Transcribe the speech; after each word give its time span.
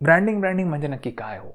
Branding 0.00 0.40
branding 0.40 0.68
म्हणजे 0.68 0.88
नक्की 0.88 1.10
काय 1.10 1.38
हो? 1.38 1.50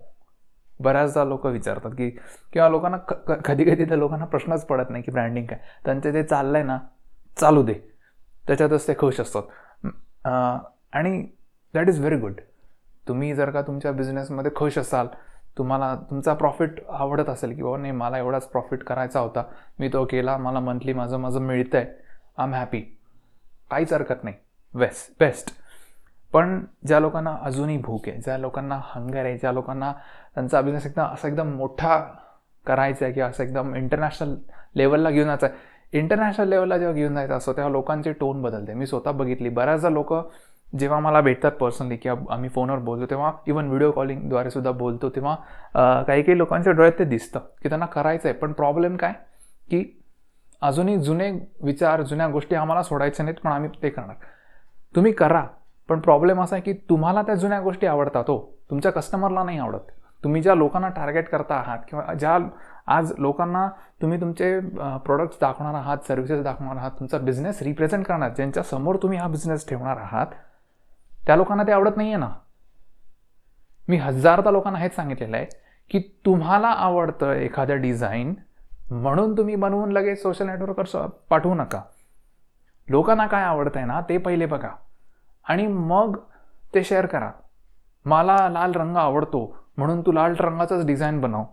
बऱ्याचदा 0.79 1.23
लोक 1.25 1.45
विचारतात 1.45 1.91
की 1.97 2.09
किंवा 2.53 2.67
लोकांना 2.69 2.97
कधी 3.45 3.63
कधी 3.63 3.85
त्या 3.85 3.97
लोकांना 3.97 4.25
प्रश्नच 4.25 4.65
पडत 4.67 4.89
नाही 4.89 5.03
की 5.03 5.11
ब्रँडिंग 5.11 5.45
काय. 5.47 5.59
त्यांचे 5.85 6.11
ते 6.13 6.23
आहे 6.35 6.63
ना 6.63 6.77
चालू 7.37 7.63
दे. 7.63 7.73
त्याच्यातच 8.43 8.87
ते 8.87 8.93
खुश 8.97 9.19
असतात. 9.19 9.43
आणि 10.93 11.21
दॅट 11.73 11.89
इज 11.89 11.99
व्हेरी 11.99 12.17
गुड 12.19 12.39
तुम्ही 13.07 13.33
जर 13.35 13.49
का 13.51 13.61
तुमच्या 13.61 13.91
बिझनेसमध्ये 13.91 14.51
खुश 14.55 14.77
असाल 14.77 15.07
तुम्हाला 15.57 15.93
तुमचा 16.09 16.33
प्रॉफिट 16.33 16.79
आवडत 16.89 17.29
असेल 17.29 17.55
की 17.55 17.63
बाबा 17.63 17.77
नाही 17.77 17.91
मला 17.93 18.17
एवढाच 18.17 18.47
प्रॉफिट 18.49 18.83
करायचा 18.83 19.19
होता. 19.19 19.43
मी 19.79 19.89
तो 19.93 20.03
केला 20.05 20.37
मला 20.37 20.59
मंथली 20.59 20.93
माझं 20.93 21.19
माझं 21.19 21.41
मिळतं 21.41 21.77
आहे 21.77 21.87
आय 22.37 22.45
एम 22.45 22.53
हॅपी 22.53 22.81
काहीच 23.71 23.93
हरकत 23.93 24.23
नाही. 24.23 24.35
बेस्ट 24.73 25.11
बेस्ट 25.19 25.53
पण 26.35 26.59
ज्या 26.87 26.99
लोकांना 26.99 27.35
अजूनही 27.43 27.77
भूक 27.77 28.07
आहे 28.07 28.21
ज्या 28.21 28.37
लोकांना 28.37 28.79
हंगर 28.83 29.25
आहे 29.25 29.37
ज्या 29.37 29.51
लोकांना 29.51 29.91
त्यांचा 30.33 30.61
बिझनेस 30.61 30.85
एकदम 30.85 31.03
असा 31.03 31.27
एकदम 31.27 31.51
मोठा 31.55 31.97
करायचा 32.65 33.05
आहे 33.05 33.13
किंवा 33.13 33.29
असं 33.29 33.43
एकदम 33.43 33.73
इंटरनॅशनल 33.75 34.35
लेवलला 34.75 35.09
घेऊन 35.09 35.27
जायचं 35.27 35.47
आहे. 35.47 35.97
इंटरनॅशनल 35.99 36.49
लेवलला 36.49 36.77
जेव्हा 36.77 36.95
घेऊन 36.95 37.15
जायचं 37.15 37.37
असतो 37.37 37.53
तेव्हा 37.53 37.71
लोकांचे 37.71 38.13
टोन 38.13 38.41
बदलते. 38.41 38.73
मी 38.73 38.85
स्वतः 38.87 39.11
बघितली. 39.11 39.49
बऱ्याचदा 39.49 39.89
लोक 39.89 40.13
जेव्हा 40.79 40.99
मला 40.99 41.21
भेटतात 41.21 41.51
पर्सनली 41.51 41.97
किंवा 41.97 42.33
आम्ही 42.33 42.49
फोनवर 42.49 42.79
बोलतो 42.79 43.05
तेव्हा 43.09 43.31
इवन 43.47 43.67
व्हिडिओ 43.67 43.91
कॉलिंगद्वारे 43.91 44.49
सुद्धा 44.49 44.71
बोलतो 44.71 45.09
तेव्हा 45.09 46.03
काही 46.07 46.23
काही 46.23 46.37
लोकांच्या 46.37 46.73
डोळ्यात 46.73 46.99
ते 46.99 47.05
दिसतं 47.05 47.39
की 47.63 47.69
त्यांना 47.69 47.85
करायचं 47.85 48.29
आहे. 48.29 48.37
पण 48.37 48.53
प्रॉब्लेम 48.53 48.97
काय? 48.97 49.13
की 49.69 49.83
अजूनही 50.61 50.97
जुने 50.97 51.31
विचार 51.63 52.01
जुन्या 52.01 52.27
गोष्टी 52.27 52.55
आम्हाला 52.55 52.83
सोडायच्या 52.83 53.23
नाहीत 53.25 53.39
पण 53.43 53.51
आम्ही 53.51 53.69
ते 53.83 53.89
करणार. 53.89 54.15
तुम्ही 54.95 55.11
करा. 55.11 55.45
पण 55.89 55.99
प्रॉब्लेम 55.99 56.41
असा 56.41 56.55
आहे 56.55 56.63
की 56.63 56.73
तुम्हाला 56.89 57.21
त्या 57.21 57.35
जुन्या 57.35 57.59
गोष्टी 57.61 57.87
आवडतात 57.87 58.29
हो. 58.29 58.37
तुमच्या 58.69 58.91
कस्टमरला 58.91 59.43
नाही 59.43 59.57
आवडत. 59.59 59.91
तुम्ही 60.23 60.41
ज्या 60.41 60.53
लोकांना 60.55 60.87
टार्गेट 60.89 61.27
करता 61.29 61.55
आहात 61.55 61.79
किंवा 61.89 62.13
ज्या 62.13 62.37
आज 62.93 63.11
लोकांना 63.17 63.67
तुम्ही 64.01 64.19
तुमचे 64.21 64.59
प्रोडक्ट्स 65.05 65.37
दाखवणार 65.41 65.73
आहात 65.75 66.07
सर्व्हिसेस 66.07 66.41
दाखवणार 66.43 66.77
आहात 66.77 66.91
तुमचा 66.99 67.17
बिझनेस 67.17 67.61
रिप्रेझेंट 67.63 68.05
करणार 68.05 68.33
ज्यांच्या 68.35 68.63
समोर 68.63 68.97
तुम्ही 69.03 69.17
हा 69.19 69.27
बिझनेस 69.27 69.67
ठेवणार 69.69 69.97
आहात 69.97 70.27
त्या 71.27 71.35
लोकांना 71.35 71.63
ते 71.63 71.71
आवडत 71.71 71.97
नाही 71.97 72.09
आहे 72.09 72.19
ना. 72.19 72.29
मी 73.89 73.97
हजारदा 73.97 74.51
लोकांना 74.51 74.79
हेच 74.79 74.95
सांगितलेलं 74.95 75.37
आहे 75.37 75.45
की 75.91 75.99
तुम्हाला 76.25 76.67
आवडतं 76.67 77.31
एखादं 77.33 77.81
डिझाईन 77.81 78.33
म्हणून 78.91 79.37
तुम्ही 79.37 79.55
बनवून 79.55 79.91
लगेच 79.91 80.21
सोशल 80.21 80.45
नेटवर्कवर 80.45 81.05
पाठवू 81.29 81.53
नका. 81.55 81.81
लोकांना 82.87 83.27
काय 83.27 83.43
आवडतं 83.43 83.79
आहे 83.79 83.87
ना 83.87 84.01
ते 84.09 84.17
पहिले 84.17 84.45
बघा. 84.45 84.69
आणि 85.49 85.67
मग 85.67 86.17
ते 86.75 86.83
शेअर 86.83 87.05
करा. 87.05 87.31
मला 88.05 88.37
लाल 88.49 88.71
रंग 88.71 88.97
आवडतो 88.97 89.45
म्हणून 89.77 90.01
तू 90.01 90.11
लाल 90.11 90.35
रंगाचाच 90.39 90.85
डिझाईन 90.85 91.21
बनव. 91.21 91.43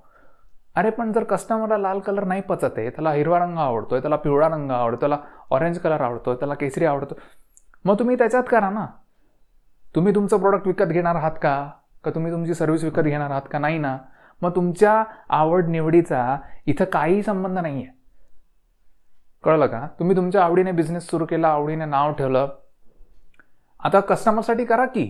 अरे 0.76 0.90
पण 0.90 1.12
जर 1.12 1.24
कस्टमरला 1.24 1.76
लाल 1.78 1.98
कलर 1.98 2.24
नाही 2.24 2.40
पचत 2.40 2.78
आहे 2.78 2.90
त्याला 2.90 3.12
हिरवा 3.12 3.38
रंग 3.38 3.58
आवडतोय 3.58 4.00
त्याला 4.00 4.16
पिवळा 4.16 4.48
रंग 4.48 4.70
आवडतो 4.70 5.00
त्याला 5.00 5.18
ऑरेंज 5.50 5.78
कलर 5.78 6.00
आवडतोय 6.00 6.34
त्याला 6.34 6.54
केसरी 6.54 6.84
आवडतो 6.84 7.14
मग 7.84 7.98
तुम्ही 7.98 8.16
त्याच्यात 8.18 8.44
करा 8.50 8.70
ना. 8.70 8.86
तुम्ही 9.94 10.14
तुमचं 10.14 10.38
प्रोडक्ट 10.38 10.66
विकत 10.66 10.84
घेणार 10.84 11.14
आहात 11.14 11.32
का? 11.42 11.70
का 12.04 12.10
तुम्ही 12.10 12.32
तुमची 12.32 12.54
सर्व्हिस 12.54 12.84
विकत 12.84 13.00
घेणार 13.00 13.30
आहात 13.30 13.42
का? 13.50 13.58
नाही 13.58 13.78
ना. 13.78 13.96
मग 14.42 14.54
तुमच्या 14.56 15.02
आवड 15.28 15.68
निवडीचा 15.68 16.36
इथं 16.66 16.84
काही 16.84 17.22
संबंध 17.22 17.58
नाही 17.58 17.82
आहे 17.82 18.00
कळलं 19.44 19.66
का? 19.66 19.86
तुम्ही 19.98 20.16
तुमच्या 20.16 20.44
आवडीने 20.44 20.72
बिझनेस 20.72 21.10
सुरू 21.10 21.26
केला 21.26 21.48
आवडीने 21.48 21.84
नाव 21.84 22.12
ठेवलं 22.12 22.48
आता 23.82 24.00
कस्टमरसाठी 24.00 24.64
करा 24.64 24.86
की. 24.86 25.04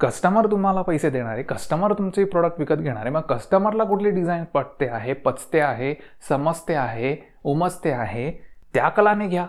कस्टमर 0.00 0.46
तुम्हाला 0.50 0.82
पैसे 0.82 1.10
देणारे 1.10 1.42
कस्टमर 1.42 1.92
तुमचे 1.92 2.24
प्रोडक्ट 2.24 2.58
विकत 2.58 2.74
घेणारे. 2.74 3.10
मग 3.10 3.20
कस्टमरला 3.20 3.84
कुठली 3.84 4.10
डिझाईन 4.10 4.44
पटते 4.44 4.88
आहे 4.88 5.12
पचते 5.12 5.60
आहे 5.60 5.94
समजते 6.28 6.74
आहे 6.74 7.16
उमजते 7.44 7.90
आहे 7.90 8.30
त्या 8.74 8.88
कलाने 8.88 9.26
घ्या. 9.26 9.46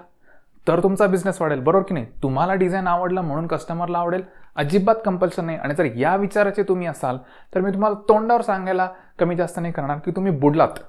तर 0.67 0.83
तुमचा 0.83 1.07
बिझनेस 1.07 1.41
वाढेल 1.41 1.59
बरोबर 1.59 1.83
की 1.83 1.93
नाही? 1.93 2.05
तुम्हाला 2.23 2.53
डिझाईन 2.53 2.87
आवडला 2.87 3.21
म्हणून 3.21 3.47
कस्टमरला 3.47 3.97
आवडेल. 3.97 4.23
अजिबात 4.55 4.95
कंपल्शन 5.05 5.45
नाही. 5.45 5.57
आणि 5.57 5.73
जर 5.75 5.85
या 5.95 6.15
विचाराचे 6.15 6.63
तुम्ही 6.63 6.87
असाल 6.87 7.17
तर 7.55 7.61
मी 7.61 7.73
तुम्हाला 7.73 7.95
तोंडावर 8.09 8.41
सांगायला 8.41 8.89
कमी 9.19 9.35
जास्त 9.35 9.59
नाही 9.59 9.73
करणार 9.73 9.97
की 9.97 10.11
तुम्ही 10.11 10.31
बुडलात. 10.31 10.79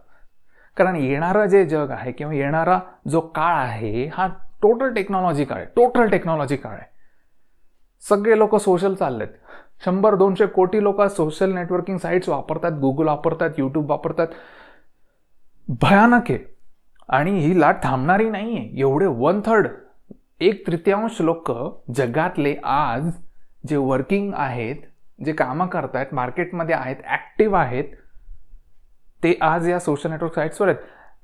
कारण 0.77 0.97
येणारं 0.97 1.47
जे 1.47 1.65
जग 1.65 1.91
आहे 1.91 2.13
किंवा 2.13 2.35
येणारा 2.35 2.79
जो 3.09 3.21
काळ 3.21 3.55
आहे 3.55 4.07
हा 4.07 4.29
टोटल 4.63 4.93
टेक्नॉलॉजी 4.95 5.45
काय 5.45 5.65
टोटल 5.77 6.09
टेक्नॉलॉजी 6.11 6.57
काय 6.57 6.79
सगळे 8.03 8.39
लोक 8.39 8.57
सोशल 8.57 8.95
चाललेत. 8.95 9.29
शंभर 9.85 10.15
दोनशे 10.15 10.47
कोटी 10.47 10.83
लोक 10.83 11.01
सोशल 11.11 11.53
नेटवर्किंग 11.55 11.99
साईट्स 11.99 12.29
वापरतात 12.29 12.73
गुगल 12.81 13.07
वापरतात 13.07 13.59
यूट्यूब 13.59 13.91
वापरतात. 13.91 14.27
भयानक 15.83 16.31
आहे. 16.31 16.39
आणि 17.09 17.39
ही 17.41 17.59
लाट 17.61 17.83
थांबणारी 17.83 18.29
नाही 18.31 18.57
आहे. 18.57 18.81
एवढे 18.81 19.07
वन 19.07 19.41
थर्ड 19.47 19.69
एक 20.41 20.67
तृतीयांश 20.67 21.21
लोक 21.21 21.51
जगातले 21.97 22.55
आज 22.65 23.11
जे 23.69 23.77
वर्किंग 23.77 24.33
आहेत 24.35 24.77
जे 25.25 25.33
कामं 25.33 25.67
करतायत 25.67 26.15
मार्केटमध्ये 26.15 26.75
आहेत 26.75 26.97
ॲक्टिव्ह 27.05 27.59
आहेत 27.59 27.85
ते 29.23 29.37
आज 29.41 29.69
या 29.69 29.79
सोशल 29.79 30.11
नेटवर्क 30.11 30.35
साईट्सवर 30.35 30.69
आहेत. 30.69 30.79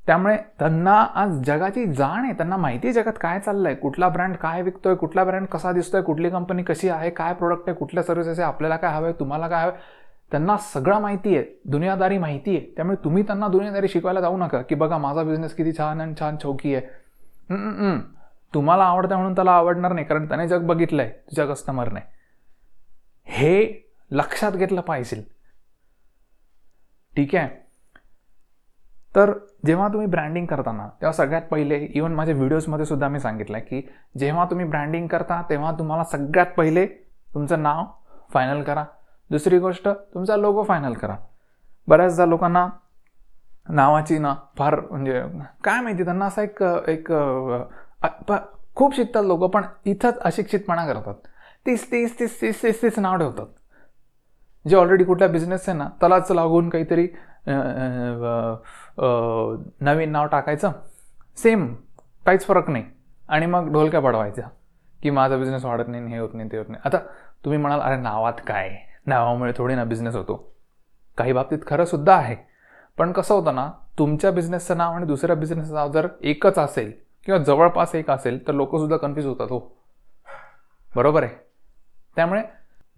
त्यामुळे 0.06 0.37
त्यांना 0.59 0.94
आज 1.15 1.41
जगाची 1.47 1.84
जाण 1.87 2.25
आहे 2.25 2.33
त्यांना 2.33 2.56
माहिती 2.56 2.87
आहे 2.89 2.93
जगात 2.93 3.12
काय 3.21 3.39
चाललं 3.41 3.69
आहे 3.69 3.77
कुठला 3.77 4.09
ब्रँड 4.09 4.37
काय 4.37 4.62
विकतोय 4.62 4.94
कुठला 4.94 5.25
ब्रँड 5.25 5.47
कसा 5.47 5.72
दिसतोय 5.72 6.03
कुठली 6.03 6.31
कंपनी 6.31 6.62
कशी 6.62 6.89
आहे 6.89 7.11
काय 7.11 7.33
प्रोडक्ट 7.34 7.69
आहे 7.69 7.77
कुठल्या 7.78 8.03
सर्व्हिसेस 8.05 8.39
आहे 8.39 8.49
आपल्याला 8.49 8.77
काय 8.77 8.95
हवं 8.95 9.06
आहे 9.06 9.19
तुम्हाला 9.21 9.49
काय 9.49 9.62
हवं 9.62 9.77
त्यांना 10.33 10.56
सगळं 10.72 11.00
माहिती 11.00 11.37
आहे 11.37 11.45
दुनियादारी 11.71 12.19
माहिती 12.19 12.56
आहे. 12.56 12.66
त्यामुळे 12.77 12.97
तुम्ही 13.05 13.22
त्यांना 13.22 13.49
दुनियादारी 13.49 13.89
शिकवायला 13.89 14.21
जाऊ 14.21 14.37
नका 14.37 14.61
की 14.62 14.75
बघा 14.75 14.99
माझा 14.99 15.22
बिझनेस 15.22 15.55
किती 15.55 15.72
छान 15.72 16.00
आणि 16.00 16.15
छान 16.21 16.37
चौकी 16.37 16.75
आहे. 16.75 16.87
तुम्हाला 18.55 18.84
आवडतं 18.84 19.15
म्हणून 19.16 19.34
त्याला 19.34 19.50
आवडणार 19.50 19.93
नाही 19.93 20.06
कारण 20.06 20.28
त्याने 20.28 20.49
जग 20.49 20.66
बघितलंय 20.66 21.09
तुझ्या 21.09 21.47
कस्टमरने 21.47 22.00
हे 23.27 23.83
लक्षात 24.11 24.53
घेतलं 24.53 24.81
पाहिजे. 24.81 25.22
ठीक 27.16 27.34
आहे? 27.34 27.49
तर 29.16 29.32
जेव्हा 29.66 29.87
तुम्ही 29.88 30.06
ब्रँडिंग 30.06 30.47
करताना 30.47 30.87
तेव्हा 31.00 31.12
सगळ्यात 31.12 31.43
पहिले 31.50 31.77
इवन 31.94 32.15
माझ्या 32.15 32.34
व्हिडिओजमध्ये 32.34 32.87
सुद्धा 32.87 33.09
मी 33.09 33.21
सांगितलं 33.21 33.59
की 33.59 33.81
जेव्हा 34.19 34.44
तुम्ही 34.50 34.66
ब्रँडिंग 34.66 35.06
करता 35.09 35.41
तेव्हा 35.50 35.72
तुम्हाला 35.78 36.04
सगळ्यात 36.04 36.47
पहिले 36.56 36.87
तुमचं 37.34 37.62
नाव 37.62 37.84
फायनल 38.32 38.62
करा. 38.62 38.84
दुसरी 39.31 39.59
गोष्ट 39.59 39.88
तुमचा 39.88 40.37
लोगो 40.37 40.62
फायनल 40.62 40.93
करा. 40.93 41.16
बऱ्याचदा 41.88 42.27
लोकांना 42.27 42.66
नावाची 43.69 44.19
ना 44.19 44.34
फार 44.59 44.81
म्हणजे 44.91 45.22
काय 45.65 45.81
माहिती 45.81 46.04
त्यांना 46.04 46.27
असा 46.27 46.43
एक 46.43 46.62
एक 46.88 47.12
खूप 48.77 48.95
शिकतात 48.97 49.24
लोक 49.24 49.45
पण 49.53 49.62
इथंच 49.84 50.19
अशिक्षितपणा 50.19 50.86
करतात. 50.86 51.15
तीस 51.66 51.91
तीस 51.92 52.19
तीस 52.19 52.41
तीस 52.41 52.62
तीस 52.62 52.83
तीस 52.83 52.98
नाव 52.98 53.16
ठेवतात. 53.19 53.47
जे 54.65 54.77
ऑलरेडी 54.77 55.04
कुठल्या 55.04 55.28
बिझनेस 55.28 55.69
आहे 55.69 55.78
ना 55.78 55.89
त्यालाच 56.01 56.30
लागून 56.33 56.69
काहीतरी 56.69 57.07
नवीन 59.81 60.10
नाव 60.10 60.27
टाकायचं. 60.27 60.72
सेम 61.37 61.75
काहीच 62.27 62.47
फरक 62.47 62.71
नाही. 62.71 62.84
आणि 63.28 63.47
मग 63.47 63.72
ढोलक्या 63.72 64.01
पडवायच्या. 64.01 64.48
की 65.03 65.10
माझा 65.10 65.37
बिझनेस 65.37 65.65
वाढत 65.65 65.89
नाही 65.89 66.07
हे 66.07 66.19
होत 66.19 66.28
नाही 66.34 66.53
ते 66.53 66.59
होत 66.59 66.69
नाही. 66.69 66.83
आता 66.84 66.98
तुम्ही 67.45 67.59
म्हणाल 67.59 67.81
अरे 67.81 67.97
नावात 67.97 68.33
काय? 68.47 68.77
नावामुळे 69.07 69.53
थोडी 69.57 69.75
ना 69.75 69.84
बिझनेस 69.84 70.15
होतो. 70.16 70.53
काही 71.19 71.33
बाबतीत 71.33 71.59
खरंसुद्धा 71.66 72.15
आहे. 72.15 72.37
पण 72.98 73.13
कसं 73.13 73.34
होतं 73.34 73.54
ना 73.54 73.71
तुमच्या 73.98 74.31
बिझनेसचं 74.31 74.77
नाव 74.77 74.93
आणि 74.93 75.07
दुसऱ्या 75.07 75.37
बिझनेसचं 75.37 75.75
नाव 75.75 75.93
जर 75.93 76.09
एकच 76.21 76.59
असेल 76.59 76.93
किंवा 77.25 77.41
जवळपास 77.41 77.95
एक 77.95 78.10
असेल 78.10 78.48
तर 78.48 78.53
लोकसुद्धा 78.53 78.97
कन्फ्यूज 78.97 79.27
होतात 79.27 79.47
हो. 79.51 79.59
बरोबर 80.97 81.22
आहे. 81.22 81.34
त्यामुळे 82.16 82.43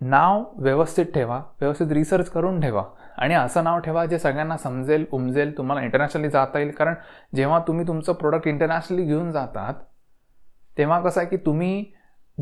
नाव 0.01 0.45
व्यवस्थित 0.57 1.07
ठेवा 1.07 1.43
व्यवस्थित 1.61 1.93
रिसर्च 1.93 2.29
करून 2.31 2.61
ठेवा 2.61 2.85
आणि 3.17 3.35
असं 3.35 3.65
नाव 3.65 3.79
ठेवा 3.79 4.05
जे 4.07 4.19
सगळ्यांना 4.19 4.57
समजेल 4.57 5.07
उमजेल 5.13 5.57
तुम्हाला 5.57 5.83
इंटरनॅशनली 5.83 6.29
जाता 6.31 6.59
येईल. 6.59 6.71
कारण 6.71 6.95
जेव्हा 7.37 7.59
तुम्ही 7.59 7.87
तुमचं 7.87 8.13
प्रोडक्ट 8.13 8.47
इंटरनॅशनली 8.49 9.05
घेऊन 9.05 9.31
जातात 9.33 9.75
तेव्हा 10.79 11.01
कसं 11.01 11.21
आहे 11.21 11.29
की 11.29 11.37
तुम्ही 11.37 11.85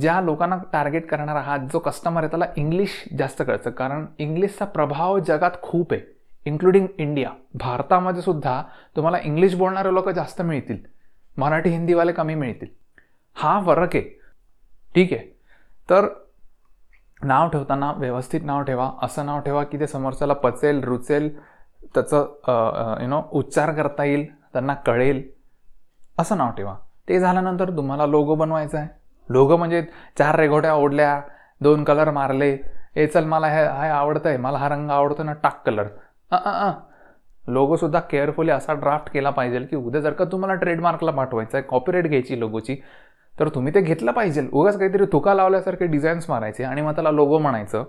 ज्या 0.00 0.20
लोकांना 0.20 0.56
टार्गेट 0.72 1.06
करणार 1.08 1.36
आहात 1.36 1.58
जो 1.72 1.78
कस्टमर 1.78 2.20
आहे 2.20 2.30
त्याला 2.30 2.46
इंग्लिश 2.56 3.04
जास्त 3.18 3.42
कळतं. 3.46 3.70
कारण 3.70 4.06
इंग्लिशचा 4.18 4.64
प्रभाव 4.64 5.18
जगात 5.18 5.50
खूप 5.62 5.92
आहे 5.92 6.02
इन्क्लुडिंग 6.44 6.86
इंडिया 6.98 7.30
भारतामध्ये 7.54 8.22
सुद्धा 8.22 8.62
तुम्हाला 8.96 9.18
इंग्लिश 9.24 9.54
बोलणारे 9.54 9.94
लोक 9.94 10.08
जास्त 10.08 10.42
मिळतील 10.42 10.78
मराठी 11.36 11.70
हिंदीवाले 11.70 12.12
कमी 12.12 12.34
मिळतील. 12.34 12.68
हा 13.34 13.60
फरक 13.66 13.96
आहे. 13.96 14.02
ठीक 14.94 15.12
आहे. 15.12 15.22
तर 15.90 16.06
नाव 17.26 17.48
ठेवताना 17.50 17.90
व्यवस्थित 17.98 18.40
नाव 18.44 18.62
ठेवा. 18.62 18.90
असं 19.02 19.26
नाव 19.26 19.40
ठेवा 19.40 19.62
की 19.64 19.80
ते 19.80 19.86
समोरच्याला 19.86 20.34
पचेल 20.34 20.82
रुचेल 20.84 21.28
त्याचं 21.94 22.98
यु 23.02 23.08
नो 23.08 23.20
उच्चार 23.38 23.72
करता 23.74 24.04
येईल 24.04 24.26
त्यांना 24.52 24.74
कळेल. 24.86 25.22
असं 26.18 26.36
नाव 26.38 26.50
ठेवा. 26.56 26.74
ते 27.08 27.18
झाल्यानंतर 27.20 27.70
तुम्हाला 27.76 28.06
लोगो 28.06 28.34
बनवायचा 28.34 28.78
आहे. 28.78 28.88
लोगो 29.28 29.56
म्हणजे 29.56 29.82
चार 30.18 30.36
रेघोट्या 30.38 30.74
ओढल्या 30.74 31.20
दोन 31.60 31.84
कलर 31.84 32.10
मारले. 32.10 32.52
हे 32.96 33.06
चल 33.06 33.24
मला 33.24 33.48
हे 33.48 33.62
हे 33.62 33.88
आवडतं 33.88 34.28
आहे 34.28 34.38
मला 34.38 34.58
हा 34.58 34.68
रंग 34.68 34.90
आवडतो 34.90 35.22
ना 35.22 35.32
टाक 35.42 35.60
कलर 35.66 35.86
लोगोसुद्धा 37.44 38.00
केअरफुली 38.10 38.50
असा 38.50 38.72
ड्राफ्ट 38.74 39.10
केला 39.12 39.30
पाहिजे 39.30 39.60
की 39.60 39.76
उद्या 39.76 40.00
जर 40.00 40.12
का 40.12 40.24
तुम्हाला 40.32 40.54
ट्रेडमार्कला 40.60 41.10
पाठवायचा 41.10 41.58
आहे 41.58 41.66
कॉपीराईट 41.68 42.06
घ्यायची 42.06 42.38
लोगोची 42.40 42.76
तर 43.40 43.48
तुम्ही 43.48 43.74
ते 43.74 43.80
घेतलं 43.80 44.12
पाहिजे. 44.12 44.48
उगाच 44.52 44.78
काहीतरी 44.78 45.04
तुका 45.04 45.34
लावल्यासारखे 45.34 45.86
डिझाईन्स 45.86 46.30
मारायचे 46.30 46.64
आणि 46.64 46.82
मग 46.82 46.94
त्याला 46.94 47.10
लोगो 47.10 47.38
म्हणायचं. 47.38 47.84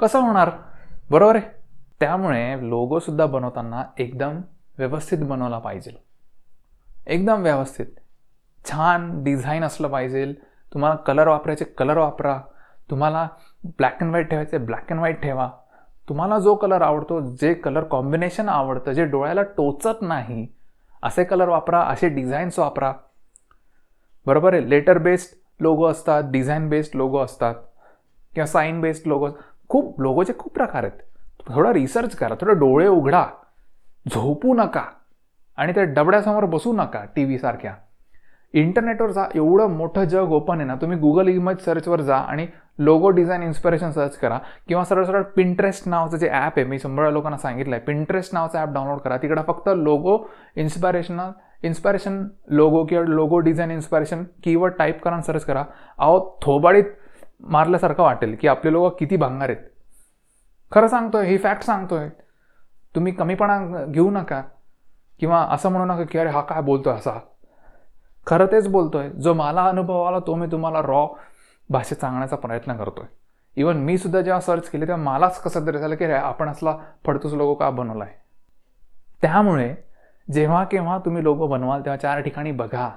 कसं 0.00 0.18
होणार? 0.18 0.50
बरोबर 1.10 1.36
आहे? 1.36 1.44
त्यामुळे 2.00 2.68
लोगोसुद्धा 2.68 3.26
बनवताना 3.26 3.82
एकदम 3.98 4.40
व्यवस्थित 4.78 5.18
बनवला 5.18 5.58
पाहिजे. 5.58 6.04
एकदम 7.06 7.42
व्यवस्थित. 7.42 7.86
छान 8.70 9.24
डिझाईन 9.24 9.64
असलं 9.64 9.88
पाहिजे. 9.88 10.32
तुम्हाला 10.74 10.96
कलर 10.96 11.28
वापरायचे 11.28 11.64
कलर 11.64 11.98
वापरा. 11.98 12.40
तुम्हाला 12.90 13.28
ब्लॅक 13.64 14.00
अँड 14.00 14.10
व्हाईट 14.10 14.30
ठेवायचे 14.30 14.58
ब्लॅक 14.58 14.90
अँड 14.90 14.98
व्हाईट 14.98 15.22
ठेवा. 15.22 15.50
तुम्हाला 16.08 16.38
जो 16.38 16.54
कलर 16.54 16.82
आवडतो 16.82 17.20
जे 17.36 17.54
कलर 17.54 17.84
कॉम्बिनेशन 17.84 18.48
आवडतं 18.48 18.92
जे 18.92 19.04
डोळ्याला 19.04 19.42
टोचत 19.42 20.02
नाही 20.02 20.46
असे 21.02 21.24
कलर 21.24 21.48
वापरा 21.48 21.80
असे 21.80 22.08
डिझाईन्स 22.08 22.58
वापरा. 22.58 22.92
बरोबर 24.26 24.54
आहे? 24.54 24.68
लेटर 24.70 24.98
बेस्ड 24.98 25.36
लोगो 25.60 25.84
असतात 25.86 26.22
डिझाईन 26.32 26.68
बेस्ड 26.68 26.96
लोगो 26.96 27.18
असतात 27.18 27.54
किंवा 28.34 28.46
साईन 28.46 28.80
बेस्ड 28.80 29.06
लोगो 29.08 29.28
खूप 29.70 30.00
लोगोचे 30.00 30.32
खूप 30.38 30.54
प्रकार 30.54 30.84
आहेत. 30.84 30.98
थोडा 31.48 31.72
रिसर्च 31.72 32.14
करा 32.16 32.34
थोडं 32.40 32.58
डोळे 32.58 32.86
उघडा. 32.86 33.24
झोपू 34.06 34.54
नका. 34.54 34.84
आणि 35.58 35.72
त्या 35.74 35.84
डबड्यासमोर 35.94 36.44
बसू 36.46 36.72
नका 36.72 37.04
टी 37.16 37.24
व्हीसारख्या 37.24 37.74
इंटरनेटवर 38.54 39.10
जा 39.12 39.24
एवढं 39.34 39.70
मोठं 39.70 40.04
जग 40.04 40.30
ओपन 40.32 40.56
आहे 40.56 40.66
ना 40.66 40.74
तुम्ही 40.80 40.98
गुगल 40.98 41.28
इमेज 41.28 41.58
सर्चवर 41.64 42.00
जा 42.00 42.16
आणि 42.16 42.46
लोगो 42.78 43.10
डिझाईन 43.10 43.42
इन्स्पिरेशन 43.42 43.90
सर्च 43.90 44.16
करा. 44.18 44.38
किंवा 44.68 44.84
सरळ 44.84 45.04
सरळ 45.04 45.22
पिंटरेस्ट 45.36 45.88
नावाचं 45.88 46.16
जे 46.16 46.28
ॲप 46.28 46.58
आहे 46.58 46.64
मी 46.64 46.78
शंभर 46.78 47.10
लोकांना 47.10 47.36
सांगितलं 47.38 47.74
आहे 47.74 47.84
पिंटरेस्ट 47.84 48.34
नावाचं 48.34 48.58
ॲप 48.58 48.72
डाउनलोड 48.74 49.00
करा. 49.00 49.16
तिकडं 49.16 49.42
फक्त 49.48 49.68
लोगो 49.76 50.18
इन्स्पिरेशनल 50.56 51.30
इन्स्पायरेशन 51.62 52.22
लोगो 52.50 52.84
किंवा 52.84 53.04
logo 53.04 53.38
design 53.38 53.70
inspiration 53.70 54.22
keyword 54.44 54.74
type 54.74 55.02
करा 55.02 55.20
सर्च 55.20 55.44
करा. 55.44 55.64
अहो 55.98 56.38
थोबाडीत 56.42 56.84
मारल्यासारखं 57.40 58.02
वाटेल 58.02 58.36
की 58.40 58.48
आपले 58.48 58.72
लोक 58.72 58.98
किती 58.98 59.16
भांगार 59.16 59.48
आहेत. 59.48 59.62
खरं 60.72 60.88
सांगतोय 60.88 61.26
ही 61.26 61.36
फॅक्ट 61.38 61.62
सांगतोय. 61.62 62.08
तुम्ही 62.94 63.12
कमीपणा 63.12 63.84
घेऊ 63.84 64.10
नका 64.10 64.42
किंवा 65.20 65.40
असं 65.50 65.70
म्हणू 65.70 65.84
नका 65.84 66.04
की 66.04 66.18
अरे 66.18 66.30
हा 66.30 66.40
काय 66.40 66.62
बोलतोय 66.62 66.94
असा. 66.94 67.18
खरं 68.26 68.46
तेच 68.52 68.66
बोलतोय 68.68 69.08
जो 69.12 69.34
मला 69.34 69.64
अनुभव 69.64 70.02
आला 70.02 70.18
तो 70.26 70.34
मी 70.34 70.46
तुम्हाला 70.46 70.80
रॉ 70.82 71.06
भाषेत 71.70 72.00
सांगण्याचा 72.00 72.36
प्रयत्न 72.36 72.76
करतोय. 72.76 73.06
इवन 73.56 73.76
मी 73.76 73.96
सुद्धा 73.98 74.20
जेव्हा 74.20 74.40
सर्च 74.40 74.68
केले 74.68 74.86
तेव्हा 74.86 75.02
मलाच 75.04 75.40
कसं 75.42 75.66
तरी 75.66 75.78
झालं 75.78 75.94
की 75.94 76.06
रे 76.06 76.12
आपण 76.12 76.48
असला 76.48 76.76
फडतूस 77.06 77.32
लोगो 77.34 77.54
का 77.54 77.70
बनवला 77.70 78.04
आहे 78.04 78.14
त्यामुळे 79.22 79.74
जेव्हा 80.32 80.64
केव्हा 80.64 80.98
तुम्ही 80.98 81.24
लोगो 81.24 81.46
बनवाल 81.46 81.80
तेव्हा 81.80 81.96
चार 81.96 82.20
ठिकाणी 82.20 82.52
बघा. 82.52 82.90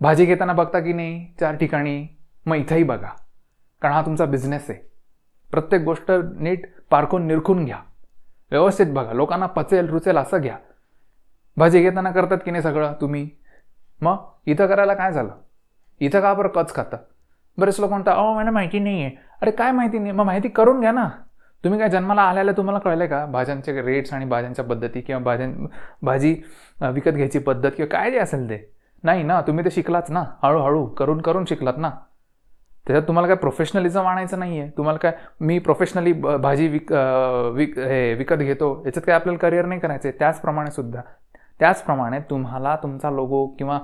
भाजी 0.00 0.26
घेताना 0.26 0.52
बघता 0.52 0.80
की 0.80 0.92
नाही? 0.92 1.34
चार 1.40 1.56
ठिकाणी. 1.56 2.06
मग 2.46 2.56
इथंही 2.56 2.82
बघा. 2.82 3.08
कारण 3.82 3.94
हा 3.94 4.02
तुमचा 4.02 4.24
बिझनेस 4.24 4.70
आहे. 4.70 4.78
प्रत्येक 5.50 5.82
गोष्ट 5.82 6.12
नीट 6.40 6.66
पारखून 6.90 7.26
निरखून 7.26 7.64
घ्या. 7.64 7.78
व्यवस्थित 8.50 8.86
बघा. 8.86 9.12
लोकांना 9.12 9.46
पचेल 9.46 9.88
रुचेल 9.88 10.16
असं 10.16 10.40
घ्या. 10.40 10.56
भाजी 11.56 11.82
घेताना 11.82 12.10
करतात 12.10 12.38
की 12.44 12.50
नाही 12.50 12.62
सगळं 12.62 12.92
तुम्ही? 13.00 13.30
मग 14.00 14.16
इथं 14.46 14.66
करायला 14.66 14.94
काय 14.94 15.12
झालं? 15.12 15.32
इथं 16.00 16.20
का 16.20 16.34
बरं 16.34 16.48
कच 16.48 16.74
खातं? 16.74 16.96
बरेच 17.58 17.80
लोक 17.80 17.90
म्हणतात 17.90 18.14
अहो 18.14 18.34
मला 18.34 18.50
माहिती 18.50 18.78
नाही 18.78 19.04
आहे 19.04 19.16
अरे 19.42 19.50
काय 19.50 19.72
माहिती 19.72 19.98
नाही? 19.98 20.12
मग 20.12 20.24
माहिती 20.24 20.48
करून 20.48 20.80
घ्या 20.80 20.92
ना. 20.92 21.08
तुम्ही 21.64 21.78
काय 21.80 21.88
जन्माला 21.88 22.22
आल्याला 22.22 22.52
तुम्हाला 22.56 22.78
कळलं 22.78 23.06
का? 23.06 23.24
भाज्यांचे 23.26 23.80
रेट्स 23.82 24.12
आणि 24.14 24.24
भाज्यांच्या 24.26 24.64
पद्धती 24.64 25.00
किंवा 25.00 25.20
भाज्यां 25.22 25.50
भाजी 26.02 26.34
विकत 26.94 27.10
घ्यायची 27.10 27.38
पद्धत 27.38 27.70
किंवा 27.76 27.88
काय 27.90 28.10
जे 28.10 28.18
असेल 28.18 28.48
ते. 28.50 28.58
नाही 29.04 29.22
ना 29.22 29.40
तुम्ही 29.46 29.64
ते 29.64 29.70
शिकलाच 29.70 30.10
ना 30.10 30.24
हळूहळू 30.42 30.84
करून 30.98 31.20
करून 31.22 31.44
शिकलात 31.48 31.78
ना. 31.78 31.90
त्याच्यात 32.86 33.06
तुम्हाला 33.08 33.28
काय 33.28 33.36
प्रोफेशनलिझम 33.36 34.06
आणायचं 34.06 34.38
नाही 34.38 34.58
आहे 34.60 34.70
तुम्हाला 34.76 34.98
काय 34.98 35.12
मी 35.40 35.58
प्रोफेशनली 35.58 36.12
भाजी 36.12 36.66
विक 36.68 36.92
विक 37.54 37.78
हे 37.78 38.14
विकत 38.14 38.36
घेतो 38.36 38.70
याच्यात 38.86 39.06
काय 39.06 39.14
आपल्याला 39.14 39.38
करिअर 39.38 39.66
नाही 39.66 39.80
करायचं 39.80 40.08
आहे 40.08 40.18
त्याचप्रमाणे 40.18 40.70
सुद्धा. 40.70 41.00
त्याचप्रमाणे 41.60 42.18
तुम्हाला 42.30 42.74
तुमचा 42.82 43.10
लोगो 43.10 43.46
किंवा 43.58 43.78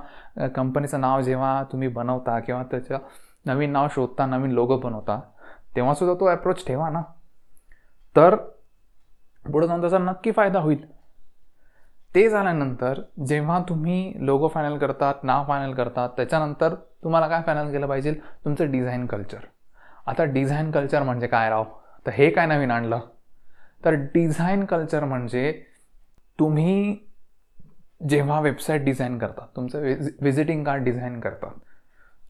कंपनीचं 0.55 1.01
नाव 1.01 1.21
जेव्हा 1.21 1.61
तुम्ही 1.71 1.87
बनवता 1.87 2.39
किंवा 2.39 2.63
त्याचं 2.71 2.97
नवीन 3.45 3.71
नाव 3.71 3.87
शोधता 3.95 4.25
नवीन 4.25 4.51
लोगो 4.51 4.77
बनवता 4.77 5.19
तेव्हासुद्धा 5.75 6.19
तो 6.19 6.25
अप्रोच 6.29 6.65
ठेवा 6.67 6.89
ना. 6.89 7.01
तर 8.19 8.35
पुढे 9.45 9.67
जाऊन 9.67 9.81
त्याचा 9.81 9.97
नक्की 9.97 10.31
फायदा 10.31 10.59
होईल. 10.59 10.85
ते 12.15 12.29
झाल्यानंतर 12.29 13.01
जेव्हा 13.27 13.59
तुम्ही 13.69 14.13
लोगो 14.25 14.47
फायनल 14.47 14.77
करतात 14.77 15.23
नाव 15.23 15.43
फायनल 15.47 15.73
करतात 15.73 16.09
त्याच्यानंतर 16.09 16.73
तुम्हाला 17.03 17.27
काय 17.27 17.41
फायनल 17.45 17.71
केलं 17.71 17.87
पाहिजे? 17.87 18.13
तुमचं 18.45 18.71
डिझाईन 18.71 19.05
कल्चर 19.05 19.45
आता 20.07 20.23
डिझाईन 20.23 20.71
कल्चर 20.71 21.03
म्हणजे 21.03 21.27
काय 21.27 21.49
राव? 21.49 21.63
तर 22.05 22.11
हे 22.11 22.29
काय 22.29 22.45
नवीन 22.45 22.71
आणलं? 22.71 22.99
तर 23.85 23.91
डिझाईन 24.13 24.65
कल्चर 24.65 25.03
म्हणजे 25.03 25.51
तुम्ही 26.39 26.97
जेव्हा 28.09 28.39
वेबसाईट 28.41 28.83
डिझाईन 28.83 29.17
करतात 29.17 29.47
तुमचं 29.55 29.79
विजिटिंग 29.79 30.21
व्हिजिटिंग 30.21 30.63
कार्ड 30.63 30.83
डिझाईन 30.83 31.19
करतात. 31.19 31.51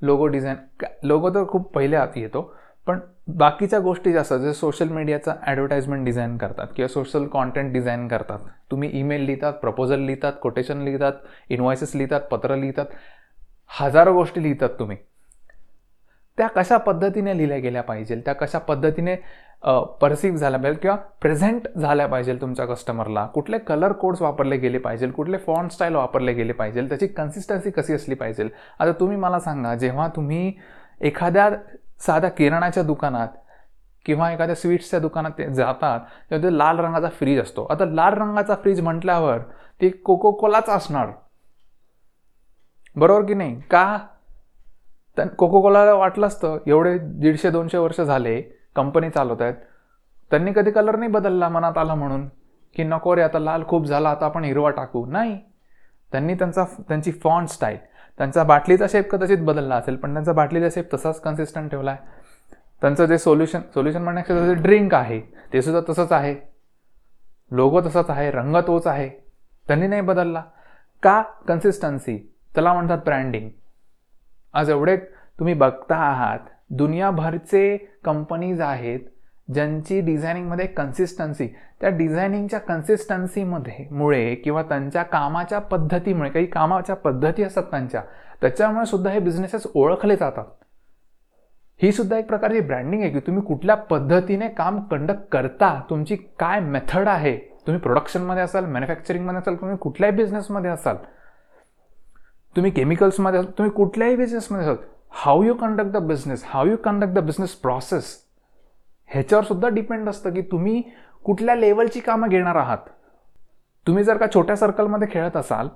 लोगो 0.02 0.28
डिझाईन 0.28 0.86
लोगो 1.04 1.30
तर 1.30 1.48
खूप 1.48 1.74
पहिले 1.76 1.96
आत 1.96 2.18
येतो. 2.18 2.56
पण 2.90 3.00
बाकीच्या 3.38 3.80
गोष्टी 3.80 4.12
ज्या 4.12 4.22
असतात 4.22 4.54
सोशल 4.54 4.90
मीडियाचा 4.90 5.34
ॲडव्हर्टाइजमेंट 5.42 6.06
डिझाईन 6.06 6.38
करतात 6.38 6.68
किंवा 6.76 6.88
सोशल 6.88 7.26
कॉन्टेंट 7.28 7.72
डिझाईन 7.74 8.08
करतात 8.08 8.48
तुम्ही 8.72 8.90
ईमेल 9.00 9.26
लिहितात 9.26 9.54
प्रपोजल 9.54 10.00
लिहितात 10.00 10.34
कोटेशन 10.42 10.82
लिहितात 10.84 11.14
इन्व्हॉइसेस 11.50 11.96
लिहितात 11.96 12.22
पत्र 12.32 12.56
लिहितात 12.56 12.86
हजारो 13.80 14.14
गोष्टी 14.14 14.44
लिहितात 14.44 14.70
तुम्ही. 14.80 14.98
त्या 16.38 16.48
कशा 16.48 16.78
पद्धतीने 16.78 17.36
लिहिल्या 17.38 17.58
गेल्या 17.58 17.82
पाहिजे? 17.84 18.16
त्या 18.26 18.34
कशा 18.34 18.60
पद्धतीने 18.68 19.16
परसिव्ह 20.02 20.38
झाल्या 20.38 20.60
पाहिजे 20.60 20.80
किंवा 20.82 20.96
प्रेझेंट 21.22 21.68
झाल्या 21.78 22.08
पाहिजे 22.08 22.36
तुमच्या 22.42 22.66
कस्टमरला 22.66 23.26
कुठले 23.34 23.58
कलर 23.68 23.92
कोड्स 23.92 24.22
वापरले 24.22 24.58
गेले 24.58 24.78
पाहिजे? 24.78 25.08
कुठले 25.12 25.38
फॉन्ट 25.38 25.72
स्टाईल 25.72 25.96
वापरले 25.96 26.34
गेले 26.34 26.54
पाहिजे? 26.54 26.88
त्याची 26.90 27.08
कन्सिस्टन्सी 27.08 27.72
कशी 27.72 27.94
असली 27.94 28.16
पाहिजे? 28.16 28.48
आता 28.80 28.92
तुम्ही 29.00 29.18
मला 29.18 29.40
सांगा 29.40 29.76
जेव्हा 29.76 30.08
तुम्ही 30.16 30.52
एखाद्या 31.02 31.50
साध्या 32.00 32.30
किराणाच्या 32.30 32.84
दुकानात 32.84 33.28
किंवा 34.06 34.32
एखाद्या 34.32 34.56
स्वीट्सच्या 34.56 35.00
दुकानात 35.00 35.32
ते 35.38 35.54
जातात 35.54 36.00
तेव्हा 36.30 36.50
ते 36.50 36.58
लाल 36.58 36.80
रंगाचा 36.80 37.10
फ्रीज 37.10 37.40
असतो. 37.40 37.66
आता 37.66 37.86
लाल 37.86 38.14
रंगाचा 38.14 38.56
फ्रीज 38.56 38.82
म्हटल्यावर 38.82 39.40
ते 39.82 39.90
कोको 39.90 40.32
कोलाच 40.32 40.70
असणार. 40.70 41.12
बरोबर 42.96 43.26
की 43.26 43.34
नाही? 43.34 43.60
का? 43.62 43.98
कोको 45.38 45.62
कोलाला 45.62 45.94
वाटलं 45.94 46.28
असतं 46.28 46.58
एवढे 46.68 46.98
दीडशे 46.98 47.50
दोनशे 47.50 47.78
वर्ष 47.78 48.02
झाले 48.02 48.42
कंपनी 48.76 49.10
चालवत 49.10 49.42
आहेत. 49.42 49.54
त्यांनी 50.32 50.52
कधी 50.54 50.72
कलर 50.72 50.96
नाही 50.96 51.12
बदलला 51.12 51.50
मनात 51.50 51.78
आला 51.78 51.96
म्हणून 51.96 52.28
की 52.76 52.84
नको 52.84 53.16
रे 53.16 53.22
आता 53.22 53.40
लाल 53.40 53.64
खूप 53.68 53.86
झाला 53.86 54.10
आता 54.10 54.26
आपण 54.26 54.44
हिरवा 54.44 54.70
टाकू. 54.70 55.06
नाही. 55.06 55.40
त्यांनी 56.12 56.34
त्यांचा 56.34 56.64
त्यांची 56.64 57.12
फॉन्ट 57.12 57.50
स्टाईल 57.50 57.78
त्यांचा 58.20 58.44
बाटलीचा 58.44 58.86
शेप 58.90 59.12
कदाचित 59.12 59.38
बदलला 59.38 59.76
असेल 59.76 59.96
पण 59.96 60.14
त्यांचा 60.14 60.34
बाटलीचा 60.34 60.68
शेप 60.70 60.94
तसाच 60.94 61.22
कन्सिस्टंट 61.22 61.72
ठेवला 61.72 61.92
आहे. 61.92 62.00
त्यांचं 62.82 63.06
जे 63.06 63.18
सोल्युशन 63.18 63.60
सोल्युशन 63.74 64.02
म्हणण्यापेक्षा 64.02 64.46
जे 64.48 64.54
ड्रिंक 64.54 64.94
आहे 64.94 65.20
ते 65.54 65.62
सुद्धा 65.62 65.94
तसंच 65.94 66.12
आहे. 66.12 66.36
लोगो 67.52 67.82
तसाच 67.82 68.10
आहे 68.10 68.32
रंग 68.32 68.56
तोच 68.68 68.88
आहे. 68.88 69.10
त्यांनी 69.68 69.88
नाही 69.88 70.02
बदलला. 70.02 70.44
का? 71.04 71.22
कन्सिस्टन्सी 71.48 72.18
त्याला 72.54 72.74
म्हणतात 72.74 72.98
ब्रँडिंग 73.06 73.50
आज 74.54 74.70
एवढे 74.70 74.98
तुम्ही 75.40 75.54
बघता 75.54 75.96
आहात 75.96 76.40
दुनियाभरचे 76.70 77.78
कंपनीज 78.04 78.62
आहेत 78.62 79.00
ज्यांची 79.54 80.00
डिझायनिंगमध्ये 80.02 80.66
कन्सिस्टन्सी 80.68 81.48
त्या 81.82 81.90
डिझायनिंगच्या 81.90 82.60
कन्सिस्टन्सीमध्ये 82.60 83.88
मुळे 83.92 84.36
किंवा 84.36 84.62
त्यांच्या 84.62 85.04
कामाच्या 85.04 85.60
पद्धतीमुळे 85.60 86.30
काही 86.30 86.46
कामाच्या 86.46 86.96
पद्धती 86.96 87.44
असतात 87.44 87.64
त्यांच्या 87.64 88.02
त्याच्यामुळे 88.42 88.86
सुद्धा 88.86 89.12
हे 89.12 89.20
बिझनेसेस 89.20 89.64
ओळखले 89.74 90.16
जातात. 90.16 90.46
ही 91.82 91.92
सुद्धा 91.92 92.18
एक 92.18 92.28
प्रकारची 92.28 92.60
ब्रँडिंग 92.60 93.02
आहे 93.02 93.12
की 93.12 93.20
तुम्ही 93.20 93.44
कुठल्या 93.44 93.76
पद्धतीने 93.76 94.48
काम 94.48 94.80
कंडक्ट 94.82 95.22
करता 95.32 95.82
तुमची 95.90 96.16
काय 96.16 96.60
मेथड 96.60 97.08
आहे 97.08 97.36
तुम्ही 97.38 97.82
प्रोडक्शनमध्ये 97.82 98.44
असाल 98.44 98.66
मॅन्युफॅक्चरिंगमध्ये 98.66 99.40
असाल 99.40 99.56
तुम्ही 99.56 99.78
कुठल्याही 99.78 100.16
बिझनेसमध्ये 100.16 100.72
असाल 100.72 100.96
तुम्ही 102.56 102.72
केमिकल्समध्ये 102.72 103.40
असाल 103.40 103.52
तुम्ही 103.52 103.72
कुठल्याही 103.72 104.16
बिझनेसमध्ये 104.16 104.66
असाल 104.66 104.86
how 105.12 105.44
you 105.44 105.54
conduct 105.54 105.90
the 105.90 105.98
business 105.98 106.44
how 106.46 106.66
you 106.66 106.76
conduct 106.76 107.14
the 107.14 107.20
business 107.20 107.56
process 107.56 108.16
ह्याच्यावर 109.10 109.44
सुद्धा 109.44 109.70
डिपेंड 109.70 110.10
असतं 110.10 110.34
की 110.34 110.42
तुम्ही 110.42 110.82
कुठल्या 111.24 111.56
लेवलची 111.56 112.00
कामं 112.00 112.30
घेणार 112.30 112.56
आहात. 112.56 112.78
तुम्ही 113.88 114.04
जर 114.04 114.18
का 114.18 114.26
छोट्या 114.34 114.56
सर्कलमध्ये 114.56 115.08
खेळत 115.12 115.38
असाल 115.38 115.68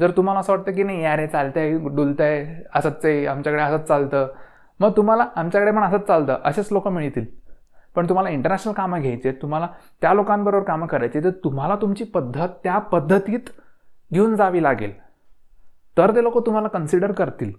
जर 0.00 0.10
तुम्हाला 0.10 0.40
असं 0.40 0.52
वाटतं 0.52 0.72
की 0.72 0.82
नाही 0.82 1.02
यार 1.02 1.18
हे 1.18 1.26
चालतंय 1.26 1.76
डुलतंय 1.78 2.62
असंच 2.74 3.04
आहे 3.04 3.26
आमच्याकडे 3.26 3.62
असंच 3.62 3.86
चालतं. 3.88 4.26
मग 4.80 4.90
तुम्हाला 4.96 5.26
आमच्याकडे 5.36 5.70
पण 5.70 5.82
असंच 5.82 6.06
चालतं 6.06 6.38
असेच 6.44 6.68
लोक 6.72 6.88
मिळतील. 6.88 7.24
पण 7.94 8.08
तुम्हाला 8.08 8.30
इंटरनॅशनल 8.30 8.72
कामं 8.72 9.00
घ्यायचे 9.00 9.32
तुम्हाला 9.32 9.68
त्या 10.00 10.14
लोकांबरोबर 10.14 10.64
कामं 10.64 10.86
करायची 10.86 11.20
तर 11.24 11.30
तुम्हाला 11.44 11.76
तुमची 11.76 12.04
पद्धत 12.04 12.48
त्या 12.62 12.78
पद्धतीत 12.78 13.50
घेऊन 14.12 14.36
जावी 14.36 14.62
लागेल. 14.62 14.92
तर 15.96 16.10
ते 16.10 16.22
लोक 16.22 16.46
तुम्हाला 16.46 16.68
कन्सिडर 16.68 17.12
करतील. 17.12 17.52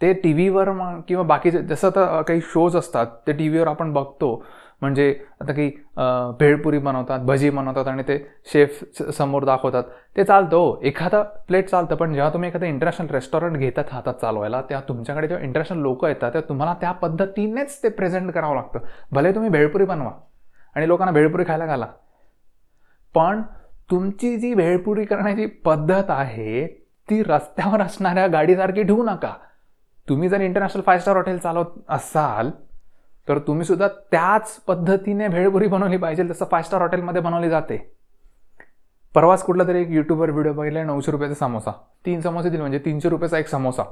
ते 0.00 0.12
टी 0.22 0.32
व्हीवर 0.32 0.70
मग 0.72 1.00
किंवा 1.08 1.22
बाकीचे 1.24 1.62
जसं 1.62 1.88
आता 1.88 2.20
काही 2.28 2.40
शोज 2.52 2.76
असतात 2.76 3.06
ते 3.26 3.32
टी 3.32 3.48
व्हीवर 3.48 3.66
आपण 3.68 3.92
बघतो. 3.92 4.42
म्हणजे 4.82 5.08
आता 5.40 5.52
काही 5.52 5.70
भेळपुरी 6.38 6.78
बनवतात 6.78 7.20
भजी 7.26 7.50
बनवतात 7.50 7.86
आणि 7.88 8.02
ते 8.08 8.16
शेफ 8.52 9.00
समोर 9.16 9.44
दाखवतात. 9.44 9.82
ते 10.16 10.24
चालतं 10.24 10.56
हो. 10.56 10.78
एखादा 10.82 11.22
प्लेट 11.22 11.68
चालतं 11.68 11.96
पण 11.96 12.14
जेव्हा 12.14 12.32
तुम्ही 12.32 12.48
एखादं 12.48 12.66
इंटरनॅशनल 12.66 13.08
रेस्टॉरंट 13.10 13.56
घेतात 13.56 13.92
हातात 13.92 14.14
चालवायला 14.20 14.60
तेव्हा 14.70 14.88
तुमच्याकडे 14.88 15.28
जेव्हा 15.28 15.44
इंटरनॅशनल 15.44 15.80
लोक 15.82 16.04
येतात 16.04 16.32
तेव्हा 16.34 16.48
तुम्हाला 16.48 16.74
त्या 16.80 16.92
पद्धतीनेच 16.92 17.82
ते 17.82 17.88
प्रेझेंट 17.88 18.30
करावं 18.32 18.54
लागतं. 18.54 18.78
भले 19.12 19.34
तुम्ही 19.34 19.50
भेळपुरी 19.50 19.84
बनवा 19.84 20.10
आणि 20.76 20.88
लोकांना 20.88 21.12
भेळपुरी 21.12 21.44
खायला 21.48 21.66
घाला. 21.66 21.86
पण 23.14 23.42
तुमची 23.90 24.36
जी 24.36 24.54
भेळपुरी 24.54 25.04
करण्याची 25.04 25.46
पद्धत 25.64 26.10
आहे 26.10 26.66
ती 27.08 27.22
रस्त्यावर 27.22 27.80
असणाऱ्या 27.82 28.26
गाडीसारखी 28.26 28.82
ठेवू 28.82 29.02
नका. 29.04 29.32
तुम्ही 30.08 30.28
जर 30.28 30.40
इंटरनॅशनल 30.40 30.82
फाय 30.82 30.98
स्टार 30.98 31.16
हॉटेल 31.16 31.38
चालवत 31.38 31.66
असाल 31.88 32.50
तर 33.28 33.38
तुम्ही 33.38 33.64
सुद्धा 33.64 33.88
त्याच 33.88 34.56
पद्धतीने 34.56 35.28
भेळपुरी 35.28 35.66
बनवली 35.66 35.96
पाहिजे 35.96 36.24
जसं 36.24 36.44
फाय 36.50 36.62
स्टार 36.62 36.80
हॉटेलमध्ये 36.80 37.22
बनवली 37.22 37.50
जाते. 37.50 37.94
परवाच 39.14 39.42
कुठला 39.42 39.64
तरी 39.64 39.80
एक 39.80 39.90
युट्यूबवर 39.90 40.30
व्हिडिओ 40.30 40.52
बघितला 40.52 40.82
नऊशे 40.82 41.12
रुपयाचा 41.12 41.34
समोसा. 41.34 41.72
तीन 42.06 42.20
समोसे 42.20 42.50
दिले 42.50 42.60
म्हणजे 42.60 42.78
तीनशे 42.78 43.08
रुपयाचा 43.08 43.38
एक 43.38 43.48
समोसा. 43.48 43.82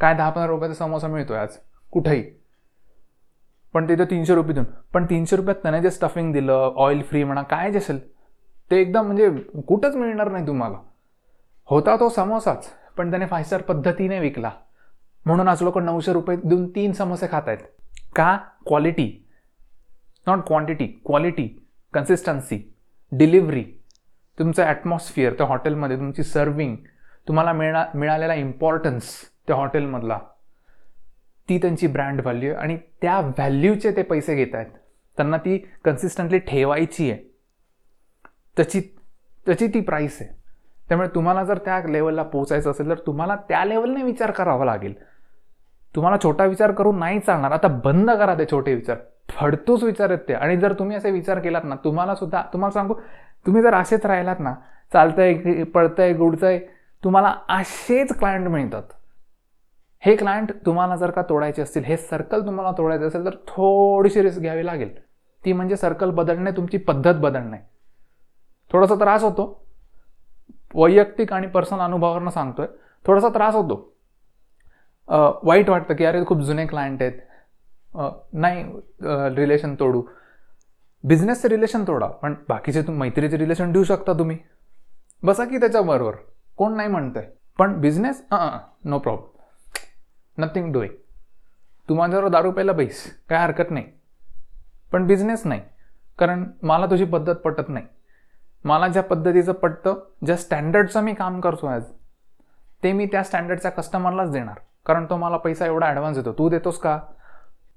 काय 0.00 0.14
दहा 0.14 0.30
पंधरा 0.30 0.50
रुपयाचा 0.50 0.74
समोसा 0.74 1.08
मिळतोय 1.08 1.38
आज? 1.38 1.48
कुठेही. 1.92 2.24
पण 3.74 3.88
तिथं 3.88 4.04
तीनशे 4.04 4.34
रुपये 4.34 4.54
देऊन. 4.54 4.66
पण 4.92 5.04
तीनशे 5.04 5.36
रुपयात 5.36 5.56
त्याने 5.62 5.82
जे 5.82 5.90
स्टफिंग 5.90 6.32
दिलं 6.32 6.72
ऑइल 6.76 7.02
फ्री 7.02 7.24
म्हणा 7.24 7.42
काय 7.42 7.72
जे 7.72 7.78
असेल 7.78 7.98
ते 8.70 8.80
एकदम 8.80 9.06
म्हणजे 9.06 9.30
कुठंच 9.68 9.96
मिळणार 9.96 10.30
नाही 10.30 10.46
तुम्हाला. 10.46 10.78
होता 11.64 11.96
तो 11.96 12.08
समोसाच 12.08 12.68
पण 12.96 13.10
त्याने 13.10 13.26
फाय 13.26 13.44
स्टार 13.44 13.62
पद्धतीने 13.62 14.20
विकला. 14.20 14.50
म्हणून 15.26 15.48
आज 15.48 15.62
लोक 15.62 15.78
नऊशे 15.78 16.12
रुपये 16.12 16.36
देऊन 16.44 16.68
तीन 16.70 16.92
समोसे 16.92 17.26
खात 17.30 17.42
आहेत 17.46 17.58
का? 18.16 18.36
Quality 18.66 19.26
not 20.26 20.38
quantity 20.46 20.86
quality 20.86 21.46
consistency 21.92 22.58
delivery 23.12 23.64
तुमचं 24.38 24.62
ॲटमॉस्फिअर 24.62 25.32
त्या 25.32 25.46
हॉटेलमध्ये 25.46 25.96
तुमची 25.96 26.22
सर्विंग 26.22 26.76
तुम्हाला 27.28 27.52
मिळा 27.52 27.84
मिळालेला 27.94 28.34
इम्पॉर्टन्स 28.34 29.10
त्या 29.46 29.56
हॉटेलमधला 29.56 30.18
ती 31.48 31.58
त्यांची 31.58 31.86
ब्रँड 31.86 32.20
व्हॅल्यू 32.20 32.54
आणि 32.54 32.76
त्या 33.02 33.20
व्हॅल्यूचे 33.20 33.96
ते 33.96 34.02
पैसे 34.02 34.34
घेत 34.34 34.54
आहेत 34.54 34.70
त्यांना 35.16 35.36
ती 35.36 35.58
कन्सिस्टंटली 35.84 36.38
ठेवायची 36.38 37.10
आहे. 37.10 37.20
त्याची 38.56 38.80
त्याची 39.46 39.66
ती 39.68 39.80
प्राईस 39.80 40.18
आहे. 40.20 40.30
त्यामुळे 40.88 41.08
तुम्हाला 41.14 41.44
जर 41.44 41.58
त्या 41.58 41.80
लेवलला 41.88 42.22
पोचायचं 42.22 42.70
असेल 42.70 42.88
तर 42.88 42.98
तुम्हाला 43.06 43.36
त्या 43.36 43.64
लेवलने 43.64 44.02
विचार 44.02 44.30
करावा 44.30 44.64
लागेल. 44.64 44.94
तुम्हाला 45.94 46.16
छोटा 46.22 46.44
विचार 46.44 46.72
करून 46.72 46.98
नाही 46.98 47.20
चालणार. 47.20 47.52
आता 47.52 47.68
बंद 47.68 48.10
करा 48.10 48.34
ते 48.34 48.44
छोटे 48.50 48.74
विचार. 48.74 48.96
फडतूच 49.30 49.82
विचार 49.82 50.08
आहेत 50.10 50.20
ते. 50.28 50.34
आणि 50.34 50.56
जर 50.56 50.72
तुम्ही 50.72 50.96
असे 50.96 51.10
विचार 51.10 51.38
केलात 51.38 51.62
ना 51.64 51.74
तुम्हाला 51.74 52.14
सुद्धा 52.14 52.42
तुम्हाला 52.52 52.72
सांगू 52.72 52.94
तुम्ही 53.46 53.62
जर 53.62 53.74
असेच 53.74 54.06
राहिलात 54.06 54.36
ना 54.38 54.54
चालतंय 54.92 55.62
पळतंय 55.64 56.12
गुडतंय 56.12 56.58
तुम्हाला 57.04 57.34
असेच 57.48 58.18
क्लायंट 58.18 58.48
मिळतात. 58.48 58.82
हे 60.00 60.16
क्लायंट 60.16 60.52
तुम्हाला 60.66 60.96
जर 60.96 61.10
का 61.10 61.22
तोडायचे 61.22 61.62
असतील 61.62 61.84
हे 61.84 61.96
सर्कल 61.96 62.46
तुम्हाला 62.46 62.72
तोडायचं 62.78 63.08
असेल 63.08 63.24
तर 63.24 63.30
थोडीशी 63.30 64.22
रिस्क 64.22 64.40
घ्यावी 64.40 64.66
लागेल. 64.66 64.98
ती 65.44 65.52
म्हणजे 65.52 65.76
सर्कल 65.76 66.10
बदलणे 66.10 66.50
तुमची 66.50 66.78
पद्धत 66.78 67.14
बदलणे. 67.14 67.56
थोडासा 68.72 68.94
त्रास 68.94 69.22
होतो. 69.22 69.66
वैयक्तिक 70.74 71.32
आणि 71.32 71.46
पर्सनल 71.46 71.80
अनुभवावरनं 71.80 72.30
सांगतोय. 72.30 72.66
थोडासा 73.06 73.28
त्रास 73.28 73.54
होतो. 73.54 73.93
वाईट 75.08 75.68
वाटतं 75.68 75.94
की 75.94 76.04
अरे 76.04 76.24
खूप 76.26 76.40
जुने 76.40 76.66
क्लायंट 76.66 77.02
आहेत. 77.02 77.20
नाही 78.32 78.64
रिलेशन 79.36 79.74
तोडू. 79.80 80.02
बिझनेसचं 81.04 81.48
रिलेशन 81.48 81.84
तोडा 81.86 82.06
पण 82.22 82.34
बाकीचे 82.48 82.82
तुम 82.82 82.98
मैत्रीचे 82.98 83.38
रिलेशन 83.38 83.72
देऊ 83.72 83.84
शकता 83.84 84.12
तुम्ही. 84.18 84.38
बसा 85.22 85.44
की 85.44 85.58
त्याच्याबरोबर 85.58 86.14
कोण 86.58 86.76
नाही 86.76 86.88
म्हणतंय. 86.88 87.28
पण 87.58 87.80
business 87.80 88.22
no 88.32 88.98
problem 88.98 90.42
nothing 90.42 90.72
doing 90.72 90.92
तू 91.88 91.94
माझ्यावर 91.94 92.28
दारू 92.28 92.50
प्यायला 92.52 92.72
बैस. 92.72 93.04
काय 93.28 93.38
हरकत 93.38 93.70
नाही. 93.70 93.84
पण 94.92 95.06
बिझनेस 95.06 95.46
नाही. 95.46 95.60
कारण 96.18 96.44
मला 96.62 96.86
तुझी 96.86 97.04
पद्धत 97.04 97.34
पटत 97.34 97.68
नाही. 97.68 97.86
मला 98.64 98.88
ज्या 98.88 99.02
पद्धतीचं 99.02 99.52
पटतं 99.52 100.00
ज्या 100.26 100.36
स्टँडर्डचं 100.36 101.02
मी 101.04 101.14
काम 101.14 101.40
करतो 101.40 101.66
आज 101.66 101.84
ते 102.82 102.92
मी 102.92 103.06
त्या 103.06 103.22
स्टँडर्डच्या 103.22 103.70
कस्टमरलाच 103.70 104.30
देणार. 104.32 104.58
कारण 104.86 105.06
तो 105.10 105.16
मला 105.16 105.36
पैसा 105.36 105.66
एवढा 105.66 105.86
ॲडव्हान्स 105.86 106.18
देतो. 106.18 106.32
तू 106.32 106.48
देतोस 106.48 106.78
का? 106.78 106.98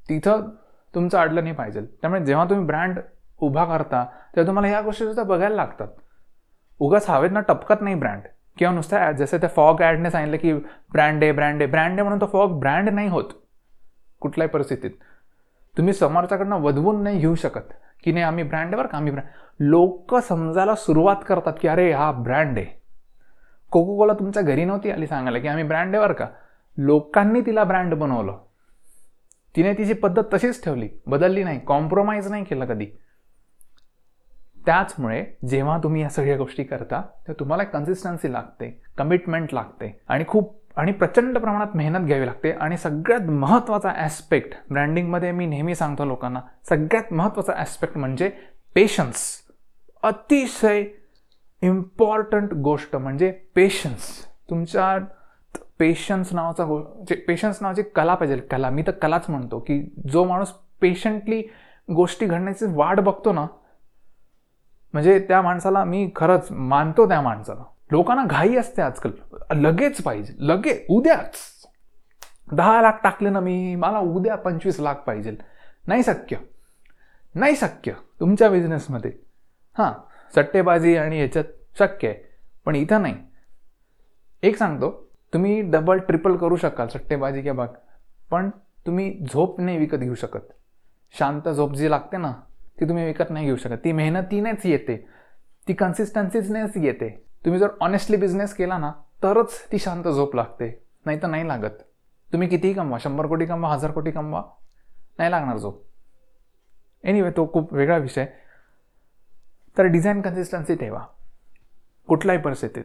तिथं 0.10 0.50
तुमचं 0.94 1.18
अडलं 1.20 1.44
नाही 1.44 1.56
पाहिजे. 1.56 1.82
त्यामुळे 1.82 2.24
जेव्हा 2.26 2.46
तुम्ही 2.50 2.66
ब्रँड 2.66 3.00
उभा 3.40 3.66
करता 3.66 4.04
तेव्हा 4.36 4.48
तुम्हाला 4.48 4.68
ह्या 4.68 4.82
गोष्टी 4.82 5.06
सुद्धा 5.06 5.24
बघायला 5.24 5.56
लागतात. 5.56 5.88
उगाच 6.80 7.10
हवेतनं 7.10 7.42
टपकत 7.48 7.82
नाही 7.82 7.96
ब्रँड 7.96 8.28
किंवा 8.58 8.74
नुसतं 8.74 9.12
जसं 9.18 9.38
त्या 9.38 9.50
फॉग 9.56 9.82
ॲडने 9.82 10.10
सांगितलं 10.12 10.38
की 10.38 10.54
ब्रँड 10.92 11.24
आहे 11.24 11.32
ब्रँड 11.32 11.62
आहे 11.62 11.72
ब्रँड 11.72 11.92
आहे 11.92 12.02
म्हणून 12.02 12.22
तो 12.22 12.26
फॉग 12.26 12.60
ब्रँड 12.60 12.90
नाही 12.90 13.08
होत. 13.10 13.34
कुठल्याही 14.22 14.50
परिस्थितीत. 14.52 14.92
तुम्ही 15.78 15.94
समोरच्याकडनं 15.94 16.62
वधवून 16.62 17.04
नाही 17.04 17.20
घेऊ 17.20 17.36
शकत. 17.36 17.74
की 18.04 18.12
नाही 18.12 18.26
आम्ही 18.26 18.44
ब्रँड 18.44 18.66
आहे 18.66 18.76
बरं 18.76 18.88
का? 18.88 18.98
आम्ही 18.98 19.12
ब्रँड 19.12 19.28
लोक 19.60 20.16
समजायला 20.16 20.76
सुरुवात 20.76 21.24
करतात 21.28 21.54
की 21.62 21.68
अरे 21.68 21.92
हा 21.92 22.12
ब्रँड 22.12 22.58
आहे 22.58 22.66
कोको 23.72 23.98
कोला 23.98 24.14
तुमच्या 24.14 24.44
घरी 24.44 24.66
नव्हती 24.66 24.92
आली 24.92 25.08
सांगायला 25.08 25.40
की 25.40 25.48
आम्ही 25.48 25.64
ब्रँड 25.64 25.96
आहे 25.96 26.06
बरं 26.06 26.14
का? 26.14 26.28
लोकांनी 26.78 27.42
तिला 27.42 27.64
ब्रँड 27.64 27.94
बनवलं. 27.94 28.38
तिने 29.56 29.74
तिची 29.74 29.94
पद्धत 29.94 30.24
तशीच 30.34 30.64
ठेवली 30.64 30.88
बदलली 31.08 31.44
नाही 31.44 31.60
कॉम्प्रोमाइज 31.68 32.28
नाही 32.32 32.44
केलं 32.44 32.66
कधी. 32.66 32.86
त्याचमुळे 34.66 35.24
जेव्हा 35.50 35.78
तुम्ही 35.84 36.02
या 36.02 36.10
सगळ्या 36.10 36.38
गोष्टी 36.38 36.64
करता 36.64 37.02
तेव्हा 37.02 37.40
तुम्हाला 37.40 37.64
कन्सिस्टन्सी 37.64 38.32
लागते 38.34 38.70
कमिटमेंट 38.98 39.54
लागते 39.54 39.92
आणि 40.08 40.24
खूप 40.28 40.56
आणि 40.78 40.92
प्रचंड 40.92 41.38
प्रमाणात 41.38 41.76
मेहनत 41.76 42.06
घ्यावी 42.06 42.26
लागते. 42.26 42.52
आणि 42.52 42.78
सगळ्यात 42.78 43.30
महत्त्वाचा 43.30 43.92
ॲस्पेक्ट 43.96 44.56
ब्रँडिंगमध्ये 44.70 45.32
मी 45.32 45.46
नेहमी 45.46 45.76
सांगतो 45.76 46.06
लोकांना 46.06 46.40
सगळ्यात 46.70 47.14
महत्त्वाचा 47.14 47.54
ॲस्पेक्ट 47.58 47.98
म्हणजे 47.98 48.30
पेशन्स 48.76 49.26
अतिशय 50.04 50.84
इम्पॉर्टंट 51.62 52.54
गोष्ट 52.64 52.96
म्हणजे 52.96 53.32
पेशन्स 53.56 54.10
तुमच्या 54.50 54.98
पेशन्स 55.80 56.34
नावाचा 56.34 56.64
हो- 56.64 56.82
गो 56.82 57.06
पेशन्स 57.28 57.58
नावाची 57.62 57.84
कला 57.84 58.16
पाहिजे 58.16 58.38
कला. 58.38 58.70
मी 58.70 58.82
तर 58.82 58.92
कलाच 58.92 59.26
म्हणतो 59.30 59.60
की 59.60 59.94
जो 60.10 60.24
माणूस 60.24 60.52
पेशंटली 60.82 61.44
गोष्टी 61.96 62.26
घडण्याची 62.26 62.66
वाट 62.70 63.00
बघतो 63.00 63.34
ना 63.34 63.48
म्हणजे 64.94 65.20
त्या 65.20 65.42
माणसाला 65.42 65.84
मी 65.84 66.12
खरंच 66.16 66.48
मानतो 66.52 67.08
त्या 67.08 67.22
माणसाला. 67.22 67.64
लोकांना 67.92 68.26
घाई 68.26 68.56
असते 68.56 68.82
आजकाल. 68.82 69.12
लगेच 69.52 70.02
पाहिजे. 70.02 70.34
लगे 70.40 70.86
उद्याच. 70.90 71.36
दहा 72.52 72.82
लाख 72.82 72.92
टाकले 73.04 73.30
ना 73.30 73.40
मी 73.40 73.76
मला 73.76 74.00
उद्या 74.00 74.36
पंचवीस 74.36 74.80
लाख 74.80 74.96
पाहिजे. 74.96 75.38
नाही 75.88 76.04
शक्य. 76.04 76.38
नाही 77.36 77.56
शक्य. 77.56 77.92
तुमच्या 78.20 78.50
बिझनेसमध्ये 78.50 79.12
हां 79.78 79.92
सट्टेबाजी 80.36 80.98
आणि 80.98 81.18
ह्याच्यात 81.18 81.44
शक्य 81.80 82.08
आहे. 82.08 82.18
पण 82.66 82.76
इथं 82.76 83.02
नाही. 83.02 83.16
एक 84.44 84.58
सांगतो. 84.58 85.07
तुम्ही 85.34 85.62
डबल 85.62 85.98
ट्रिपल 85.98 86.38
करू 86.38 86.56
शकाल 86.56 86.88
सट्टेबाजी 86.88 87.42
किंवा 87.42 87.66
बाग 87.66 87.76
पण 88.32 88.50
तुम्ही 88.86 89.20
झोप 89.34 89.60
नाही 89.62 89.78
विकत 89.78 89.98
घेऊ 89.98 90.16
शकत. 90.16 90.54
शांत 91.20 91.50
झोप 91.50 91.74
जी 91.74 91.90
लागते 91.90 92.18
ना 92.18 92.32
ती 92.80 92.86
तुम्ही 92.86 93.06
विकत 93.06 93.30
नाही 93.30 93.46
घेऊ 93.46 93.56
शकत. 93.56 93.76
ती 93.84 93.92
मेहनतीनेच 93.92 94.66
येते. 94.66 95.08
ती 95.68 95.74
कन्सिस्टन्सीनेच 95.74 96.78
येते. 96.78 97.26
तुम्ही 97.46 97.60
जर 97.60 97.68
ऑनेस्टली 97.82 98.18
बिझनेस 98.18 98.54
केला 98.54 98.78
ना 98.78 98.92
तरच 99.24 99.72
ती 99.72 99.80
शांत 99.80 100.04
झोप 100.04 100.36
लागते. 100.36 100.84
नाही 101.06 101.22
तर 101.22 101.28
नाही 101.28 101.48
लागत. 101.48 101.84
तुम्ही 102.34 102.48
कितीही 102.48 102.74
कमवा 102.74 102.98
शंभर 103.02 103.26
कोटी 103.26 103.46
कमवा 103.46 103.74
हजार 103.74 103.92
कोटी 103.92 104.12
कमवा 104.12 104.44
नाही 105.18 105.32
लागणार 105.32 105.58
झोप. 105.58 105.86
एनिवे 107.04 107.32
तो 107.32 107.52
खूप 107.54 107.74
वेगळा 107.74 107.98
विषय. 107.98 108.26
तर 109.78 109.84
डिझाईन 109.84 110.22
कन्सिस्टन्सी 110.22 110.76
ठेवा. 110.76 111.06
कुठल्याही 112.08 112.42
परिस्थितीत. 112.42 112.84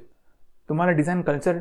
तुम्हाला 0.68 0.92
डिझाईन 0.92 1.22
कल्चर 1.22 1.58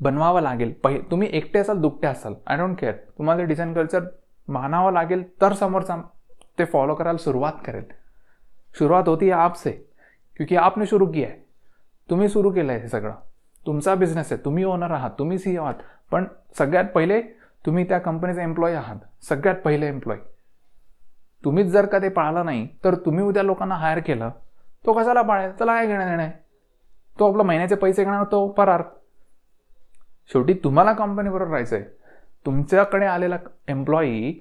बनवावं 0.00 0.40
लागेल. 0.40 0.72
पहि 0.84 1.00
तुम्ही 1.10 1.28
एकटे 1.32 1.58
असाल 1.58 1.80
दुकटे 1.80 2.06
असाल 2.06 2.34
आय 2.46 2.56
डोंट 2.56 2.78
केअर 2.80 2.92
तुम्हाला 3.18 3.42
डिझाईन 3.44 3.72
कल्चर 3.74 4.04
मानावं 4.48 4.92
लागेल 4.92 5.22
तर 5.40 5.52
समोरचा 5.52 5.96
ते 6.58 6.64
फॉलो 6.64 6.94
करायला 6.94 7.18
सुरुवात 7.18 7.52
करेल. 7.64 7.84
सुरुवात 8.74 9.08
होती 9.08 9.30
आपसे 9.30 9.70
क्योंकि 10.36 10.56
आपने 10.56 10.86
सुरू 10.86 11.06
किया 11.06 11.28
आहे. 11.28 11.38
तुम्ही 12.08 12.28
सुरू 12.28 12.50
केलं 12.50 12.72
आहे 12.72 12.80
हे 12.80 12.88
सगळं. 12.88 13.14
तुमचा 13.66 13.94
बिझनेस 13.94 14.32
आहे 14.32 14.44
तुम्ही 14.44 14.64
ओनर 14.64 14.90
आहात 14.90 15.10
तुम्ही 15.18 15.38
सी 15.38 15.56
आहात. 15.56 15.74
पण 16.12 16.24
सगळ्यात 16.58 16.84
पहिले 16.94 17.20
तुम्ही 17.64 17.84
त्या 17.88 17.98
कंपनीचे 17.98 18.42
एम्प्लॉई 18.42 18.72
आहात. 18.72 18.96
सगळ्यात 19.22 19.56
पहिले 19.64 19.86
एम्प्लॉई 19.86 20.16
तुम्हीच 21.44 21.66
जर 21.66 21.86
का 21.86 21.98
ते 21.98 22.08
पाळलं 22.08 22.44
नाही 22.44 22.66
तर 22.84 22.94
तुम्ही 22.94 23.24
उद्या 23.24 23.42
लोकांना 23.42 23.74
हायर 23.74 23.98
केलं 23.98 24.30
तो 24.86 24.92
कशाला 24.92 25.22
पाळेल? 25.22 25.50
त्याला 25.50 25.74
काय 25.74 25.86
घेणं 25.86 26.06
देणं 26.06 26.22
आहे? 26.22 26.32
तो 27.18 27.30
आपला 27.30 27.42
महिन्याचे 27.42 27.74
पैसे 27.74 28.04
घेणार 28.04 28.24
तो 28.32 28.46
परार 28.48 28.82
शेवटी 30.30 30.54
तुम्हाला 30.64 30.92
कंपनीबरोबर 30.92 31.50
राहायचं 31.50 31.76
आहे 31.76 31.84
तुमच्याकडे 32.46 33.06
आलेला 33.06 33.36
एम्प्लॉई 33.68 34.32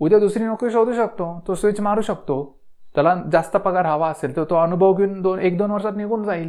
उद्या 0.00 0.18
दुसरी 0.18 0.44
नोकरी 0.44 0.70
शोधू 0.70 0.92
शकतो 0.92 1.26
तो 1.48 1.54
स्विच 1.54 1.80
मारू 1.80 2.00
शकतो. 2.00 2.36
त्याला 2.94 3.14
जास्त 3.32 3.56
पगार 3.56 3.86
हवा 3.86 4.08
असेल 4.08 4.36
तर 4.36 4.44
तो 4.50 4.54
अनुभव 4.54 4.94
घेऊन 4.94 5.20
दोन 5.22 5.38
एक 5.38 5.56
दोन 5.58 5.70
वर्षात 5.70 5.96
निघून 5.96 6.24
जाईल. 6.24 6.48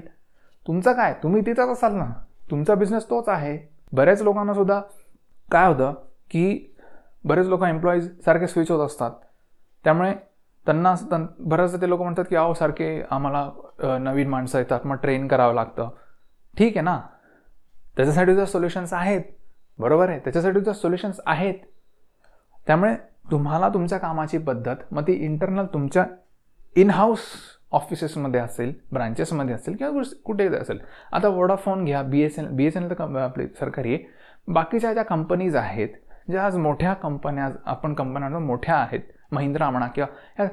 तुमचं 0.66 0.94
काय? 0.94 1.14
तुम्ही 1.24 1.42
तिथंच 1.46 1.70
असाल 1.70 1.94
ना. 1.94 2.06
तुमचा 2.52 2.76
बिझनेस 2.76 3.10
तोच 3.10 3.30
आहे. 3.30 3.58
बऱ्याच 3.94 4.22
लोकांना 4.22 4.54
सुद्धा 4.54 4.80
काय 5.52 5.68
होतं 5.68 5.94
की 6.32 6.76
बरेच 7.24 7.48
लोक 7.48 7.64
एम्प्लॉईज 7.64 8.10
सारखे 8.26 8.48
स्विच 8.48 8.72
होत 8.72 8.86
असतात. 8.86 9.12
त्यामुळे 9.84 10.14
त्यांना 10.66 10.94
त्यां 11.10 11.26
बऱ्याचदा 11.40 11.82
ते 11.82 11.90
लोक 11.90 12.02
म्हणतात 12.02 12.26
की 12.30 12.36
अहो 12.36 12.54
सारखे 12.54 13.02
आम्हाला 13.12 13.98
नवीन 14.00 14.30
माणसं 14.30 14.60
येतात 14.60 14.86
मग 14.86 14.96
ट्रेन 14.96 15.28
करावं 15.28 15.54
लागतं. 15.54 15.90
ठीक 16.58 16.78
आहे 16.78 16.84
ना? 16.86 17.00
त्याच्यासाठी 17.98 18.32
सुद्धा 18.32 18.46
सोल्युशन्स 18.46 18.94
आहेत 18.94 19.22
बरोबर 19.80 20.10
आहे? 20.10 20.20
त्याच्यासाठी 20.20 20.54
सुद्धा 20.54 20.74
सोल्युशन्स 20.74 21.20
आहेत 21.26 21.54
त्यामुळे 22.68 22.96
तुम्हाला 23.32 23.70
तुमच्या 23.70 23.98
कामाची 23.98 24.38
पद्धत 24.38 24.94
मग 24.94 25.04
ती 25.04 25.14
इंटरनल 25.26 25.66
तुमच्या 25.74 26.06
इन 26.76 26.90
हाऊस 26.90 27.20
ऑफिसेसमध्ये 27.72 28.40
असेल 28.40 28.74
ब्रांचेसमध्ये 28.94 29.56
असेल 29.56 29.76
किंवा 29.76 30.02
कुठे 30.26 30.48
असेल. 30.58 30.80
आता 31.14 31.28
वोडाफोन 31.28 31.84
घ्या 31.86 32.02
B 32.02 32.22
S 32.22 32.38
N 32.40 32.56
B 32.56 32.66
S 32.66 32.78
N 32.78 32.84
L 32.84 32.90
तर 32.90 33.18
आपली 33.20 33.48
सरकारी 33.60 33.94
आहे. 33.94 34.04
बाकीच्या 34.48 34.94
ज्या 34.94 35.04
कंपनीज 35.04 35.56
आहेत 35.56 35.90
ज्या 36.30 36.46
आज 36.46 36.58
मोठ्या 36.58 36.94
कंपन्या 36.94 37.50
आपण 37.66 37.94
कंपन्या 37.94 38.40
मोठ्या 38.40 38.76
आहेत 38.76 39.02
महिंद्रा 39.32 39.70
म्हणा 39.70 39.88
किंवा 39.88 40.08
ह्या 40.38 40.48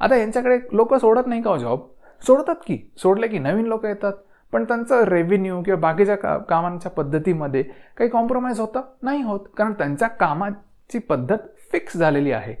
आता 0.00 0.16
यांच्याकडे 0.16 0.58
लोक 0.72 0.94
सोडत 0.94 1.26
नाही 1.26 1.42
का 1.42 1.50
हो 1.50 1.58
जॉब 1.58 1.86
सोडतात 2.22 2.56
की. 2.66 2.78
सोडले 2.98 3.28
की 3.28 3.38
नवीन 3.38 3.66
लोक 3.66 3.84
येतात. 3.86 4.12
पण 4.52 4.64
त्यांचं 4.64 5.04
रेव्हेन्यू 5.04 5.62
किंवा 5.62 5.80
बाकीच्या 5.80 6.16
का 6.16 6.36
कामांच्या 6.38 6.90
पद्धतीमध्ये 6.90 7.62
काही 7.96 8.10
कॉम्प्रोमाइज 8.10 8.60
होतं? 8.60 8.80
नाही 9.02 9.22
होत. 9.22 9.40
कारण 9.56 9.72
त्यांच्या 9.72 10.08
कामाची 10.08 10.98
पद्धत 10.98 11.38
फिक्स 11.72 11.96
झालेली 11.96 12.32
आहे. 12.32 12.54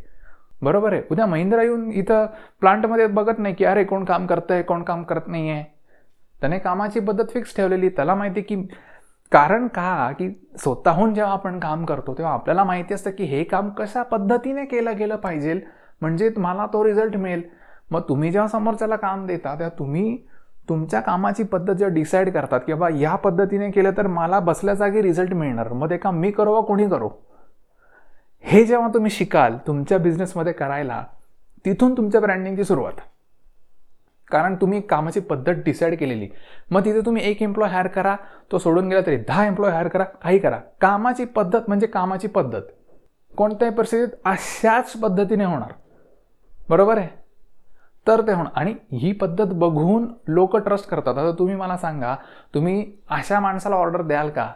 बरोबर 0.62 0.92
आहे? 0.92 1.02
उद्या 1.10 1.26
महिंद्रा 1.26 1.62
येऊन 1.62 1.90
इथं 1.92 2.26
प्लांटमध्ये 2.60 3.06
बघत 3.06 3.38
नाही 3.38 3.54
की 3.54 3.64
अरे 3.64 3.84
कोण 3.84 4.04
काम 4.04 4.26
करतं 4.26 4.54
आहे 4.54 4.62
कोण 4.62 4.82
काम 4.82 5.02
करत 5.02 5.26
नाही 5.26 5.50
आहे 5.50 5.64
त्याने 6.40 6.58
कामाची 6.58 7.00
पद्धत 7.00 7.24
फिक्स 7.30 7.56
ठेवलेली. 7.56 7.88
त्याला 7.88 8.14
माहिती 8.14 8.42
की 8.42 8.56
कारण 9.32 9.66
का? 9.66 10.12
की 10.12 10.48
स्वतःहून 10.58 11.14
जेव्हा 11.14 11.32
आपण 11.32 11.58
काम 11.58 11.84
करतो 11.84 12.14
तेव्हा 12.14 12.34
आपल्याला 12.34 12.64
माहिती 12.64 12.94
असतं 12.94 13.10
की 13.10 13.24
हे 13.24 13.44
काम 13.44 13.70
कशा 13.70 14.02
पद्धतीने 14.02 14.64
केलं 14.64 14.96
गेलं 14.96 15.16
पाहिजे. 15.16 15.60
म्हणजे 16.00 16.30
मला 16.36 16.66
तो 16.66 16.84
रिझल्ट 16.84 17.16
मिळेल. 17.16 17.42
मग 17.90 18.00
तुम्ही 18.08 18.30
जेव्हा 18.30 18.48
समोरच्याला 18.48 18.96
काम 18.96 19.26
देता 19.26 19.54
तेव्हा 19.54 19.78
तुम्ही 19.78 20.18
तुमच्या 20.68 21.00
कामाची 21.00 21.42
पद्धत 21.42 21.74
जेव्हा 21.74 21.94
डिसाईड 21.94 22.32
करतात 22.32 22.60
की 22.60 22.72
बाबा 22.74 22.98
या 22.98 23.14
पद्धतीने 23.14 23.70
केलं 23.70 23.90
तर 23.90 24.06
मला 24.06 24.40
बसल्या 24.40 24.74
जागी 24.74 25.02
रिझल्ट 25.02 25.32
मिळणार. 25.32 25.72
मग 25.72 25.90
ते 25.90 25.96
काम 25.96 26.16
मी 26.16 26.30
करो 26.30 26.52
वा 26.52 26.60
कोणी 26.60 26.88
करो? 26.88 27.10
हे 28.40 28.64
जेव्हा 28.64 28.88
तुम्ही 28.94 29.10
शिकाल 29.10 29.56
तुमच्या 29.66 29.98
बिझनेसमध्ये 29.98 30.52
करायला 30.52 31.04
तिथून 31.64 31.96
तुमच्या 31.96 32.20
ब्रँडिंगची 32.20 32.64
सुरुवात. 32.64 32.92
कारण 34.30 34.54
तुम्ही 34.54 34.80
कामाची 34.80 35.20
पद्धत 35.20 35.54
डिसाईड 35.64 35.98
केलेली. 35.98 36.28
मग 36.70 36.84
तिथे 36.84 37.00
तुम्ही 37.00 37.30
एक 37.30 37.42
एम्प्लॉय 37.42 37.68
हायर 37.68 37.86
करा 37.86 38.16
तो 38.52 38.58
सोडून 38.58 38.88
गेला 38.88 39.00
तरी 39.06 39.16
दहा 39.16 39.46
एम्प्लॉय 39.46 39.70
हायर 39.70 39.88
करा 39.88 40.04
काही 40.04 40.38
करा. 40.38 40.60
कामाची 40.80 41.24
पद्धत 41.24 41.60
म्हणजे 41.68 41.86
कामाची 41.86 42.28
पद्धत. 42.28 42.62
कोणत्याही 43.36 43.74
परिस्थितीत 43.74 44.08
अशाच 44.24 44.92
पद्धतीने 44.92 45.44
होणार. 45.44 45.72
बरोबर 46.68 46.98
आहे? 46.98 47.17
तर 48.08 48.20
ते 48.20 48.32
होणं. 48.32 48.50
आणि 48.54 48.74
ही 48.92 49.12
पद्धत 49.12 49.46
बघून 49.46 50.12
लोक 50.28 50.56
ट्रस्ट 50.56 50.88
करतात. 50.88 51.18
आता 51.18 51.32
तुम्ही 51.38 51.54
मला 51.54 51.76
सांगा 51.76 52.16
तुम्ही 52.54 52.92
अशा 53.10 53.40
माणसाला 53.40 53.76
ऑर्डर 53.76 54.02
द्याल 54.02 54.30
का? 54.30 54.52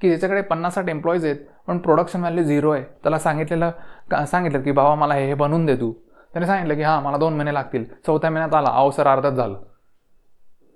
की 0.00 0.08
ज्याच्याकडे 0.08 0.42
पन्नास 0.42 0.74
साठ 0.74 0.88
एम्प्लॉईज 0.88 1.24
आहेत 1.24 1.36
पण 1.66 1.78
प्रोडक्शन 1.78 2.20
व्हॅल्यू 2.20 2.44
झिरो 2.44 2.70
आहे. 2.70 2.82
त्याला 2.82 3.18
सांगितलेलं 3.18 3.70
का 4.10 4.26
सांगितलं 4.26 4.62
की 4.62 4.72
बाबा 4.72 4.94
मला 4.94 5.14
हे 5.14 5.34
बनवून 5.34 5.66
दे 5.66 5.76
तू. 5.76 5.92
त्याने 6.32 6.46
सांगितलं 6.46 6.74
की 6.74 6.82
हां 6.82 7.02
मला 7.02 7.16
दोन 7.16 7.34
महिने 7.34 7.54
लागतील. 7.54 7.84
चौथ्या 8.06 8.30
महिन्यात 8.30 8.54
आला. 8.54 8.68
अहो 8.68 8.90
सर 8.90 9.06
अर्धाच 9.06 9.32
झालं. 9.32 9.62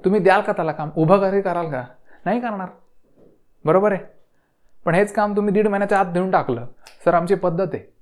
तुम्ही 0.05 0.21
द्याल 0.21 0.41
का 0.41 0.53
त्याला 0.53 0.73
काम? 0.73 0.91
उभं 0.97 1.19
घरी 1.19 1.41
कराल 1.41 1.71
का? 1.71 1.85
नाही 2.25 2.41
करणार. 2.41 2.69
बरोबर 3.65 3.93
आहे? 3.93 4.05
पण 4.85 4.95
हेच 4.95 5.13
काम 5.13 5.37
तुम्ही 5.37 5.55
दीड 5.55 5.69
महिन्याच्या 5.69 6.01
आत 6.01 6.07
देऊन 6.07 6.31
टाकलं. 6.31 6.67
सर 7.05 7.15
आमची 7.15 7.35
पद्धत 7.35 7.67
आहे. 7.75 7.93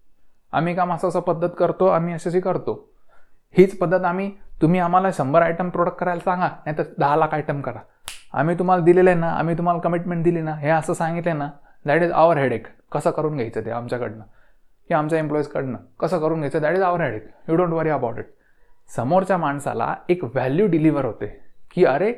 आम्ही 0.53 0.75
काम 0.75 0.93
असं 0.93 1.09
असं 1.09 1.21
पद्धत 1.21 1.49
करतो 1.59 1.87
आम्ही 1.87 2.15
अशी 2.15 2.41
करतो. 2.41 2.88
हीच 3.59 3.77
पद्धत 3.79 4.05
आम्ही 4.05 4.31
तुम्ही 4.63 4.81
आम्हाला 4.81 5.09
शंभर 5.15 5.43
आयटम 5.43 5.69
प्रोडक्ट 5.69 5.97
करायला 5.99 6.21
सांगा 6.21 6.49
नाही 6.65 6.77
तर 6.79 6.83
दहा 6.99 7.17
लाख 7.17 7.35
आयटम 7.35 7.61
करा. 7.61 7.79
आम्ही 8.33 8.59
तुम्हाला 8.59 8.85
दिलेलं 8.85 9.11
आहे 9.11 9.19
ना 9.19 9.31
आम्ही 9.31 9.57
तुम्हाला 9.59 9.81
कमिटमेंट 9.81 10.23
दिली 10.25 10.41
ना 10.41 10.55
हे 10.55 10.69
असं 10.71 10.95
सांगितलं 10.95 11.39
ना 11.39 11.49
दॅट 11.87 12.03
इज 12.03 12.13
आवर 12.13 12.37
हेडेक 12.37 12.67
कसं 12.93 13.11
करून 13.11 13.37
घ्यायचं 13.37 13.65
ते 13.65 13.71
आमच्याकडनं? 13.71 14.23
की 14.89 14.95
आमच्या 14.95 15.19
एम्प्लॉईजकडनं 15.19 15.79
कसं 16.01 16.21
करून 16.21 16.39
घ्यायचं? 16.39 16.61
That 16.61 16.77
is 16.77 16.83
our 16.83 17.01
headache 17.01 17.29
you 17.49 17.57
don't 17.57 17.73
worry 17.73 17.91
about 17.91 18.19
it 18.19 18.27
समोरच्या 18.89 19.37
माणसाला 19.37 19.95
एक 20.09 20.25
व्हॅल्यू 20.25 20.67
डिलिव्हर 20.67 21.05
होते 21.05 21.27
की 21.71 21.85
अरे 21.85 22.13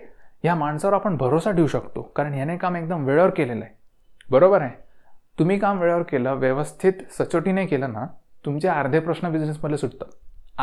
या 0.44 0.54
माणसावर 0.54 0.94
आपण 0.94 1.16
भरोसा 1.16 1.50
ठेवू 1.50 1.66
शकतो 1.66 2.02
कारण 2.16 2.34
ह्याने 2.34 2.56
काम 2.56 2.76
एकदम 2.76 3.04
वेळेवर 3.04 3.30
केलेलं 3.30 3.64
आहे. 3.64 3.74
बरोबर 4.30 4.62
आहे? 4.62 4.74
तुम्ही 5.38 5.58
काम 5.58 5.78
वेळेवर 5.80 6.02
केलं 6.02 6.34
व्यवस्थित 6.34 6.92
सचोटीने 7.18 7.66
केलं 7.66 7.92
ना 7.92 8.06
तुमचे 8.44 8.68
अर्धे 8.68 9.00
प्रश्न 9.00 9.30
बिझनेसमधले 9.32 9.76
सुटतात. 9.76 10.10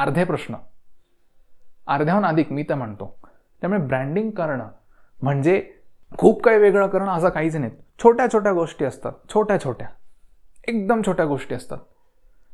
अर्धे 0.02 0.24
प्रश्न. 0.24 0.56
अर्ध्याहून 1.88 2.26
अधिक 2.26 2.52
मी 2.52 2.64
तर 2.64 2.76
म्हणतो. 2.76 3.18
त्यामुळे 3.62 3.82
ब्रँडिंग 3.82 4.32
करणं 4.32 4.68
म्हणजे 5.22 5.72
खूप 6.18 6.42
काही 6.44 6.58
वेगळं 6.58 6.88
करणं 6.88 7.12
असं 7.12 7.30
काहीच 7.30 7.56
नाही. 7.56 7.72
छोट्या 8.04 8.28
छोट्या 8.34 8.52
गोष्टी 8.54 8.86
असतात. 8.86 9.12
छोट्या 9.30 9.60
छोट्या. 9.60 9.88
एकदम 10.68 11.02
छोट्या 11.06 11.26
गोष्टी 11.26 11.56
असतात. 11.56 11.78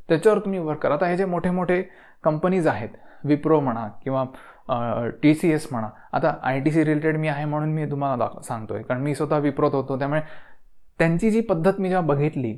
त्याच्यावर 0.10 0.40
तुम्ही 0.40 0.60
वर्क 0.60 0.80
करा. 0.80 0.94
आता 0.94 1.08
हे 1.08 1.18
जे 1.18 1.26
मोठे 1.26 1.50
मोठे 1.50 1.82
कंपनीज 2.24 2.68
आहेत 2.68 2.90
विप्रो 3.24 3.60
म्हणा 3.60 3.88
किंवा 4.04 5.10
टी 5.24 5.34
सी 5.36 5.52
एस 5.52 5.68
म्हणा. 5.72 5.90
आता 6.14 6.34
आय 6.44 6.60
टी 6.60 6.72
सी 6.72 6.84
रिलेटेड 6.86 7.18
मी 7.18 7.28
आहे 7.28 7.46
म्हणून 7.46 7.70
मी 7.70 7.86
तुम्हाला 7.92 8.16
दाख 8.16 8.42
सांगतोय. 8.42 8.82
कारण 8.82 9.02
मी 9.02 9.16
स्वतः 9.16 9.38
विप्रोत 9.38 9.72
होतो. 9.72 9.98
त्यामुळे 10.00 10.22
त्यांची 11.00 11.32
जी 11.32 11.42
पद्धत 11.42 11.80
मी 11.80 11.90
जेव्हा 11.90 12.08
बघितली 12.08 12.58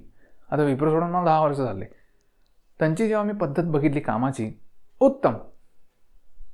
आता 0.51 0.63
विप्रो 0.63 0.91
सोडून 0.91 1.09
मला 1.09 1.25
दहा 1.25 1.41
वर्ष 1.41 1.57
झाले. 1.57 1.85
त्यांची 2.79 3.07
जेव्हा 3.07 3.25
मी 3.25 3.33
पद्धत 3.33 3.63
बघितली 3.65 3.99
कामाची 3.99 4.51
उत्तम. 4.99 5.33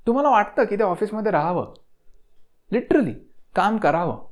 तुम्हाला 0.07 0.29
वाटतं 0.29 0.63
की 0.63 0.77
त्या 0.77 0.85
ऑफिसमध्ये 0.85 1.31
राहावं? 1.31 1.73
लिटरली 2.71 3.13
काम 3.55 3.77
करावं. 3.77 4.27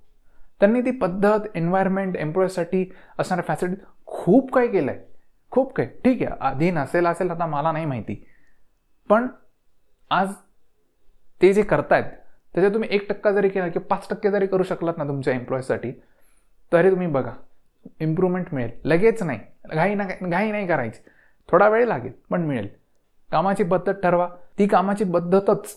त्यांनी 0.60 0.82
ती 0.82 0.91
पद्धत 0.91 1.48
एन्व्हायरमेंट 1.56 2.15
एम्प्लॉईजसाठी 2.17 2.86
असणाऱ्या 3.19 3.43
फॅसिलिटी 3.43 3.82
खूप 4.06 4.52
काही 4.52 4.67
केलं 4.67 4.91
आहे 4.91 5.00
खूप 5.52 5.74
काही. 5.74 5.89
ठीक 6.04 6.22
आहे 6.24 6.36
आधी 6.39 6.72
नसेल 6.72 7.06
असेल 7.08 7.32
आता 7.32 7.45
मला 7.45 7.72
नाही 7.72 7.86
माहिती. 7.86 8.26
पण 9.10 9.28
आज 10.10 10.34
ते 11.41 11.54
जे 11.54 11.63
करतायत 11.63 12.04
त्याच्यात 12.54 12.74
तुम्ही 12.74 12.89
एक 12.91 13.10
टक्का 13.10 13.32
जरी 13.32 13.50
केला 13.50 13.67
किंवा 13.67 13.95
पाच 13.95 14.08
टक्के 14.10 14.32
जरी 14.32 14.48
करू 14.48 14.63
शकलात 14.63 14.93
ना 14.98 15.04
तुमच्या 15.04 15.34
एम्प्लॉईजसाठी 15.34 15.91
तरी 16.74 16.91
तुम्ही 16.91 17.08
बघा 17.08 17.32
इम्प्रूव्हमेंट 18.00 18.54
मिळेल. 18.54 18.72
लगेच 18.86 19.24
नाही. 19.24 19.39
घाई 19.74 19.95
ना 19.95 20.04
घाई 20.22 20.52
नाही 20.52 20.67
करायची. 20.67 21.10
थोडा 21.50 21.69
वेळ 21.69 21.86
लागेल 21.86 22.12
पण 22.30 22.41
मिळेल. 22.41 22.79
कामाची 23.32 23.63
पद्धत 23.63 23.94
ठरवा. 24.04 24.28
ती 24.60 24.68
कामाची 24.68 25.04
पद्धतच 25.04 25.76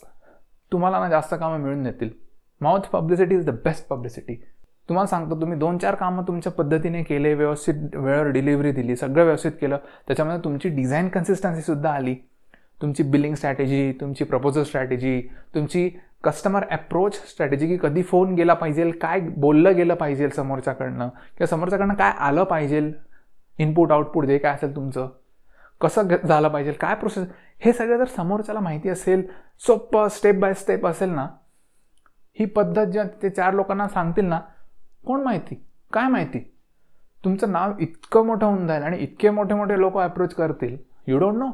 तुम्हाला 0.72 0.98
ना 1.00 1.08
जास्त 1.08 1.34
कामं 1.34 1.58
मिळून 1.60 1.82
देतील. 1.82 2.10
Mouth 2.60 2.88
publicity 2.92 3.34
is 3.34 3.46
the 3.46 3.50
best 3.64 3.86
publicity 3.88 4.34
तुम्हाला 4.88 5.06
सांगतो 5.06 5.40
तुम्ही 5.40 5.58
दोन 5.58 5.78
चार 5.78 5.94
कामं 5.94 6.22
तुमच्या 6.28 6.52
पद्धतीने 6.52 7.02
केले 7.02 7.32
व्यवस्थित 7.34 7.74
वेळेवर 7.94 8.28
डिलिव्हरी 8.30 8.72
दिली 8.72 8.96
सगळं 8.96 9.24
व्यवस्थित 9.24 9.52
केलं 9.60 9.78
त्याच्यामध्ये 10.06 10.42
तुमची 10.44 10.68
डिझाईन 10.68 11.08
कन्सिस्टन्सीसुद्धा 11.08 11.90
आली. 11.90 12.14
तुमची 12.82 13.02
बिलिंग 13.02 13.34
स्ट्रॅटेजी 13.34 13.92
तुमची 14.00 14.24
प्रपोजल 14.24 14.62
स्ट्रॅटेजी 14.62 15.20
तुमची 15.54 15.88
कस्टमर 16.24 16.64
अप्रोच 16.70 17.14
स्ट्रॅटेजी 17.30 17.66
की 17.66 17.76
कधी 17.82 18.02
फोन 18.02 18.34
गेला 18.34 18.54
पाहिजे 18.54 18.90
काय 18.90 19.20
बोललं 19.20 19.76
गेलं 19.76 19.94
पाहिजे 19.94 20.28
समोरच्याकडनं 20.30 21.08
किंवा 21.08 21.46
समोरच्याकडनं 21.46 21.94
काय 21.94 22.12
आलं 22.18 22.44
पाहिजे 22.44 22.80
इनपुट 23.58 23.92
आउटपुट 23.92 24.26
जे 24.26 24.38
काय 24.38 24.54
असेल 24.54 24.74
तुमचं. 24.76 25.08
कसं 25.82 26.16
झालं 26.24 26.48
पाहिजे 26.48 26.72
काय 26.72 26.94
प्रोसेस 26.94 27.26
हे 27.64 27.72
सगळं 27.72 27.96
जर 27.98 28.04
समोरच्याला 28.06 28.60
माहिती 28.60 28.88
असेल 28.88 29.26
सोपं 29.66 30.08
स्टेप 30.08 30.38
बाय 30.40 30.54
स्टेप 30.54 30.86
असेल 30.86 31.10
ना 31.10 31.26
ही 32.36 32.44
पद्धत 32.46 32.86
ज्या 32.86 33.04
ते 33.22 33.30
चार 33.30 33.54
लोकांना 33.54 33.88
सांगतील 33.88 34.24
ना 34.24 34.40
कोण 35.06 35.22
माहिती? 35.22 35.54
काय 35.92 36.08
माहिती? 36.08 36.38
तुमचं 37.24 37.52
नाव 37.52 37.72
इतकं 37.80 38.26
मोठं 38.26 38.46
होऊन 38.46 38.66
जाईल 38.66 38.82
आणि 38.82 38.98
इतके 38.98 39.30
मोठे 39.30 39.54
मोठे 39.54 39.78
लोक 39.80 39.98
अप्रोच 39.98 40.34
करतील 40.34 40.76
यू 41.06 41.18
डोंट 41.18 41.36
नो 41.38 41.50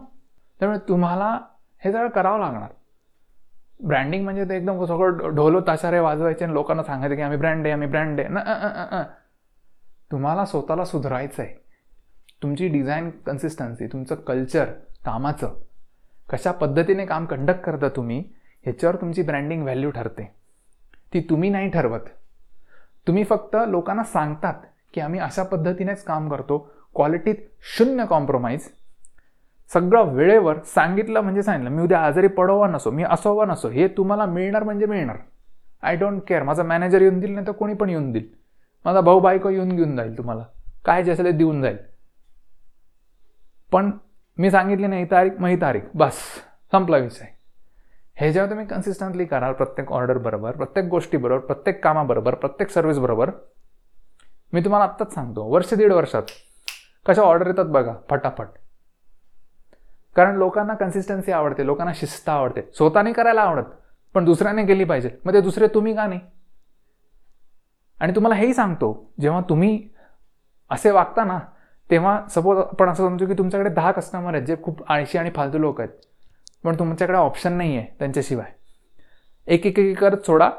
त्यामुळे 0.61 0.79
तुम्हाला 0.89 1.39
हे 1.83 1.93
सगळं 1.93 2.09
करावं 2.09 2.39
लागणार. 2.39 2.69
ब्रँडिंग 3.81 4.25
म्हणजे 4.25 4.45
ते 4.49 4.57
एकदम 4.57 4.85
सगळं 4.85 5.35
ढोलो 5.35 5.61
ताशारे 5.67 6.01
वाजवायचे 6.01 6.45
आणि 6.45 6.55
लोकांना 6.55 6.83
सांगायचं 6.83 7.17
की 7.17 7.23
आम्ही 7.23 7.39
ब्रँड 7.39 7.67
आहे 7.67 7.73
आम्ही 7.73 7.89
ब्रँड 7.89 8.21
आहे. 8.21 8.29
न 8.29 9.03
तुम्हाला 10.11 10.45
स्वतःला 10.45 10.85
सुधारायचं 10.85 11.43
आहे 11.43 11.55
तुमची 12.43 12.69
डिझाईन 12.69 13.11
कन्सिस्टन्सी 13.27 13.87
तुमचं 13.87 14.15
कल्चर 14.15 14.65
कामाचं 15.05 15.55
कशा 16.31 16.53
पद्धतीने 16.53 17.07
काम 17.07 17.27
कंडक्ट 17.27 17.61
करता 17.61 17.89
तुम्ही 17.89 18.19
ह्याच्यावर 18.65 18.97
तुमची 18.97 19.23
ब्रँडिंग 19.23 19.63
व्हॅल्यू 19.63 19.91
ठरते. 19.91 20.25
ती 21.13 21.21
तुम्ही 21.31 21.51
नाही 21.51 21.71
ठरवत. 21.71 22.09
तुम्ही 23.07 23.25
फक्त 23.25 23.57
लोकांना 23.69 24.03
सांगतात 24.05 24.55
की 24.95 25.01
आम्ही 25.01 25.21
अशा 25.21 25.43
पद्धतीनेच 25.43 26.03
काम 26.05 26.29
करतो. 26.29 26.59
क्वालिटीत 26.95 27.37
शून्य 27.77 28.05
कॉम्प्रोमाइज 28.07 28.69
सगळं 29.71 30.13
वेळेवर 30.15 30.59
सांगितलं 30.67 31.21
म्हणजे 31.21 31.43
सांगितलं. 31.43 31.71
मी 31.71 31.83
उद्या 31.83 32.01
आजारी 32.01 32.29
पडवा 32.29 32.69
नसो 32.69 32.91
मी 32.91 33.05
असो 33.05 33.35
वा 33.37 33.45
नसो 33.47 33.69
हे 33.69 33.89
तुम्हाला 33.89 34.27
मिळणार 34.27 34.63
म्हणजे 34.65 34.87
मिळणार. 34.87 35.17
आय 35.83 35.97
डोंट 35.97 36.21
केअर 36.29 36.43
माझा 36.43 36.63
मॅनेजर 36.63 37.03
येऊन 37.03 37.21
देईल 37.21 37.33
नाही 37.33 37.47
तर 37.47 37.53
कोणी 37.53 37.75
पण 37.75 37.91
येऊन 37.91 38.11
देईल 38.13 38.29
माझा 38.85 39.01
भाऊ 39.01 39.21
बायको 39.21 39.51
येऊन 39.51 39.77
घेऊन 39.77 39.97
जाईल 39.97 40.17
तुम्हाला. 40.19 40.45
काय 40.85 41.03
जे 41.05 41.13
असेल 41.13 41.25
ते 41.27 41.31
देऊन 41.33 41.63
जाईल. 41.63 41.77
पण 43.73 43.91
मी 44.39 44.51
सांगितली 44.51 44.87
नाही 44.87 45.05
तारीख 45.05 45.31
मग 45.39 45.49
ही 45.49 45.61
तारीख. 45.61 45.81
बस 45.95 46.15
संपला 46.73 46.97
विषय. 46.97 47.25
हे 48.17 48.33
जेव्हा 48.33 48.51
तुम्ही 48.51 48.67
कन्सिस्टंटली 48.67 49.25
कराल 49.25 49.53
प्रत्येक 49.53 49.93
ऑर्डर 49.93 50.19
बरोबर 50.19 50.57
प्रत्येक 50.57 50.87
गोष्टीबरोबर 50.87 51.47
प्रत्येक 51.47 51.85
कामाबरोबर 51.85 52.35
प्रत्येक 52.35 52.71
सर्व्हिस 52.71 52.99
बरोबर. 52.99 53.31
मी 54.53 54.61
तुम्हाला 54.61 54.85
आत्ताच 54.85 55.15
सांगतो 55.15 55.45
वर्ष 55.45 55.75
दीड 55.75 55.93
वर्षात 55.93 56.23
कशा 57.07 57.23
ऑर्डर 57.23 57.47
येतात 57.47 57.65
बघा 57.65 57.95
फटाफट. 58.11 58.47
कारण 60.17 60.37
लोकांना 60.37 60.75
कन्सिस्टन्सी 60.75 61.33
आवडते 61.33 61.67
लोकांना 61.67 61.93
शिस्त 61.95 62.29
आवडते. 62.29 62.63
स्वतःने 62.75 63.13
करायला 63.13 63.41
आवडत 63.41 63.65
पण 64.15 64.25
दुसऱ्याने 64.25 64.67
केली 64.67 64.85
पाहिजे. 64.85 65.11
मग 65.25 65.33
ते 65.33 65.41
दुसरे 65.41 65.67
तुम्ही 65.67 65.95
का 65.95 66.07
नाही? 66.07 66.21
आणि 68.01 68.15
तुम्हाला 68.15 68.35
हेही 68.35 68.55
सांगतो 68.55 69.13
जेव्हा 69.21 69.41
तुम्ही 69.49 69.89
असे 70.71 70.91
वागता 70.91 71.25
ना 71.25 71.39
तेव्हा 71.91 72.27
सपोज 72.31 72.59
आपण 72.59 72.89
असं 72.89 73.09
समजू 73.09 73.27
की 73.27 73.33
तुमच्याकडे 73.33 73.71
दहा 73.71 73.93
कस्टमर 73.93 74.35
आहेत 74.35 74.47
जे 74.47 74.57
खूप 74.63 74.91
आळशी 74.93 75.19
आणि 75.19 75.31
फालतू 75.31 75.59
लोक 75.59 75.81
आहेत. 75.81 75.93
पण 76.65 76.79
तुमच्याकडे 76.79 77.19
ऑप्शन 77.19 77.53
नाही 77.53 77.77
आहे 77.77 77.87
त्यांच्याशिवाय. 77.99 78.53
एक 79.47 79.67
एक 79.67 79.79
एक 79.79 79.99
करत 79.99 80.21
सोडा 80.27 80.51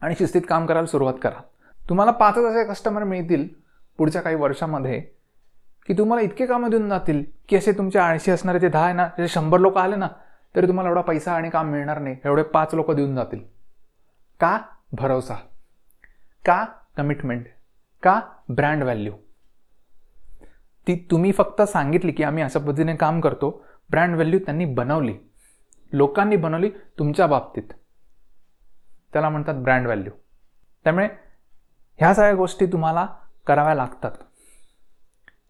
आणि 0.00 0.14
शिस्तीत 0.18 0.42
काम 0.48 0.66
करायला 0.66 0.86
सुरुवात 0.86 1.14
करा. 1.22 1.40
तुम्हाला 1.88 2.12
पाचच 2.12 2.44
असे 2.44 2.64
कस्टमर 2.64 3.04
मिळतील 3.04 3.48
पुढच्या 3.98 4.22
काही 4.22 4.36
वर्षामध्ये 4.36 5.00
की 5.86 5.94
तुम्हाला 5.98 6.22
इतके 6.22 6.46
कामं 6.46 6.70
देऊन 6.70 6.88
जातील 6.88 7.24
की 7.48 7.56
असे 7.56 7.72
तुमचे 7.72 7.98
आळशी 7.98 8.30
असणारे 8.30 8.58
जे 8.58 8.68
दहा 8.68 8.84
आहे 8.84 8.94
ना 8.94 9.06
जे 9.18 9.28
शंभर 9.28 9.58
लोक 9.58 9.78
आले 9.78 9.96
ना 9.96 10.08
तरी 10.56 10.66
तुम्हाला 10.66 10.88
एवढा 10.88 11.00
पैसा 11.00 11.32
आणि 11.32 11.50
काम 11.50 11.70
मिळणार 11.70 11.98
नाही 11.98 12.16
एवढे 12.24 12.42
पाच 12.42 12.74
लोक 12.74 12.90
देऊन 12.90 13.14
जातील. 13.14 13.40
का? 14.40 14.58
भरोसा. 14.92 15.34
का? 16.44 16.64
कमिटमेंट 16.96 17.46
का? 18.02 18.20
ब्रँड 18.48 18.82
व्हॅल्यू 18.82 19.12
ती 20.88 21.06
तुम्ही 21.10 21.32
फक्त 21.32 21.62
सांगितली 21.62 22.12
की 22.12 22.22
आम्ही 22.22 22.42
अशा 22.42 22.58
पद्धतीने 22.58 22.96
काम 22.96 23.20
करतो 23.20 23.64
ब्रँड 23.90 24.14
व्हॅल्यू 24.14 24.38
त्यांनी 24.38 24.64
बनवली. 24.64 25.14
लोकांनी 25.92 26.36
बनवली 26.36 26.70
तुमच्या 26.98 27.26
बाबतीत. 27.26 27.72
त्याला 29.12 29.28
म्हणतात 29.28 29.54
ब्रँड 29.54 29.84
व्हॅल्यू 29.84 30.12
त्यामुळे 30.84 31.08
ह्या 31.96 32.14
सगळ्या 32.14 32.34
गोष्टी 32.34 32.66
तुम्हाला 32.66 33.06
कराव्या 33.46 33.74
लागतात. 33.74 34.12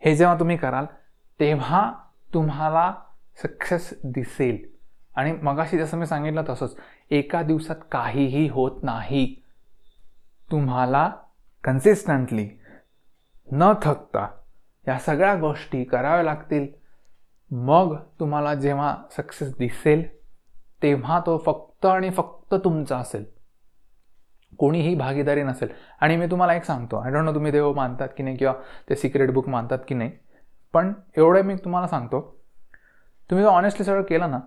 हे 0.04 0.16
जेव्हा 0.16 0.38
तुम्ही 0.38 0.56
कराल 0.56 0.84
तेव्हा 1.40 1.92
तुम्हाला 2.34 2.94
सक्सेस 3.42 3.94
दिसेल. 4.04 4.78
आणि 5.16 5.32
मगाशी 5.32 5.78
जसं 5.78 5.96
मी 5.96 6.06
सांगितलं 6.06 6.42
तसंच 6.48 6.76
एका 7.10 7.42
दिवसात 7.42 7.76
काहीही 7.92 8.48
होत 8.48 8.82
नाही. 8.82 9.42
तुम्हाला 10.50 11.12
कन्सिस्टंटली 11.64 12.48
न 13.52 13.72
थकता 13.82 14.37
या 14.88 14.98
सगळ्या 14.98 15.34
गोष्टी 15.34 15.84
कराव्या 15.84 16.22
लागतील. 16.22 16.66
मग 17.50 17.96
तुम्हाला 18.20 18.54
जेव्हा 18.54 18.96
सक्सेस 19.16 19.56
दिसेल 19.58 20.06
तेव्हा 20.82 21.20
तो 21.20 21.36
फक्त 21.38 21.86
आणि 21.86 22.10
फक्त 22.10 22.54
तुमचा 22.54 22.98
असेल. 22.98 23.24
कोणीही 24.58 24.94
भागीदारी 24.94 25.42
नसेल. 25.42 25.68
आणि 26.00 26.16
मी 26.16 26.26
तुम्हाला 26.26 26.54
एक 26.54 26.64
सांगतो 26.64 26.96
आय 26.96 27.10
डोंट 27.10 27.24
नो 27.24 27.34
तुम्ही 27.34 27.52
देव 27.52 27.72
मानतात 27.72 28.08
की 28.16 28.22
नाही 28.22 28.36
किंवा 28.36 28.54
ते 28.90 28.96
सिक्रेट 28.96 29.30
बुक 29.30 29.48
मानतात 29.48 29.78
की 29.88 29.94
नाही. 29.94 30.10
पण 30.72 30.92
एवढं 31.16 31.42
मी 31.42 31.54
तुम्हाला 31.54 31.88
सांगतो 31.88 32.20
तुम्ही 33.30 33.44
जर 33.44 33.50
ऑनेस्टली 33.50 33.84
सगळं 33.84 34.02
केलं 34.02 34.30
ना 34.30 34.38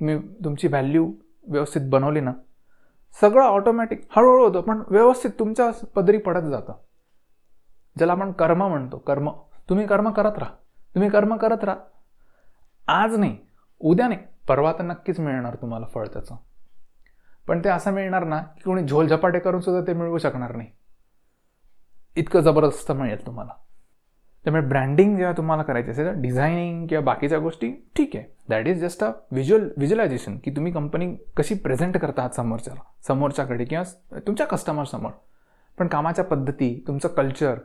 तुम्ही 0.00 0.18
तुमची 0.44 0.68
व्हॅल्यू 0.68 1.12
व्यवस्थित 1.48 1.82
बनवली 1.84 2.20
ना 2.20 2.32
सगळं 3.20 3.44
ऑटोमॅटिक 3.44 4.06
हळूहळू 4.16 4.44
होतं 4.44 4.60
पण 4.60 4.82
व्यवस्थित 4.88 5.30
तुमच्या 5.38 5.70
पदरी 5.94 6.18
पडत 6.18 6.42
जातं. 6.42 6.72
ज्याला 7.98 8.12
आपण 8.12 8.32
कर्म 8.32 8.62
म्हणतो 8.68 8.98
कर्म. 8.98 9.30
तुम्ही 9.72 9.86
कर्म 9.86 10.10
करत 10.10 10.38
राहा. 10.38 10.50
तुम्ही 10.94 11.08
कर्म 11.10 11.36
करत 11.36 11.64
राहा. 11.64 11.76
आज 12.88 13.14
नाही 13.16 13.36
उद्या 13.80 14.08
नाही 14.08 14.20
परवा 14.48 14.72
तर 14.72 14.82
नक्कीच 14.82 15.20
मिळणार 15.20 15.54
तुम्हाला 15.54 15.86
फळ 15.86 16.06
त्याचं. 16.06 16.36
पण 17.48 17.64
ते 17.64 17.68
असं 17.68 17.92
मिळणार 17.92 18.24
ना 18.24 18.38
की 18.38 18.62
कोणी 18.64 18.82
झोलझपाटे 18.82 19.38
करून 19.38 19.60
सुद्धा 19.60 19.86
ते 19.86 19.92
मिळवू 19.92 20.18
शकणार 20.18 20.54
नाही. 20.56 20.68
इतकं 22.16 22.40
जबरदस्त 22.40 22.92
मिळेल 22.92 23.26
तुम्हाला. 23.26 23.52
त्यामुळे 24.44 24.62
ब्रँडिंग 24.66 25.16
जेव्हा 25.16 25.32
तुम्हाला 25.36 25.62
करायची 25.62 25.90
असेल 25.90 26.08
डिझायनिंग 26.22 26.86
किंवा 26.86 27.04
बाकीच्या 27.04 27.38
गोष्टी 27.38 27.72
ठीक 27.96 28.16
आहे. 28.16 28.24
That 28.48 28.66
is 28.66 28.80
just 28.80 29.04
a 29.04 29.10
visual 29.30 29.68
visualisation 29.76 30.38
की 30.38 30.50
तुम्ही 30.50 30.72
कंपनी 30.72 31.14
कशी 31.36 31.54
प्रेझेंट 31.54 31.98
करता 31.98 32.22
आहात 32.22 32.34
समोरच्याला 32.36 32.80
समोरच्याकडे 33.06 33.64
किंवा 33.64 34.18
तुमच्या 34.18 34.46
कस्टमरसमोर 34.46 35.10
पण 35.78 35.86
कामाच्या 35.86 36.24
पद्धती 36.24 36.84
तुमचं 36.86 37.08
कल्चर 37.08 37.58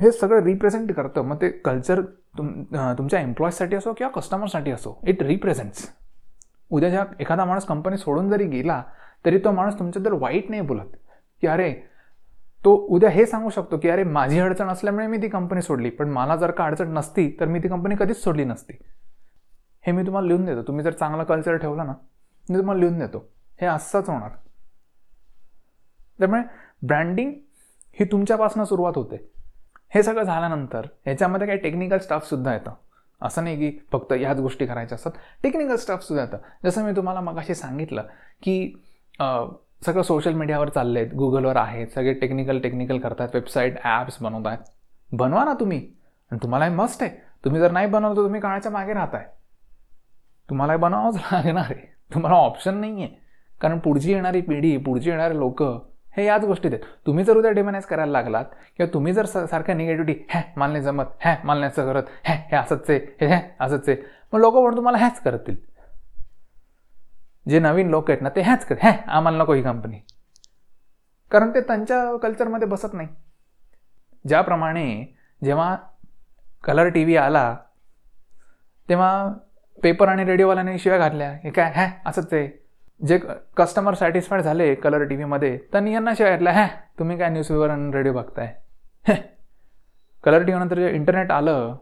हे 0.00 0.10
सगळं 0.12 0.42
रिप्रेझेंट 0.42 0.92
करतं. 0.92 1.22
मग 1.22 1.36
ते 1.42 1.48
कल्चर 1.64 2.00
तुम 2.38 2.62
तुमच्या 2.98 3.20
एम्प्लॉईजसाठी 3.20 3.76
असो 3.76 3.92
किंवा 3.92 4.10
कस्टमरसाठी 4.10 4.70
असो 4.70 4.98
इट 5.08 5.22
रिप्रेझेंट्स 5.22 5.88
उद्या 6.70 6.90
ज्या 6.90 7.04
एखादा 7.20 7.44
माणूस 7.44 7.64
कंपनी 7.66 7.96
सोडून 7.96 8.28
जरी 8.30 8.46
गेला 8.48 8.82
तरी 9.24 9.38
तो 9.38 9.50
माणूस 9.52 9.78
तुमच्याबद्दल 9.78 10.16
वाईट 10.20 10.50
नाही 10.50 10.62
बोलत. 10.62 10.96
की 11.40 11.46
अरे 11.46 11.72
तो 12.64 12.74
उद्या 12.90 13.10
हे 13.10 13.24
सांगू 13.26 13.50
शकतो 13.50 13.78
की 13.78 13.88
अरे 13.88 14.04
माझी 14.04 14.38
अडचण 14.40 14.68
असल्यामुळे 14.68 15.06
मी 15.06 15.18
ती 15.22 15.28
कंपनी 15.28 15.62
सोडली 15.62 15.90
पण 15.90 16.08
मला 16.08 16.36
जर 16.36 16.50
का 16.50 16.64
अडचण 16.64 16.92
नसती 16.94 17.28
तर 17.40 17.44
मी 17.44 17.58
ती 17.58 17.68
कंपनी 17.68 17.94
कधीच 17.98 18.22
सोडली 18.22 18.44
नसती. 18.44 18.72
हे 19.84 19.92
मी 19.92 20.02
तुम्हाला 20.06 20.26
लिहून 20.28 20.44
देतो. 20.44 20.62
तुम्ही 20.62 20.84
जर 20.84 20.92
चांगला 20.92 21.24
कल्चर 21.24 21.56
ठेवला 21.56 21.84
ना 21.84 21.92
मी 22.48 22.56
तुम्हाला 22.56 22.80
लिहून 22.80 22.98
देतो. 22.98 23.26
हे 23.60 23.66
असंच 23.66 24.08
होणार. 24.08 24.30
त्यामुळे 26.18 26.42
ब्रँडिंग 26.82 27.32
ही 28.00 28.04
तुमच्यापासून 28.04 28.64
सुरुवात 28.64 28.92
होते. 28.96 29.16
हे 29.94 30.02
सगळं 30.02 30.22
झाल्यानंतर 30.22 30.86
ह्याच्यामध्ये 31.04 31.46
काही 31.46 31.58
टेक्निकल 31.58 31.98
स्टाफसुद्धा 31.98 32.52
येतं. 32.52 32.74
असं 33.22 33.44
नाही 33.44 33.56
की 33.56 33.78
फक्त 33.92 34.12
ह्याच 34.12 34.40
गोष्टी 34.40 34.66
करायच्या 34.66 34.96
असतात. 34.96 35.12
टेक्निकल 35.42 35.76
स्टाफसुद्धा 35.76 36.22
येतं. 36.24 36.38
जसं 36.64 36.84
मी 36.84 36.92
तुम्हाला 36.96 37.20
मगाशी 37.20 37.54
सांगितलं 37.54 38.02
की 38.42 38.72
सगळं 39.86 40.02
सोशल 40.02 40.32
मीडियावर 40.32 40.68
चाललं 40.68 40.98
आहेत 40.98 41.12
गुगलवर 41.14 41.56
आहेत 41.56 41.86
सगळे 41.86 42.12
टेक्निकल 42.14 42.58
टेक्निकल 42.60 42.98
करतात 42.98 43.28
वेबसाईट 43.34 43.78
ॲप्स 43.84 44.16
बनवत 44.22 44.46
आहेत. 44.46 44.58
बनवा 45.12 45.44
ना 45.44 45.52
तुम्ही. 45.60 45.78
आणि 46.30 46.38
तुम्हाला 46.42 46.64
हे 46.64 46.74
मस्त 46.74 47.02
आहे. 47.02 47.10
तुम्ही 47.44 47.60
जर 47.60 47.70
नाही 47.70 47.86
बनवलं 47.86 48.16
तर 48.16 48.22
तुम्ही 48.22 48.40
काळाच्या 48.40 48.72
मागे 48.72 48.92
राहताय. 48.92 49.24
तुम्हाला 50.48 50.76
बनवावंच 50.76 51.16
लागणार 51.32 51.64
आहे. 51.70 51.86
तुम्हाला 52.14 52.36
ऑप्शन 52.36 52.74
नाही 52.74 53.02
आहे 53.02 53.14
कारण 53.60 53.78
पुढची 53.78 54.12
येणारी 54.12 54.40
पिढी 54.40 54.76
पुढची 54.76 55.10
येणारे 55.10 55.36
लोक 55.38 55.62
हे 56.16 56.24
याच 56.24 56.44
गोष्टीत 56.44 56.70
आहेत. 56.72 56.84
तुम्ही 57.06 57.24
जर 57.24 57.36
उद्या 57.36 57.50
डिमॅनाइज 57.50 57.84
करायला 57.84 58.12
लागलात 58.12 58.44
किंवा 58.76 58.94
तुम्ही 58.94 59.12
जर 59.12 59.24
स- 59.26 59.50
सारख्या 59.50 59.74
निगेटिव्हिटी 59.74 60.22
हॅ 60.30 60.42
मानले 60.56 60.82
जमत. 60.82 61.04
हॅ 61.20 61.36
मानण्याचं 61.44 61.92
करत. 61.92 62.02
हॅ 62.24 62.34
हे 62.34 62.56
असंच 62.56 62.90
आहे. 62.90 63.00
हे 63.20 63.26
हॅ 63.26 63.40
असंच 63.60 63.88
आहे. 63.88 63.98
मग 64.32 64.40
लोक 64.40 64.54
म्हणून 64.54 64.76
तुम्हाला 64.76 64.98
हॅच 64.98 65.20
करतील. 65.20 65.56
जे 67.48 67.58
नवीन 67.58 67.88
लोक 67.88 68.10
आहेत 68.10 68.22
ना 68.22 68.28
ते 68.28 68.40
हॅच 68.40 68.66
कर 68.66 68.74
हॅ 68.82 68.92
आम्हाला 69.06 69.38
नको 69.38 69.52
ही 69.52 69.62
कंपनी 69.62 69.98
कारण 71.30 71.54
ते 71.54 71.60
त्यांच्या 71.60 72.18
कल्चरमध्ये 72.18 72.68
बसत 72.68 72.94
नाही. 72.94 73.08
ज्याप्रमाणे 74.28 75.16
जेव्हा 75.44 75.76
कलर 76.64 76.88
टी 76.88 77.04
व्ही 77.04 77.16
आला 77.16 77.56
तेव्हा 78.88 79.32
पेपर 79.82 80.08
आणि 80.08 80.24
रेडिओवाल्याने 80.24 80.78
शिव्या 80.78 80.98
घातल्या. 80.98 81.32
हे 81.44 81.50
काय 81.50 81.72
हॅ 81.74 81.88
असंच 82.06 82.32
आहे. 82.32 82.59
जे 83.00 83.18
कस्टमर 83.56 83.94
सॅटिस्फाईड 83.94 84.42
झाले 84.42 84.74
कलर 84.74 85.02
टी 85.02 85.14
व्हीमध्ये 85.14 85.56
त्यांनी 85.72 85.92
यांना 85.92 86.12
शिवाय 86.16 86.32
घातल्या 86.32 86.52
हॅ 86.52 86.66
तुम्ही 86.98 87.16
काय 87.18 87.28
न्यूजपेपर 87.30 87.70
आणि 87.70 87.90
रेडिओ 87.92 88.12
बघताय? 88.12 88.52
हे. 89.06 89.14
कलर 90.24 90.42
टी 90.44 90.52
व्हीनंतर 90.52 90.78
जे 90.78 90.90
इंटरनेट 90.94 91.30
आलं 91.32 91.76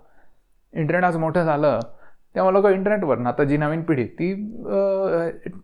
इंटरनेट 0.74 1.04
आज 1.04 1.16
मोठं 1.16 1.44
झालं 1.44 1.80
तेव्हा 2.34 2.50
लोक 2.52 2.66
इंटरनेटवरनं 2.66 3.28
आता 3.28 3.44
जी 3.44 3.56
नवीन 3.56 3.82
पिढी 3.82 4.04
ती 4.18 4.32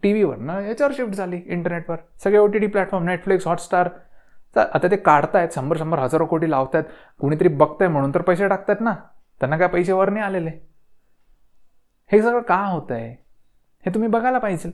टी 0.03 0.13
व्हीवरनं 0.13 0.61
याच्यावर 0.61 0.93
शिफ्ट 0.97 1.15
झाली 1.15 1.41
इंटरनेटवर 1.47 1.97
सगळे 2.25 2.39
O 2.39 2.47
T 2.47 2.59
T 2.59 2.67
platform 2.67 3.05
Netflix 3.05 3.47
Hotstar 3.47 3.89
आता 4.57 4.89
ते 4.91 4.97
काढतायत 4.97 5.55
शंभर 5.55 5.77
शंभर 5.77 5.99
हजारो 5.99 6.27
कोटी 6.27 6.51
लावतायत 6.51 6.85
कुणीतरी 7.21 7.49
बघताय 7.49 7.89
म्हणून 7.89 8.15
तर 8.15 8.23
पैसे 8.23 8.49
टाकतात 8.49 8.81
ना. 8.81 8.95
त्यांना 9.41 9.57
काय 9.59 9.69
पैसे 9.69 9.93
वर 9.93 10.11
नाही 10.11 10.25
आलेले? 10.25 10.51
हे 12.11 12.21
सगळं 12.23 12.41
का 12.41 12.57
होतं 12.57 12.95
आहे 12.95 13.11
हे 13.85 13.95
तुम्ही 13.95 14.09
बघायला 14.11 14.39
पाहिजे. 14.39 14.71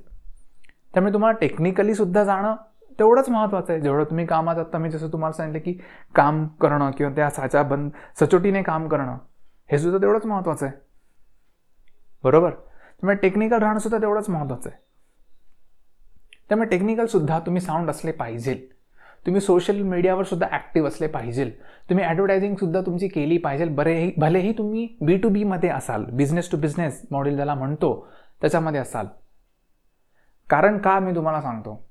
त्यामुळे 0.94 1.12
तुम्हाला 1.12 1.38
टेक्निकली 1.38 1.94
सुद्धा 1.94 2.24
जाणं 2.24 2.54
तेवढंच 2.98 3.28
महत्त्वाचं 3.28 3.72
आहे. 3.72 3.82
जेवढं 3.82 4.04
तुम्ही 4.04 4.26
कामात 4.26 4.56
आत्ता 4.56 4.78
मी 4.78 4.90
जसं 4.90 5.08
तुम्हाला 5.08 5.32
सांगितलं 5.32 5.64
की 5.64 5.78
काम 6.14 6.46
करणं 6.46 6.90
किंवा 6.90 7.12
त्या 7.12 7.30
साच्या 7.30 7.62
बंद 7.62 7.90
सचोटीने 8.20 8.62
काम 8.62 8.88
करणं 8.88 9.16
हे 9.70 9.78
सुद्धा 9.78 9.98
तेवढंच 9.98 10.26
महत्त्वाचं 10.26 10.66
आहे. 10.66 10.74
बरोबर? 12.24 12.50
त्यामुळे 12.50 13.16
टेक्निकल 13.16 13.58
राहणं 13.58 13.78
सुद्धा 13.78 13.98
तेवढंच 13.98 14.28
महत्त्वाचं 14.28 14.70
आहे. 14.70 14.78
त्यामुळे 16.48 16.68
टेक्निकल 16.68 17.06
सुद्धा 17.06 17.38
तुम्ही 17.38 17.62
साऊंड 17.62 17.90
असले 17.90 18.12
पाहिजे. 18.12 18.54
तुम्ही 19.26 19.40
सोशल 19.40 19.82
मीडियावर 19.82 20.24
सुद्धा 20.24 20.46
ॲक्टिव्ह 20.50 20.88
असले 20.88 21.06
पाहिजे. 21.06 21.50
तुम्ही 21.88 22.04
ॲडव्हर्टायझिंगसुद्धा 22.04 22.80
तुमची 22.80 23.08
केली 23.08 23.38
पाहिजे. 23.38 23.64
बरेही 23.64 24.12
भलेही 24.18 24.52
तुम्ही 24.52 24.96
बी 25.00 25.16
टू 25.16 25.28
बीमध्ये 25.28 25.70
असाल 25.70 26.04
बिझनेस 26.04 26.50
टू 26.50 26.58
बिझनेस 26.58 27.02
मॉडेल 27.10 27.36
ज्याला 27.36 27.54
म्हणतो 27.54 28.08
त्याच्यामध्ये 28.40 28.80
असाल. 28.80 29.06
कारण 30.50 30.78
का 30.78 30.98
मी 31.00 31.14
तुम्हाला 31.14 31.40
सांगतो? 31.40 31.86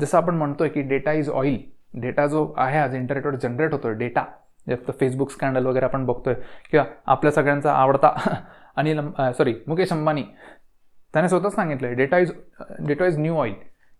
जसं 0.00 0.18
आपण 0.18 0.34
म्हणतोय 0.34 0.68
की 0.68 0.82
डेटा 0.82 1.12
इज 1.12 1.28
ऑइल 1.30 1.58
डेटा 2.00 2.26
जो 2.26 2.52
आहे 2.56 2.78
आज 2.78 2.94
इंटरनेटवर 2.94 3.34
जनरेट 3.34 3.72
होतोय. 3.72 3.94
डेटा 3.94 4.24
जास्त 4.68 4.90
फेसबुक 5.00 5.30
स्कॅन्डल 5.30 5.66
वगैरे 5.66 5.84
आपण 5.84 6.06
बघतोय 6.06 6.34
किंवा 6.70 6.84
आपल्या 7.06 7.32
सगळ्यांचा 7.32 7.72
आवडता 7.72 8.12
अनिल 8.76 9.00
सॉरी 9.38 9.54
मुकेश 9.66 9.92
अंबानी. 9.92 10.22
त्याने 11.12 11.28
स्वतःच 11.28 11.54
सांगितलं 11.54 11.86
आहे 11.86 11.96
data 11.96 12.18
is 12.18 12.32
data 12.86 13.06
is 13.06 13.18
new 13.18 13.36
oil 13.36 13.54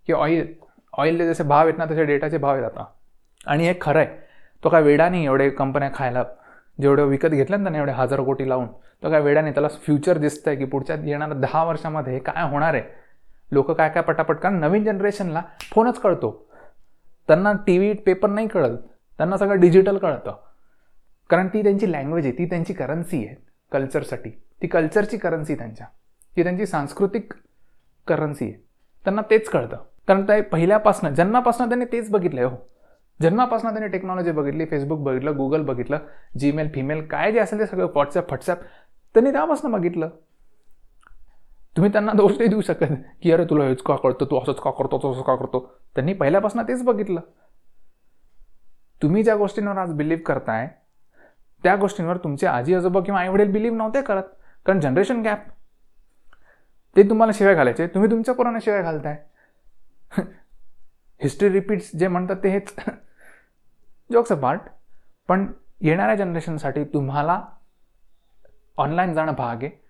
की 0.06 0.12
ऑइल 0.12 0.52
ऑइलचे 0.98 1.26
जसे 1.26 1.44
भाव 1.44 1.66
आहेत 1.66 1.78
ना 1.78 1.84
तसे 1.84 2.04
डेटाचे 2.04 2.38
भाव 2.38 2.52
आहेत 2.52 2.64
आता. 2.64 2.84
आणि 3.46 3.66
हे 3.66 3.74
खरं 3.80 3.98
आहे. 3.98 4.08
तो 4.64 4.68
काय 4.68 4.82
वेडा 4.82 5.08
नाही 5.08 5.24
एवढे 5.24 5.50
कंपन्या 5.50 5.90
खायला. 5.94 6.24
जेवढं 6.80 7.02
विकत 7.02 7.28
घेतलं 7.28 7.56
ना 7.56 7.62
त्याने 7.62 7.78
एवढे 7.78 7.92
हजार 7.92 8.20
कोटी 8.20 8.48
लावून 8.48 8.66
तो 9.02 9.10
काय 9.10 9.20
वेडा 9.20 9.40
नाही. 9.40 9.54
त्याला 9.54 9.68
फ्युचर 9.68 10.18
दिसतंय 10.18 10.56
की 10.56 10.64
पुढच्या 10.64 10.96
येणाऱ्या 11.04 11.36
दहा 11.36 11.64
वर्षामध्ये 11.64 12.18
काय 12.18 12.50
होणार 12.50 12.74
आहे? 12.74 13.03
लोक 13.54 13.70
काय 13.70 13.88
काय 13.90 14.02
पटापट 14.02 14.36
कारण 14.36 14.60
नवीन 14.60 14.84
जनरेशनला 14.84 15.42
फोनच 15.72 15.98
कळतो. 16.00 16.30
त्यांना 17.28 17.52
टी 17.66 17.78
व्ही 17.78 17.92
पेपर 17.92 18.28
नाही 18.28 18.48
कळत. 18.48 18.78
त्यांना 19.18 19.36
सगळं 19.36 19.60
डिजिटल 19.60 19.98
कळतं. 19.98 20.36
कारण 21.30 21.48
ती 21.48 21.62
त्यांची 21.62 21.92
लँग्वेज 21.92 22.26
आहे 22.26 22.38
ती 22.38 22.44
त्यांची 22.44 22.72
करन्सी 22.72 23.26
आहे 23.26 23.36
कल्चरसाठी 23.72 24.30
ती 24.62 24.66
कल्चरची 24.66 25.16
करन्सी 25.16 25.54
त्यांच्या. 25.54 25.86
ती 26.36 26.42
त्यांची 26.42 26.66
सांस्कृतिक 26.66 27.32
करन्सी 28.06 28.44
आहे. 28.44 28.54
त्यांना 29.04 29.22
तेच 29.30 29.48
कळतं. 29.48 29.76
कारण 30.08 30.22
ते 30.22 30.40
पहिल्यापासून 30.40 31.14
जन्मापासून 31.14 31.68
त्यांनी 31.68 31.84
तेच 31.84 32.10
हो. 32.10 32.18
बघितलं 32.18 32.44
हो. 32.44 32.56
जन्मापासून 33.22 33.70
त्यांनी 33.70 33.88
टेक्नॉलॉजी 33.88 34.30
बघितली 34.30 34.64
फेसबुक 34.64 35.00
बघितलं 35.00 35.36
गुगल 35.36 35.62
बघितलं 35.62 35.98
जीमेल 36.38 36.68
फिमेल 36.74 37.06
काय 37.06 37.32
जे 37.32 37.38
असेल 37.38 37.58
ते 37.58 37.66
सगळं 37.66 37.84
व्हॉट्सअप 37.84 38.24
व्हॉट्सअप 38.24 38.58
त्यांनी 39.14 39.32
त्यापासून 39.32 39.72
बघितलं. 39.72 40.08
तुम्ही 41.76 41.92
त्यांना 41.92 42.12
दोष 42.12 42.32
नाही 42.32 42.48
देऊ 42.48 42.60
शकत 42.60 42.92
की 43.22 43.32
अरे 43.32 43.44
तुला 43.44 43.64
हेच 43.64 43.82
का 43.82 43.96
कळतं? 43.96 44.24
तू 44.24 44.38
असंच 44.38 44.60
का 44.60 44.70
करतो? 44.70 44.98
तसंच 44.98 45.24
का 45.24 45.34
करतो? 45.36 45.60
त्यांनी 45.94 46.12
पहिल्यापासून 46.12 46.62
तेच 46.62 46.82
बघितलं. 46.82 47.20
तुम्ही 49.02 49.22
ज्या 49.22 49.36
गोष्टींवर 49.36 49.76
आज 49.76 49.92
बिलीव्ह 49.92 50.22
करताय 50.22 50.68
त्या 51.62 51.76
गोष्टींवर 51.76 52.16
तुमचे 52.16 52.46
आजी 52.46 52.74
आजोबा 52.74 53.00
किंवा 53.00 53.20
आईवडील 53.20 53.52
बिलीव्ह 53.52 53.76
नव्हते 53.76 54.02
करत. 54.02 54.22
कारण 54.66 54.80
जनरेशन 54.80 55.22
गॅप 55.22 55.48
ते 56.96 57.02
तुम्हाला 57.02 57.32
शिवाय 57.34 57.54
घालायचे. 57.54 57.86
तुम्ही 57.86 58.10
तुमच्या 58.10 58.34
पोरांना 58.34 58.58
शिवाय 58.62 58.82
घालताय. 58.82 59.16
हिस्ट्री 61.22 61.48
रिपीट्स 61.48 61.90
जे 61.96 62.08
म्हणतात 62.08 62.36
ते 62.44 62.48
हेच. 62.48 62.74
जोक्स 64.12 64.32
अ 64.32 64.34
पार्ट 64.34 64.60
पण 65.28 65.52
येणाऱ्या 65.80 66.14
जनरेशनसाठी 66.14 66.84
तुम्हाला 66.84 67.40
ऑनलाईन 68.76 69.14
जाणं 69.14 69.32
भाग 69.32 69.62
आहे. 69.62 69.83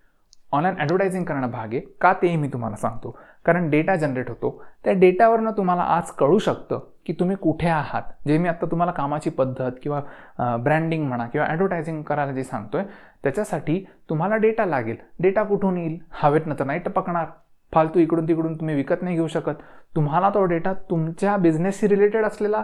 ऑनलाईन 0.55 0.75
ॲडव्हर्टायझिंग 0.79 1.23
करणं 1.25 1.51
भाग 1.51 1.73
आहे 1.73 1.79
का 2.01 2.13
तेही 2.21 2.35
मी 2.37 2.47
तुम्हाला 2.53 2.75
सांगतो. 2.75 3.17
कारण 3.45 3.69
डेटा 3.69 3.95
जनरेट 3.95 4.29
होतो. 4.29 4.61
त्या 4.83 4.93
डेटावरनं 4.99 5.51
तुम्हाला 5.57 5.81
आज 5.95 6.11
कळू 6.19 6.37
शकतं 6.39 6.79
की 7.05 7.13
तुम्ही 7.19 7.35
कुठे 7.41 7.67
आहात. 7.67 8.03
जे 8.27 8.37
मी 8.37 8.49
आत्ता 8.49 8.67
तुम्हाला 8.71 8.91
कामाची 8.91 9.29
पद्धत 9.29 9.71
किंवा 9.83 10.57
ब्रँडिंग 10.63 11.07
म्हणा 11.07 11.25
किंवा 11.33 11.47
ॲडव्हर्टायझिंग 11.47 12.01
करायला 12.03 12.31
जे 12.31 12.43
सांगतोय 12.43 12.83
त्याच्यासाठी 13.23 13.83
तुम्हाला 14.09 14.35
डेटा 14.37 14.65
लागेल. 14.65 14.95
डेटा 15.19 15.43
कुठून 15.43 15.77
येईल? 15.77 15.97
हवेतनं 16.21 16.55
तर 16.59 16.65
नाही 16.65 16.79
टपकणार. 16.85 17.25
फालतू 17.73 17.99
इकडून 17.99 18.27
तिकडून 18.27 18.53
तुम्ही 18.59 18.75
विकत 18.75 19.01
नाही 19.01 19.15
घेऊ 19.15 19.27
शकत. 19.27 19.61
तुम्हाला 19.95 20.29
तो 20.29 20.45
डेटा 20.45 20.73
तुमच्या 20.89 21.37
बिझनेसशी 21.37 21.87
रिलेटेड 21.87 22.25
असलेला 22.25 22.63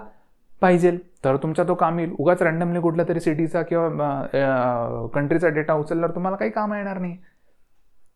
पाहिजे. 0.62 0.98
तर 1.26 1.36
तुमचा 1.44 1.64
तो 1.68 1.74
काम 1.76 2.00
येईल. 2.00 2.14
उगाच 2.20 2.42
रँडमली 2.44 2.80
कुठल्या 2.82 3.06
तरी 3.10 3.20
सिटीचा 3.20 3.62
किंवा 3.62 5.08
कंट्रीचा 5.14 5.50
डेटा 5.50 5.74
उचलल्यावर 5.74 6.16
तुम्हाला 6.16 6.38
काही 6.38 6.52
काम 6.52 6.74
येणार 6.74 6.98
नाही. 6.98 7.18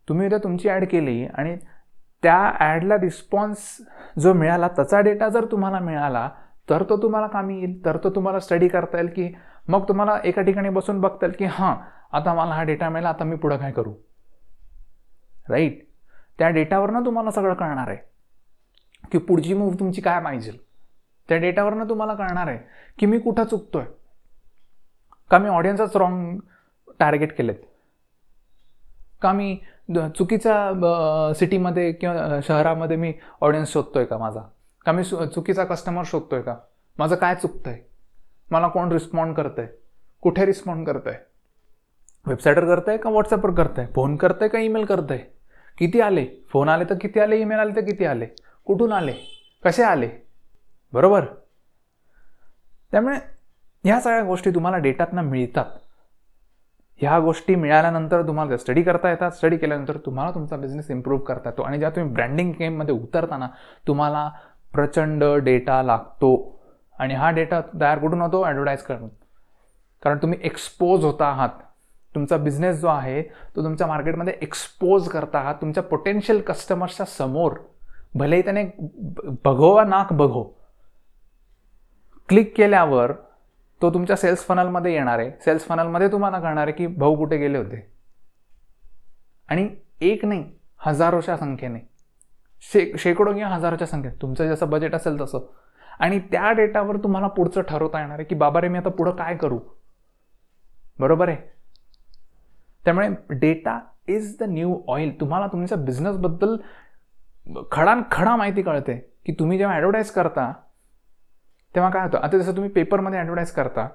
तुम्ही 0.08 0.26
उद्या 0.26 0.40
तुमची 0.40 0.70
ॲड 0.70 0.86
केली 0.86 1.26
आणि 1.26 1.56
त्या 2.24 2.38
ॲडला 2.60 2.96
रिस्पॉन्स 3.02 3.78
जो 4.20 4.34
मिळाला 4.34 4.68
त्याचा 4.68 5.00
डेटा 5.02 5.30
जर 5.30 5.46
तुम्हाला 5.46 5.80
मिळाला 5.80 6.30
तर 6.70 6.84
तो 6.84 6.98
तुम्हाला 7.02 7.28
कामी 7.28 7.58
येईल 7.60 7.84
तर 7.86 7.98
तो 7.98 8.10
तुम्हाला 8.10 8.40
स्टडी 8.40 8.68
करता 8.68 8.98
येईल 8.98 9.10
की 9.16 9.34
मग 9.68 9.88
तुम्हाला 9.88 10.18
एका 10.24 10.42
ठिकाणी 10.42 10.70
बसून 10.70 11.02
बघता 11.02 11.26
येईल 11.26 11.36
की 11.40 11.46
हां 11.46 11.76
आता 12.12 12.34
मला 12.34 12.54
हा 12.56 12.64
डेटा 12.64 12.90
मिळाला 12.90 13.10
आता 13.10 13.24
मी 13.24 13.36
पुढं 13.36 13.58
काय 13.58 13.72
करू? 13.72 13.94
राईट 15.50 15.84
त्या 16.40 16.50
डेटावरनं 16.50 17.06
तुम्हाला 17.06 17.32
सगळं 17.32 17.54
कळणार 17.54 17.88
आहे 17.88 17.98
की 19.12 19.18
पुढची 19.18 19.54
मूव्ह 19.54 19.76
तुमची 19.80 20.02
काय 20.02 20.22
पाहिजे. 20.24 20.52
त्या 21.30 21.38
डेटावरनं 21.38 21.90
तुम्हाला 21.90 22.14
कळणार 22.14 22.48
आहे 22.48 22.58
की 23.00 23.06
मी 23.06 23.20
कुठं 23.20 23.44
चुकतोय. 23.44 23.86
का 25.32 25.38
मी 25.38 25.50
ऑडियन्सच 25.50 25.96
रॉंग 25.98 26.38
टार्गेट 27.00 27.38
केलेत? 27.38 27.56
का 29.22 29.32
मी 29.32 29.58
चुकीच्या 29.90 31.34
सिटीमध्ये 31.40 31.92
किंवा 31.92 32.40
शहरामध्ये 32.44 32.98
मी 32.98 33.14
ऑडियन्स 33.42 33.72
शोधतोय 33.74 34.06
का 34.06 34.18
माझा? 34.18 34.42
का 34.86 34.92
मी 34.92 35.04
चुकीचा 35.04 35.64
कस्टमर 35.64 36.04
शोधतोय 36.06 36.42
का? 36.42 36.56
माझं 37.00 37.16
काय 37.16 37.36
चुकतंय? 37.36 37.80
मला 38.52 38.68
कोण 38.68 38.92
रिस्पॉन्ड 38.92 39.36
करतंय? 39.36 39.68
कुठे 40.22 40.46
रिस्पॉन्ड 40.46 40.88
करतंय? 40.88 41.20
वेबसाईटवर 42.26 42.66
करतंय 42.66 42.98
का 42.98 43.10
व्हॉट्सअपवर 43.10 43.52
करतंय? 43.52 43.86
फोन 43.96 44.16
करतंय 44.16 44.48
का 44.48 44.60
ईमेल 44.60 44.86
करतंय? 44.86 45.18
किती 45.78 46.02
आले? 46.02 46.26
फोन 46.50 46.70
आले 46.70 46.86
तर 46.90 46.96
किती 47.02 47.20
आले? 47.20 47.40
ईमेल 47.42 47.60
आले 47.60 47.76
तर 47.76 47.82
किती 47.82 48.06
आले? 48.06 48.26
कुठून 48.66 48.92
आले? 48.92 49.14
कसे 49.64 49.84
आले? 49.84 50.10
बरोबर? 50.94 51.26
त्यामुळे 52.92 53.16
ह्या 53.84 54.00
सगळ्या 54.00 54.24
गोष्टी 54.24 54.50
तुम्हाला 54.50 54.78
डेटातनं 54.78 55.24
मिळतात. 55.24 55.66
ह्या 57.02 57.20
गोष्टी 57.20 57.56
मिळाल्यानंतर 57.56 58.22
तुम्हाला 58.28 58.58
स्टडी 58.58 58.84
करता 58.84 59.10
येतात 59.10 59.32
स्टडी 59.32 59.58
केल्यानंतर 59.58 59.98
तुम्हाला 60.06 60.32
तुमचा 60.32 60.58
बिझनेस 60.58 60.92
इम्प्रूव्ह 60.92 61.24
करता 61.26 61.50
येतो. 61.50 61.62
आणि 61.62 61.78
ज्या 61.80 61.90
तुम्ही 61.90 62.14
ब्रँडिंग 62.14 62.52
गेममध्ये 62.60 62.96
उतरताना 62.96 63.48
तुम्हाला 63.88 64.30
प्रचंड 64.74 65.24
डेटा 65.44 65.82
लागतो. 65.84 66.62
आणि 67.00 67.14
हा 67.14 67.30
डेटा 67.32 67.62
तयार 67.82 68.00
कुठून 68.00 68.22
होतो? 68.22 68.44
ॲडव्हर्टाईज 68.44 68.82
करून 68.82 69.08
कारण 70.04 70.18
तुम्ही 70.18 70.40
एक्सपोज 70.44 71.04
होता 71.06 71.26
आहात. 71.26 71.50
तुमचा 72.16 72.38
बिझनेस 72.38 72.80
जो 72.82 72.88
आहे 72.88 73.22
तो 73.56 73.64
तुमच्या 73.64 73.88
मार्केटमध्ये 73.88 74.34
एक्सपोज 74.42 75.08
करता 75.10 75.40
आहात. 75.40 75.56
तुमच्या 75.62 75.84
पोटेन्शियल 75.84 76.42
कस्टमर्सच्या 76.42 77.06
समोर. 77.06 77.54
भलेही 78.16 78.42
त्याने 78.42 78.64
बघो 79.46 79.74
वा 79.76 79.84
नाक 79.84 80.14
बघो. 80.14 80.44
क्लिक 82.30 82.54
केल्यावर 82.58 83.12
तो 83.82 83.94
तुमच्या 83.94 84.16
सेल्स 84.16 84.46
फनलमध्ये 84.48 84.94
येणार 84.94 85.20
आहे. 85.20 85.32
सेल्स 85.42 85.66
फनलमध्ये 85.66 86.08
तुम्हाला 86.12 86.40
कळणार 86.40 86.68
आहे 86.68 86.72
की 86.72 86.88
भाऊ 86.88 87.16
कुठे 87.16 87.38
गेले 87.38 87.58
होते. 87.58 87.92
आणि 89.50 89.70
एक 90.02 90.26
नाही 90.26 90.52
हजारोच्या 90.78 91.38
संख्येने. 91.38 91.80
शे 92.62 92.92
शेकडो 92.98 93.34
किंवा 93.34 93.50
हजारोच्या 93.50 93.88
संख्येने. 93.88 94.22
तुमचं 94.22 94.48
जसं 94.48 94.70
बजेट 94.70 94.96
असेल 94.96 95.22
तसं. 95.22 95.40
आणि 96.00 96.20
त्या 96.20 96.52
डेटावर 96.52 96.98
तुम्हाला 96.98 97.28
पुढचं 97.28 97.62
ठरवता 97.62 98.00
येणार 98.00 98.16
आहे 98.16 98.24
की 98.24 98.36
बाबा 98.36 98.62
रे 98.62 98.68
मी 98.68 98.78
आता 98.78 98.90
पुढं 98.90 99.12
काय 99.12 99.36
करू? 99.38 99.60
बरोबर 101.00 101.30
आहे? 101.30 101.38
त्यामुळे 102.86 103.10
data 103.30 103.80
is 104.08 104.38
the 104.40 104.44
new 104.44 104.82
oil 104.88 105.20
तुम्हाला 105.20 105.48
तुमच्या 105.48 105.78
बिझनेसबद्दल 105.78 106.58
खडान 107.72 108.02
खडा 108.12 108.36
माहिती 108.36 108.62
कळते 108.62 108.98
की 109.26 109.34
तुम्ही 109.40 109.58
जेव्हा 109.58 109.76
ॲडव्हर्टाईज 109.76 110.12
करता 110.12 110.54
तेव्हा 111.76 111.90
काय 111.92 112.04
होतं? 112.04 112.18
आता 112.18 112.38
जसं 112.38 112.56
तुम्ही 112.56 112.72
पेपरमध्ये 112.72 113.20
ॲडव्हर्टाईज 113.20 113.52
करता 113.52 113.88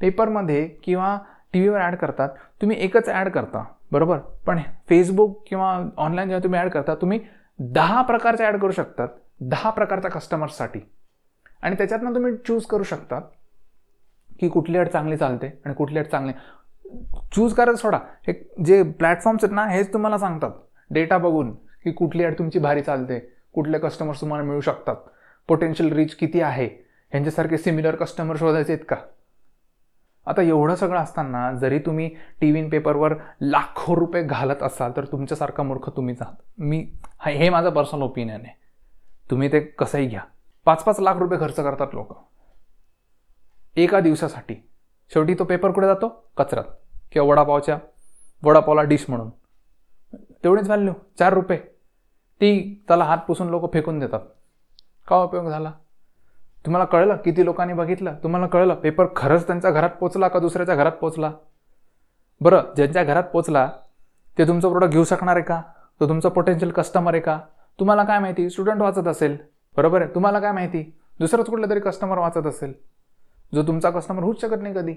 पेपरमध्ये 0.00 0.66
किंवा 0.84 1.16
टी 1.52 1.60
व्हीवर 1.60 1.80
ॲड 1.80 1.94
करतात 1.96 2.28
तुम्ही 2.60 2.76
एकच 2.84 3.08
ॲड 3.08 3.28
करता 3.28 3.64
बरोबर? 3.92 4.18
पण 4.46 4.58
फेसबुक 4.88 5.42
किंवा 5.46 5.72
ऑनलाईन 5.96 6.28
जेव्हा 6.28 6.42
तुम्ही 6.44 6.60
ॲड 6.60 6.70
करता 6.70 6.94
तुम्ही 6.94 7.18
दहा 7.58 8.02
प्रकारचे 8.02 8.44
ॲड 8.44 8.56
करू 8.60 8.72
शकतात 8.72 9.08
दहा 9.40 9.70
प्रकारच्या 9.70 10.10
कस्टमर्ससाठी 10.10 10.80
आणि 11.62 11.76
त्याच्यातनं 11.76 12.14
तुम्ही 12.14 12.32
चूज 12.46 12.64
करू 12.66 12.82
शकतात 12.82 13.22
की 14.40 14.48
कुठली 14.48 14.78
ॲड 14.78 14.88
चांगली 14.88 15.16
चालते 15.16 15.46
आणि 15.64 15.74
कुठली 15.74 15.98
ॲड 15.98 16.06
चांगली. 16.06 16.32
चूज 17.34 17.54
करायचं 17.54 17.78
सोडा. 17.80 17.98
हे 18.26 18.32
जे 18.64 18.82
प्लॅटफॉर्म्स 18.82 19.44
आहेत 19.44 19.54
ना 19.54 19.64
हेच 19.66 19.92
तुम्हाला 19.92 20.18
सांगतात. 20.18 20.50
डेटा 20.90 21.18
बघून 21.18 21.52
की 21.84 21.92
कुठली 21.92 22.24
ॲड 22.24 22.38
तुमची 22.38 22.58
भारी 22.58 22.82
चालते 22.82 23.18
कुठले 23.54 23.78
कस्टमर्स 23.78 24.20
तुम्हाला 24.20 24.44
मिळू 24.44 24.60
शकतात. 24.60 24.96
पोटेन्शियल 25.48 25.92
रीच 25.92 26.14
किती 26.14 26.40
आहे? 26.40 26.68
ह्यांच्यासारखे 27.12 27.58
सिमिलर 27.58 27.94
कस्टमर 27.94 28.36
शोधायचे 28.36 28.72
आहेत 28.72 28.84
का? 28.88 28.96
आता 30.26 30.42
एवढं 30.42 30.74
सगळं 30.74 31.00
असताना 31.00 31.52
जरी 31.52 31.78
तुम्ही 31.78 32.08
टी 32.40 32.50
व्ही 32.50 32.68
पेपरवर 32.68 33.14
लाखो 33.40 33.96
रुपये 33.96 34.22
घालत 34.22 34.62
असाल 34.62 34.92
तर 34.96 35.04
तुमच्यासारखा 35.04 35.62
मूर्ख 35.62 35.90
तुम्हीच 35.90 36.22
आहात. 36.22 36.34
मी 36.58 36.92
हे 37.20 37.48
माझं 37.48 37.70
पर्सनल 37.70 38.02
ओपिनियन 38.02 38.40
आहे. 38.40 38.56
तुम्ही 39.30 39.52
ते 39.52 39.60
कसंही 39.60 40.06
घ्या. 40.06 40.20
पाच 40.64 40.84
पाच 40.84 41.00
लाख 41.00 41.14
रुपये 41.16 41.40
खर्च 41.40 41.56
करतात 41.56 41.86
लोक. 41.92 42.28
एका 43.76 44.00
दिवसासाठी. 44.00 44.68
शेवटी 45.14 45.34
तो 45.34 45.44
पेपर 45.44 45.70
कुठे 45.70 45.86
जातो? 45.86 46.30
कचऱ्यात. 46.36 46.64
किंवा 47.12 47.28
वडापावच्या 47.28 47.78
वडापावला 48.42 48.82
डिश 48.82 49.04
म्हणून. 49.08 49.30
तेवढीच 50.44 50.66
व्हॅल्यू 50.66 50.92
चार 51.18 51.32
रुपये. 51.32 51.58
ती 52.40 52.84
त्याला 52.88 53.04
हात 53.04 53.18
पुसून 53.18 53.48
लोक 53.48 53.72
फेकून 53.74 53.98
देतात. 53.98 54.20
का 55.08 55.16
उपयोग 55.16 55.48
झाला? 55.48 55.72
तुम्हाला 56.66 56.84
कळलं? 56.84 57.16
किती 57.16 57.44
लोकांनी 57.44 57.74
बघितलं? 57.74 58.14
तुम्हाला 58.22 58.46
कळलं? 58.46 58.74
पेपर 58.74 59.06
खरंच 59.16 59.46
त्यांच्या 59.46 59.70
घरात 59.70 59.90
पोचला 59.90 60.28
का 60.28 60.38
दुसऱ्याच्या 60.38 60.74
घरात 60.74 60.92
पोचला? 60.92 61.32
बरं 62.40 62.60
ज्यांच्या 62.76 63.04
घरात 63.04 63.22
पोचला 63.22 63.70
ते 64.38 64.46
तुमचं 64.46 64.68
प्रोडक्ट 64.68 64.92
घेऊ 64.92 65.04
शकणार 65.04 65.36
आहे 65.36 65.44
का? 65.44 65.62
तो 66.00 66.08
तुमचा 66.08 66.28
पोटेन्शियल 66.28 66.70
कस्टमर 66.70 67.14
आहे 67.14 67.22
का? 67.22 67.40
तुम्हाला 67.80 68.04
काय 68.04 68.18
माहिती? 68.18 68.50
स्टुडंट 68.50 68.82
वाचत 68.82 69.08
असेल. 69.08 69.36
बरोबर 69.76 70.02
आहे? 70.02 70.14
तुम्हाला 70.14 70.40
काय 70.40 70.52
माहिती? 70.52 70.98
दुसरंच 71.18 71.46
कुठलं 71.46 71.70
तरी 71.70 71.80
कस्टमर 71.80 72.18
वाचत 72.18 72.46
असेल. 72.46 72.72
जो 73.54 73.62
तुमचा 73.62 73.90
कस्टमर 73.90 74.22
होऊच 74.22 74.40
शकत 74.40 74.62
नाही 74.62 74.74
कधी. 74.74 74.94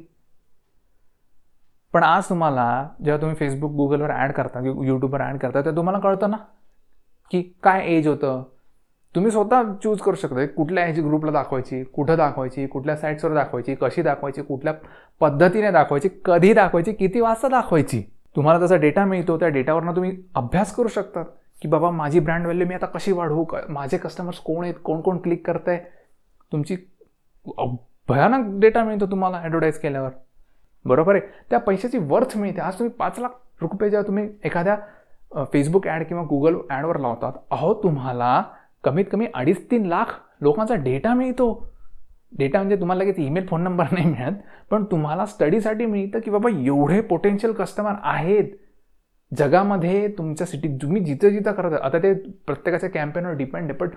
पण 1.94 2.04
आज 2.04 2.30
तुम्हाला 2.30 2.88
जेव्हा 3.06 3.22
तुम्ही 3.22 3.36
फेसबुक 3.36 3.72
गुगलवर 3.72 4.12
ॲड 4.12 4.32
करता 4.32 4.60
यूट्यूबवर 4.60 5.22
ॲड 5.22 5.38
करता 5.38 5.60
तेव्हा 5.60 5.76
तुम्हाला 5.76 6.00
कळतं 6.00 6.30
ना? 6.30 6.38
की 7.32 7.54
काय 7.64 7.86
एज 7.86 8.08
होतं? 8.08 8.44
तुम्ही 9.16 9.32
स्वतः 9.32 9.64
चूज 9.84 10.00
करू 10.00 10.16
शकता. 10.16 10.46
कुठल्या 10.46 10.84
ह्याची 10.84 11.02
ग्रुपला 11.02 11.32
दाखवायची 11.32 11.84
कुठं 11.84 12.18
दाखवायची 12.18 12.68
कुठल्या 12.68 12.96
साईट्सवर 12.96 13.34
दाखवायची 13.34 13.76
कशी 13.76 14.02
दाखवायची 14.02 14.42
कुठल्या 14.42 14.74
पद्धतीने 15.20 15.72
दाखवायची 15.72 16.10
कधी 16.26 16.54
दाखवायची 16.54 16.94
किती 16.94 17.20
वाजता 17.20 17.48
दाखवायची. 17.48 18.04
तुम्हाला 18.36 18.60
जसा 18.60 18.76
डेटा 18.76 19.06
मिळतो 19.06 19.38
त्या 19.40 19.48
डेटावरनं 19.48 19.92
तुम्ही 19.92 20.18
अभ्यास 20.36 20.76
करू 20.76 20.88
शकतात 20.88 21.26
की 21.62 21.68
बाबा 21.68 21.90
माझी 21.90 22.20
ब्रँड 22.20 22.44
व्हॅल्यू 22.44 22.68
मी 22.68 22.76
आता 22.76 22.86
कशी 22.86 23.12
वाढवू? 23.12 23.44
क- 23.44 23.56
माझे 23.70 23.98
कस्टमर्स 23.98 24.38
कोण 24.38 24.64
आहेत? 24.64 24.76
कोण 24.84 25.02
कोण 25.02 25.18
क्लिक 25.18 25.48
करत 25.48 25.70
आहे 25.70 25.80
तुमची 26.52 26.78
भयानक 28.10 28.60
डेटा 28.60 28.84
मिळतो 28.84 29.06
तुम्हाला 29.06 29.38
ॲडव्हर्टाईज 29.38 29.78
केल्यावर. 29.80 30.10
बरोबर 30.86 31.16
आहे? 31.16 31.22
त्या 31.50 31.60
पैशाची 31.60 31.98
वर्थ 31.98 32.38
मिळते. 32.38 32.62
आज 32.62 32.74
तुम्ही 32.80 32.94
पाच 32.94 33.20
लाख 33.20 33.30
रुपये 33.62 33.90
जेव्हा 33.90 34.08
तुम्ही 34.08 34.30
एखाद्या 34.44 34.78
फेसबुक 35.54 35.88
ॲड 35.88 36.06
किंवा 36.06 36.24
गुगल 36.24 36.56
ॲडवर 36.70 36.98
लावतात 36.98 37.34
अहो 37.52 37.74
तुम्हाला 37.74 38.44
कमीत 38.86 39.06
कमी 39.12 39.28
अडीच 39.34 39.70
तीन 39.72 39.86
लाख 39.86 40.20
लोकांचा 40.42 40.76
डेटा 40.76 41.14
मिळतो. 41.14 41.48
डेटा 42.32 42.60
म्हणजे 42.60 42.80
तुम्हाला 42.80 43.04
लगेच 43.04 43.20
ईमेल 43.20 43.46
फोन 43.48 43.62
नंबर 43.62 43.92
नाही 43.92 44.06
मिळत 44.06 44.40
पण 44.72 44.84
तुम्हाला 44.92 45.26
स्टडीसाठी 45.26 45.86
मिळतं 45.86 46.20
की 46.20 46.32
बाबा 46.32 46.50
एवढे 46.52 47.02
पोटेन्शियल 47.02 47.54
कस्टमर 47.54 47.94
आहेत. 48.04 48.52
जगामध्ये 49.32 50.08
तुमच्या 50.18 50.48
सिटीत 50.48 50.78
तुम्ही 50.82 51.04
जिथं 51.04 51.30
जिथं 51.30 51.52
करत 51.52 51.80
आता 51.82 51.98
ते 51.98 52.14
प्रत्येकाच्या 52.48 52.90
कॅम्पेनवर 52.90 53.34
डिपेंड 53.34 53.72
आहे 53.72 53.78
but 53.80 53.96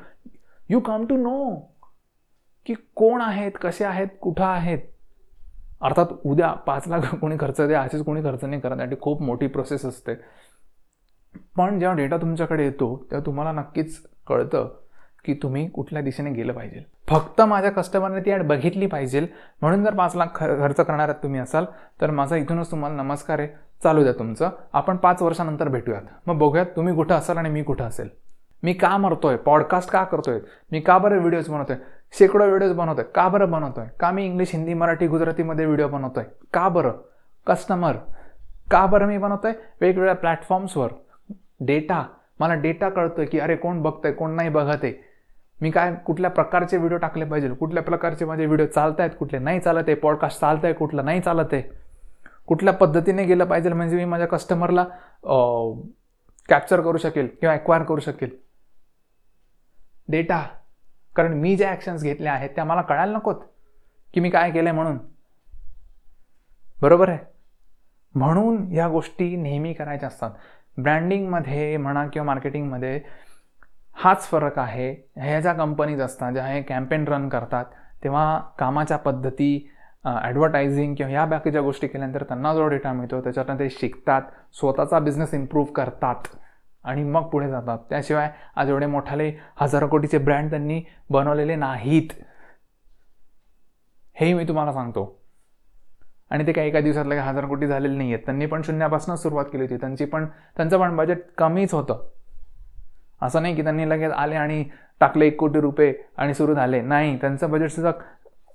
you 0.71 0.81
come 0.81 1.05
to 1.07 1.17
know 1.17 1.55
की 2.67 2.75
कोण 2.97 3.21
आहेत 3.21 3.53
कसे 3.63 3.85
आहेत 3.85 4.09
कुठं 4.21 4.45
आहेत. 4.45 4.79
अर्थात 5.81 6.07
उद्या 6.25 6.53
पाच 6.67 6.89
लाख 6.89 7.15
कोणी 7.15 7.37
खर्च 7.41 7.61
द्या 7.61 7.81
असेच 7.83 8.03
कोणी 8.05 8.23
खर्च 8.23 8.45
नाही 8.45 8.61
करत 8.61 8.81
आणि 8.81 8.97
खूप 9.01 9.23
मोठी 9.23 9.47
प्रोसेस 9.47 9.85
असते. 9.87 10.15
पण 11.57 11.79
जेव्हा 11.79 11.97
डेटा 11.97 12.17
तुमच्याकडे 12.17 12.65
येतो 12.65 12.97
तेव्हा 13.11 13.27
तुम्हाला 13.27 13.53
नक्कीच 13.53 13.99
कळतं 14.29 14.69
की 15.25 15.35
तुम्ही 15.35 15.69
कुठल्या 15.69 16.03
दिशेने 16.03 16.31
गेलं 16.31 16.53
पाहिजे. 16.53 16.85
फक्त 17.09 17.41
माझ्या 17.41 17.71
कस्टमरने 17.73 18.21
ती 18.21 18.33
ॲड 18.33 18.43
बघितली 18.43 18.87
पाहिजे. 18.87 19.27
म्हणून 19.63 19.85
जर 19.85 19.95
पाच 19.95 20.17
लाख 20.17 20.27
खर्च 20.35 20.77
करणार 20.77 21.09
आहात 21.09 21.23
तुम्ही 21.23 21.41
असाल 21.41 21.65
तर 22.01 22.11
माझा 22.11 22.37
इथूनच 22.37 22.71
तुम्हाला 22.71 23.03
नमस्कार 23.03 23.39
आहे. 23.39 23.49
चालू 23.83 24.03
द्या 24.03 24.13
तुमचं. 24.13 24.51
आपण 24.73 24.97
पाच 24.97 25.23
वर्षानंतर 25.23 25.69
भेटूयात. 25.69 26.03
मग 26.27 26.39
बघूयात 26.39 26.67
तुम्ही 26.77 26.95
कुठं 26.95 27.15
असाल 27.15 27.39
आणि 27.39 27.49
मी 27.49 27.63
कुठं 27.63 27.85
असेल. 27.85 28.09
मी 28.63 28.73
का 28.73 28.97
मरतोय? 28.97 29.37
पॉडकास्ट 29.37 29.91
का 29.91 30.05
करतोय? 30.05 30.41
मी 30.73 30.81
का 30.81 30.99
बरं 30.99 31.19
व्हिडिओज 31.19 31.49
बनवतोय? 31.49 31.77
शेकडो 32.13 32.47
व्हिडिओज 32.47 32.73
बनवतोय. 32.73 33.05
का 33.05 33.29
बरं 33.29 33.51
बनवतोय? 33.51 33.87
का 34.01 34.11
मी 34.11 34.25
इंग्लिश 34.25 34.51
हिंदी 34.53 34.75
मराठी 34.75 35.07
गुजरातीमध्ये 35.07 35.65
व्हिडिओ 35.65 35.89
बनवतोय? 35.89 36.25
का 36.53 36.69
बरं? 36.69 36.93
कस्टमर 37.47 37.97
का 38.71 38.87
बरं 38.87 39.07
मी 39.07 39.19
बनवतोय? 39.19 39.53
वेगवेगळ्या 39.81 40.15
प्लॅटफॉर्म्सवर 40.15 40.89
डेटा 41.61 42.03
मला 42.41 42.55
डेटा 42.55 42.89
कळतोय 42.89 43.27
की 43.27 43.39
अरे 43.39 43.57
कोण 43.57 43.83
बघतंय 43.83 44.13
कोण 44.13 44.35
नाही 44.37 44.49
बघत 44.49 44.85
आहे. 44.85 44.93
मी 45.61 45.71
काय 45.71 45.95
कुठल्या 46.07 46.31
प्रकारचे 46.31 46.77
व्हिडिओ 46.77 46.99
टाकले 46.99 47.25
पाहिजे? 47.25 47.49
कुठल्या 47.55 47.83
प्रकारचे 47.83 48.25
माझे 48.25 48.47
व्हिडिओ 48.47 48.67
चालत 48.67 49.01
आहेत 49.01 49.11
कुठले 49.19 49.39
नाही 49.39 49.61
चालत 49.61 49.85
आहे? 49.87 49.95
पॉडकास्ट 49.95 50.41
चालत 50.41 50.65
आहे 50.65 50.73
कुठलं 50.75 51.05
नाही 51.05 51.21
चालत 51.21 51.53
आहे? 51.53 51.63
कुठल्या 52.47 52.75
पद्धतीने 52.75 53.25
गेलं 53.25 53.45
पाहिजे 53.45 53.73
म्हणजे 53.73 53.97
मी 53.97 54.05
माझ्या 54.05 54.27
कस्टमरला 54.29 54.85
कॅप्चर 56.49 56.81
करू 56.81 56.99
शकेल 56.99 57.29
किंवा 57.41 57.55
एक्वायर 57.55 57.83
करू 57.83 58.01
शकेल? 58.01 58.31
डेटा 60.09 60.43
कारण 61.17 61.33
मी 61.33 61.57
ज्या 61.57 61.71
ॲक्शन्स 61.71 62.03
घेतल्या 62.03 62.33
आहेत 62.33 62.51
त्या 62.51 62.65
मला 62.65 62.83
कळायला 62.83 63.17
नकोत 63.17 63.43
की 64.15 64.21
मी 64.21 64.31
काय 64.31 64.51
केलं 64.51 64.73
म्हणून. 64.73 64.99
बरोबर 66.81 67.09
आहे? 67.09 67.19
म्हणून 68.15 68.73
या 68.73 68.89
गोष्टी 68.89 69.35
नेहमी 69.37 69.73
करायच्या 69.73 70.09
असतात. 70.09 70.31
ब्रँडिंगमध्ये 70.83 71.77
म्हणा 71.77 72.07
किंवा 72.07 72.27
मार्केटिंगमध्ये 72.27 73.01
हाच 73.97 74.29
फरक 74.31 74.59
आहे. 74.59 74.91
ह्या 75.17 75.41
ज्या 75.41 75.53
कंपनीज 75.53 76.01
असतात 76.01 76.33
ज्या 76.33 76.47
हे 76.47 76.63
कॅम्पेन 76.63 77.07
रन 77.09 77.29
करतात 77.29 77.65
तेव्हा 78.05 78.39
कामाच्या 78.59 78.97
पद्धती 78.97 79.69
ॲडव्हर्टायझिंग 80.05 80.95
किंवा 80.95 81.11
ह्या 81.11 81.25
बाकीच्या 81.27 81.61
गोष्टी 81.63 81.87
केल्यानंतर 81.89 82.23
त्यांना 82.25 82.55
जो 82.55 82.67
डेटा 82.69 82.93
मिळतो 82.93 83.21
त्याच्यातनं 83.21 83.59
ते 83.59 83.69
शिकतात 83.71 84.23
स्वतःचा 84.61 84.99
बिझनेस 84.99 85.35
इम्प्रूव्ह 85.35 85.73
करतात 85.77 86.29
आणि 86.85 87.03
मग 87.05 87.29
पुढे 87.31 87.49
जातात. 87.51 87.79
त्याशिवाय 87.91 88.31
आज 88.57 88.69
एवढे 88.71 88.87
मोठाले 88.87 89.33
हजारो 89.61 89.89
कोटीचे 89.89 90.19
ब्रँड 90.19 90.51
त्यांनी 90.51 90.81
बनवलेले 91.11 91.57
नाहीत. 91.57 92.09
हेही 94.17 94.35
मी 94.35 94.49
तुम्हाला 94.49 94.73
सांगतो. 94.73 95.18
आणि 96.31 96.47
ते 96.47 96.53
काही 96.53 96.69
एका 96.69 96.81
दिवसात 96.81 97.05
लगे 97.07 97.19
हजार 97.19 97.47
कोटी 97.47 97.67
झालेले 97.67 97.97
नाही 97.97 98.13
आहेत 98.13 98.25
त्यांनी 98.25 98.47
पण 98.47 98.63
शून्यापासून 98.63 99.17
सुरुवात 99.17 99.45
केली 99.45 99.63
होती. 99.63 99.77
त्यांची 99.77 100.05
पण 100.05 100.27
त्यांचं 100.57 100.81
पण 100.81 100.97
बजेट 100.97 101.25
कमीच 101.39 101.75
होतं. 101.75 102.09
असं 103.23 103.43
नाही 103.43 103.55
की 103.57 103.63
त्यांनी 103.63 103.89
लगेच 103.89 104.13
आले 104.13 104.35
आणि 104.35 104.65
टाकले 105.01 105.27
एक 105.27 105.41
कोटी 105.41 105.61
रुपये 105.61 105.95
आणि 106.17 106.35
सुरू 106.35 106.55
झाले. 106.55 106.81
नाही 106.81 107.17
त्यांचं 107.17 107.51
बजेटसुद्धा 107.51 107.93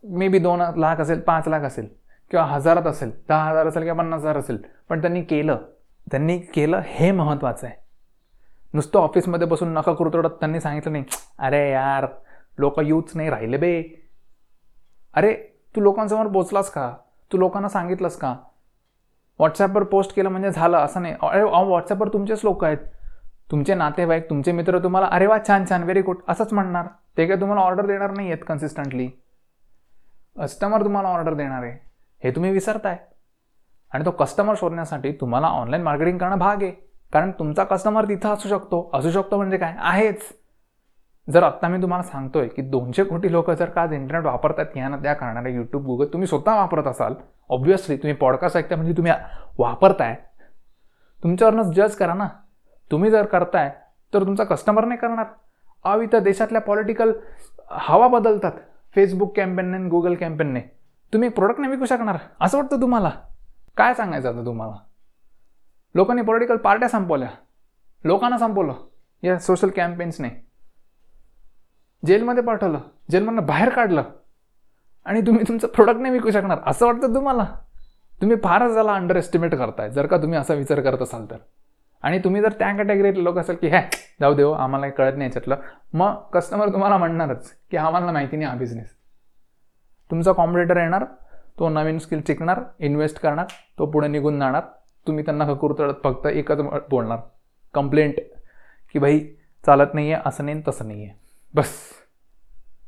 मे 0.04 0.28
बी 0.28 0.40
दोन 0.40 0.62
लाख 0.78 0.96
असेल 0.96 1.20
पाच 1.20 1.48
लाख 1.48 1.60
असेल 1.60 1.88
किंवा 2.32 2.46
हजारात 2.46 2.88
असेल 2.88 3.12
दहा 3.30 3.50
हजार 3.50 3.68
असेल 3.68 3.84
किंवा 3.84 3.98
पन्नास 3.98 4.20
हजार 4.20 4.38
असेल. 4.38 4.58
पण 4.90 5.02
त्यांनी 5.02 5.22
केलं. 5.22 5.58
त्यांनी 6.12 6.38
केलं 6.38 6.82
हे 6.86 7.12
महत्त्वाचं 7.12 7.68
आहे. 7.68 7.76
नुसतं 8.74 9.00
ऑफिसमध्ये 9.00 9.48
बसून 9.48 9.74
नका 9.74 9.94
कुरतोडत 9.94 10.30
त्यांनी 10.30 10.60
सांगितलं 10.60 10.92
नाही. 10.92 11.04
अरे 11.40 11.72
यार 11.72 12.08
लोक 12.58 12.80
यूच 12.80 13.12
नाही 13.16 13.30
राहिले 13.30 13.58
बे. 13.58 14.04
अरे 15.14 15.34
तू 15.76 15.82
लोकांसमोर 15.82 16.28
पोचलास 16.28 16.70
का? 16.70 16.94
तू 17.34 17.38
लोकांना 17.38 17.70
सांगितलंस 17.70 18.16
का? 18.18 18.36
व्हॉट्सॲपवर 19.40 19.84
पोस्ट 19.84 20.16
केलं 20.16 20.30
म्हणजे 20.30 20.52
झालं 20.52 20.78
असं 20.78 21.02
नाही. 21.02 21.14
अरे 21.22 21.44
व्हॉट्सॲपवर 21.44 22.08
तुमचेच 22.14 22.42
लोक 22.44 22.64
आहेत. 22.64 22.78
तुमचे 23.52 23.76
नातेवाईक 23.76 24.30
तुमचे 24.30 24.52
मित्र 24.52 24.80
तुम्हाला 24.80 25.08
अरे 25.12 25.26
वा 25.28 25.38
छान 25.48 25.66
छान 25.70 25.84
व्हेरी 25.84 26.02
गुड 26.02 26.18
असंच 26.28 26.54
म्हणणार. 26.54 26.86
ते 27.18 27.26
काय 27.28 27.38
तुम्हाला 27.42 27.62
ऑर्डर 27.62 27.86
देणार 27.86 28.12
नाही 28.12 28.32
आहेत 28.32 28.44
कन्सिस्टंटली 28.48 29.08
कस्टमर 30.38 30.84
तुम्हाला 30.84 31.10
ऑर्डर 31.10 31.34
देणार 31.34 31.64
आहे. 31.64 31.78
हे 32.24 32.32
तुम्ही 32.32 32.52
विसरताय. 32.52 32.98
आणि 33.92 34.06
तो 34.06 34.12
कस्टमर 34.12 34.56
शोधण्यासाठी 34.58 35.12
तुम्हाला 35.12 35.48
ऑनलाईन 35.48 35.84
मार्केटिंग 35.84 36.18
करणं 36.18 36.40
भाग 36.40 36.64
आहे. 36.64 36.72
कारण 37.14 37.32
तुमचा 37.32 37.64
कस्टमर 37.64 38.06
तिथं 38.06 38.34
असू 38.34 38.50
शकतो. 38.50 38.90
असू 38.94 39.12
शकतो 39.12 39.38
म्हणजे 39.38 39.58
काय? 39.58 39.76
आहेच. 39.78 40.22
जर 41.30 41.44
आत्ता 41.44 41.68
मी 41.68 41.82
तुम्हाला 41.82 42.04
सांगतोय 42.04 42.48
की 42.48 42.62
दोनशे 42.62 43.04
कोटी 43.04 43.32
लोक 43.32 43.52
जर 43.52 43.70
का 43.70 43.82
आज 43.82 43.94
इंटरनेट 43.94 44.26
वापरतात 44.26 44.66
या 44.76 44.88
ना 44.88 44.98
त्या 44.98 45.14
कारणाने 45.14 45.54
यूट्यूब 45.54 45.86
गुगल 45.86 46.06
तुम्ही 46.06 46.28
स्वतः 46.28 46.56
वापरत 46.56 46.88
असाल 46.88 47.14
ऑब्व्हियसली 47.50 47.98
तुम्ही 47.98 48.14
पॉडकास्ट 48.14 48.58
ऐकता 48.58 48.76
म्हणजे 48.76 48.94
तुम्ही 48.94 49.12
वापरताय. 49.60 50.16
तुमच्यावरनंच 51.24 51.66
जज 51.66 51.96
करा 51.96 52.14
ना. 52.14 52.28
तुम्ही 52.92 53.12
जर 53.12 53.26
करताय 53.26 53.72
तर 54.14 54.22
तुमचा 54.22 54.44
कस्टमर 54.44 54.86
नाही 54.86 55.00
करणार. 55.00 55.26
अव 55.84 56.02
इथं 56.02 56.24
देशातल्या 56.24 56.62
पॉलिटिकल 56.62 57.12
हवा 57.72 58.08
बदलतात. 58.08 58.52
फेसबुक 58.96 59.38
कॅम्पेनने 59.38 59.78
आणि 59.78 59.90
गुगल 59.90 60.16
कॅम्पेनने 60.16 60.62
तुम्ही 61.14 61.30
एक 61.30 61.36
प्रोडक्ट 61.36 61.60
नाही 61.60 61.72
विकू 61.72 61.86
शकणार. 61.86 62.18
असं 62.42 62.58
वाटतं 62.58 62.82
तुम्हाला? 62.82 63.12
काय 63.78 63.94
सांगायचं 63.94 64.30
आता 64.30 64.46
तुम्हाला? 64.46 64.74
लोकांनी 65.96 66.22
पॉलिटिकल 66.22 66.58
पार्ट्या 66.58 66.90
संपवल्या. 66.90 67.30
लोकांना 68.04 68.38
संपवलं. 68.38 68.74
या 69.24 69.40
सोशल 69.40 69.70
कॅम्पेन्सने 69.70 70.53
जेलमध्ये 72.04 72.44
पाठवलं 72.44 72.80
जेलमधनं 73.12 73.46
बाहेर 73.46 73.70
काढलं. 73.70 74.04
आणि 75.06 75.22
तुम्ही 75.22 75.44
तुमचं 75.48 75.68
प्रोडक्ट 75.68 76.00
नाही 76.00 76.14
विकू 76.14 76.32
शकणार 76.32 76.60
असं 76.68 76.86
वाटतं 76.86 77.14
तुम्हाला. 77.16 77.46
तुम्ही 78.22 78.38
फारच 78.44 78.74
त्याला 78.74 78.94
अंडर 78.94 79.16
एस्टिमेट 79.16 79.56
करताय 79.56 79.90
जर 79.90 80.06
का 80.06 80.18
तुम्ही 80.18 80.38
असा 80.40 80.54
विचार 80.54 80.80
करत 80.82 81.02
असाल 81.02 81.26
तर. 81.32 81.38
आणि 82.04 82.20
तुम्ही 82.20 82.42
जर 82.42 82.52
त्या 82.60 82.72
कॅटेगरीतले 82.76 83.24
लोक 83.24 83.38
असाल 83.38 83.56
की 83.56 83.68
हॅ 83.68 83.82
जाऊ 84.22 84.34
देऊ 84.36 84.52
आम्हाला 84.52 84.90
कळत 84.90 85.18
नाही 85.18 85.28
याच्यातलं. 85.28 85.56
मग 85.94 86.14
कस्टमर 86.34 86.70
तुम्हाला 86.74 86.98
म्हणणारच 86.98 87.52
की 87.72 87.78
आम्हाला 87.78 88.12
माहिती 88.12 88.38
नाही 88.38 88.50
हा 88.50 88.56
बिझनेस 88.58 88.94
तुमचा 90.12 90.32
कॉम्पिटेटर 90.32 90.78
येणार 90.78 91.04
तो 91.60 91.70
नवीन 91.70 91.98
स्किल 92.00 92.22
शिकणार 92.28 92.60
इन्व्हेस्ट 92.80 93.20
करणार 93.20 93.46
तो 93.80 93.86
पुढे 93.92 94.08
निघून 94.08 94.40
जाणार. 94.40 94.62
तुम्ही 95.08 95.24
त्यांना 95.26 95.54
कुरतडत 95.54 96.04
फक्त 96.04 96.28
एकच 96.28 96.62
बोलणार. 96.90 97.20
कंप्लेंट 97.74 98.20
की 98.94 99.00
भाई 99.00 99.20
चालत 99.64 99.94
नाही 99.94 100.12
आहे 100.12 100.22
असं 100.26 100.46
नाही 100.46 100.62
तसं 100.68 100.88
नाही 100.88 101.04
आहे 101.04 101.23
बस. 101.54 101.74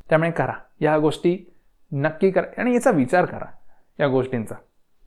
त्यामुळे 0.10 0.32
करा. 0.32 0.54
या 0.80 0.98
गोष्टी 0.98 1.56
नक्की 1.92 2.32
करा. 2.32 2.62
आणि 2.62 2.74
याचा 2.74 2.90
विचार 2.90 3.26
करा 3.26 3.46
या 4.00 4.08
गोष्टींचा. 4.08 4.56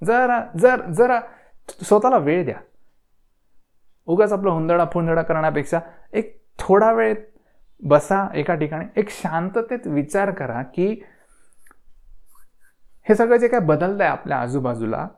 जरा 0.04 0.44
जर 0.58 0.90
जरा 0.90 1.20
स्वतःला 1.68 2.16
वेळ 2.16 2.44
द्या. 2.44 2.56
उगाच 4.06 4.32
आपलं 4.32 4.50
हुंदडा 4.50 4.84
फुंदडा 4.92 5.22
करण्यापेक्षा 5.22 5.80
एक 6.12 6.44
थोडा 6.58 6.92
वेळ 6.92 7.14
बसा 7.82 8.28
एका 8.34 8.54
ठिकाणी. 8.54 8.84
एक 8.96 9.10
शांततेत 9.10 9.86
विचार 9.86 10.30
करा 10.30 10.62
की 10.62 11.02
हे 13.08 13.14
सगळं 13.14 13.36
जे 13.36 13.48
काय 13.48 13.60
बदललं 13.60 14.02
आहे 14.02 14.12
आपल्या 14.12 14.40
आजूबाजूला 14.40 15.08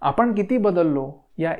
आपण 0.00 0.34
किती 0.34 0.58
बदललो 0.58 1.14
या 1.38 1.54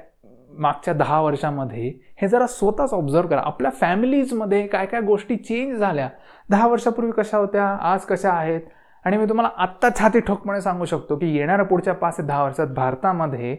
मागच्या 0.58 0.94
दहा 0.94 1.20
वर्षामध्ये 1.20 1.92
हे 2.20 2.28
जरा 2.28 2.46
स्वतःच 2.46 2.92
ऑब्झर्व 2.94 3.28
करा. 3.28 3.40
आपल्या 3.40 3.70
फॅमिलीजमध्ये 3.70 4.66
काय 4.66 4.86
काय 4.86 5.00
गोष्टी 5.00 5.36
चेंज 5.36 5.78
झाल्या. 5.78 6.08
दहा 6.50 6.66
वर्षापूर्वी 6.68 7.12
कशा 7.16 7.38
होत्या 7.38 7.66
आज 7.92 8.04
कशा 8.04 8.30
आहेत? 8.30 8.60
आणि 9.04 9.16
मी 9.16 9.28
तुम्हाला 9.28 9.50
आत्ता 9.62 9.88
छाती 9.98 10.20
ठोकपणे 10.20 10.60
सांगू 10.60 10.84
शकतो 10.84 11.16
की 11.16 11.34
येणाऱ्या 11.36 11.64
पुढच्या 11.64 11.94
पाच 11.94 12.18
ते 12.18 12.22
दहा 12.22 12.42
वर्षात 12.44 12.74
भारतामध्ये 12.76 13.56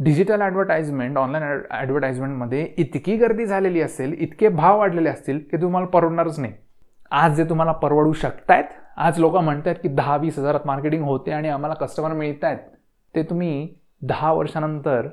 डिजिटल 0.00 0.42
ॲडव्हर्टाइजमेंट 0.42 1.18
ऑनलाईन 1.18 1.60
ॲडव्हर्टाइजमेंटमध्ये 1.70 2.62
इतकी 2.78 3.16
गर्दी 3.16 3.46
झालेली 3.46 3.80
असेल 3.80 4.14
इतके 4.18 4.48
भाव 4.48 4.78
वाढलेले 4.78 5.08
असतील 5.08 5.38
की 5.50 5.56
तुम्हाला 5.62 5.86
परवडणारच 5.86 6.38
नाही. 6.38 6.52
आज 7.10 7.36
जे 7.36 7.44
तुम्हाला 7.44 7.72
परवडू 7.72 8.12
शकतायत 8.12 8.64
आज 8.96 9.18
लोक 9.18 9.36
म्हणतात 9.36 9.74
की 9.82 9.88
दहा 9.88 10.16
वीस 10.16 10.38
हजारात 10.38 10.66
मार्केटिंग 10.66 11.04
होते 11.04 11.30
आणि 11.30 11.48
आम्हाला 11.48 11.74
कस्टमर 11.74 12.12
मिळत 12.12 12.44
आहेत 12.44 12.58
ते 13.14 13.22
तुम्ही 13.22 13.74
दहा 14.02 14.32
वर्षानंतर 14.32 15.08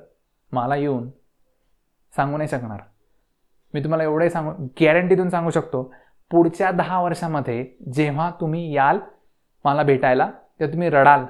मला 0.52 0.76
येऊन 0.76 1.10
सांगू 2.14 2.38
नाही 2.38 2.50
शकणार. 2.50 2.80
मी 3.74 3.84
तुम्हाला 3.84 4.04
एवढे 4.04 4.30
सांगू 4.30 4.52
गॅरंटी 4.82 5.16
देऊन 5.16 5.30
सांगू 5.30 5.50
शकतो 5.50 5.84
पुढच्या 6.32 6.72
दहा 6.72 7.02
वर्षामध्ये 7.02 7.66
जेव्हा 7.94 8.30
तुम्ही 8.42 8.72
याल 8.74 9.00
मला 9.66 9.84
भेटायला 9.84 10.26
तेव्हा 10.60 10.72
तुम्ही 10.74 10.90
रडाल 10.90 11.26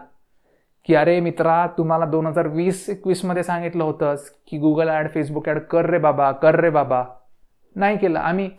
की 0.88 0.95
अरे 0.95 1.20
मित्रा 1.20 1.65
तुम्हाला 1.78 2.05
दोन 2.05 2.28
हजार 2.28 2.47
वीस 2.47 2.89
एकवीसमध्ये 2.89 3.43
सांगितलं 3.43 3.84
होतंस 3.84 4.30
की 4.47 4.57
गुगल 4.57 4.89
ॲड 4.89 5.07
फेसबुक 5.13 5.47
ॲड 5.49 5.59
कर 5.72 5.89
रे 5.89 5.97
बाबा 5.97 6.32
कर 6.32 6.59
रे 6.59 6.70
बाबा. 6.70 7.03
नाही 7.76 7.97
केलं. 7.97 8.20
आम्ही 8.20 8.49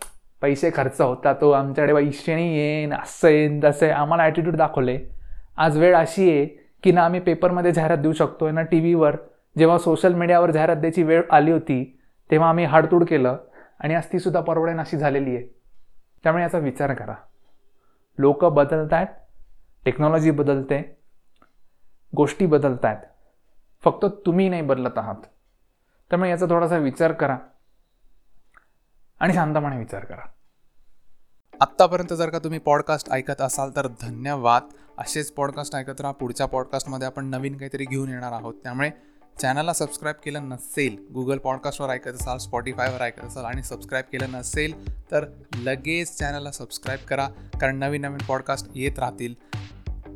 पैसे 0.41 0.69
खर्च 0.73 0.99
होता 1.01 1.33
तो 1.33 1.45
हो, 1.45 1.51
आमच्याकडे 1.51 1.93
पैसे 1.93 2.33
नाही 2.33 2.57
येईन 2.57 2.93
असं 2.93 3.29
येईन 3.29 3.59
तसं 3.63 3.85
आहे 3.85 3.93
आम्हाला 3.93 4.23
ॲटिट्यूड 4.23 4.55
दाखवले. 4.55 4.97
आज 5.57 5.77
वेळ 5.77 5.95
अशी 5.95 6.29
आहे 6.31 6.45
की 6.83 6.91
ना 6.91 7.05
आम्ही 7.05 7.19
पेपरमध्ये 7.19 7.71
जाहिरात 7.71 7.97
देऊ 7.97 8.13
शकतो 8.13 8.51
ना 8.51 8.61
टी 8.61 8.79
व्हीवर 8.79 9.15
जेव्हा 9.57 9.77
सोशल 9.77 10.13
मीडियावर 10.13 10.51
जाहिरात 10.51 10.75
द्यायची 10.75 11.03
वेळ 11.03 11.21
आली 11.31 11.51
होती 11.51 11.99
तेव्हा 12.31 12.49
आम्ही 12.49 12.65
हाडतूड 12.65 13.03
केलं 13.03 13.37
आणि 13.79 13.95
आज 13.95 14.03
तीसुद्धा 14.13 14.41
परवडेन 14.41 14.79
अशी 14.79 14.97
झालेली 14.97 15.35
आहे. 15.35 15.45
त्यामुळे 16.23 16.43
याचा 16.43 16.57
विचार 16.57 16.93
करा. 16.93 17.15
लोक 18.17 18.45
बदलत 18.45 18.93
आहेत 18.93 19.07
टेक्नॉलॉजी 19.85 20.31
बदलते 20.31 20.97
गोष्टी 22.15 22.45
बदलत 22.45 22.85
आहेत 22.85 22.97
फक्त 23.83 24.05
तुम्ही 24.25 24.49
नाही 24.49 24.61
बदलत 24.61 24.97
आहात. 24.97 25.15
त्यामुळे 26.09 26.29
याचा 26.29 26.45
थोडासा 26.45 26.77
विचार 26.77 27.11
करा 27.11 27.37
आणि 29.19 29.33
शांतपणे 29.33 29.77
विचार 29.77 30.05
करा. 30.05 30.29
आत्तापर्यंत 31.61 32.13
जर 32.13 32.29
का 32.29 32.39
तुम्ही 32.39 32.59
पॉडकास्ट 32.59 33.11
ऐकत 33.11 33.41
असाल 33.41 33.71
तर 33.75 33.87
धन्यवाद. 33.87 34.63
असेच 34.97 35.31
पॉडकास्ट 35.31 35.75
ऐकत 35.75 36.01
राहा. 36.01 36.13
पुढच्या 36.13 36.45
पॉडकास्टमध्ये 36.45 37.07
आपण 37.07 37.25
नवीन 37.25 37.57
काहीतरी 37.57 37.85
घेऊन 37.85 38.09
येणार 38.09 38.31
आहोत. 38.31 38.53
त्यामुळे 38.63 38.89
चॅनलला 39.41 39.73
सबस्क्राईब 39.73 40.15
केलं 40.25 40.49
नसेल 40.49 40.95
गुगल 41.13 41.37
पॉडकास्टवर 41.37 41.89
ऐकत 41.89 42.07
असाल 42.07 42.37
स्पॉटीफायवर 42.37 43.01
ऐकत 43.01 43.25
असाल 43.25 43.45
आणि 43.45 43.63
सबस्क्राईब 43.63 44.05
केलं 44.11 44.31
नसेल 44.31 44.73
तर 45.11 45.25
लगेच 45.55 46.17
चॅनलला 46.17 46.51
सबस्क्राईब 46.51 47.05
करा 47.07 47.27
कारण 47.61 47.75
नवीन 47.75 48.01
नवीन 48.01 48.25
पॉडकास्ट 48.27 48.67
येत 48.75 48.99
राहतील. 48.99 49.33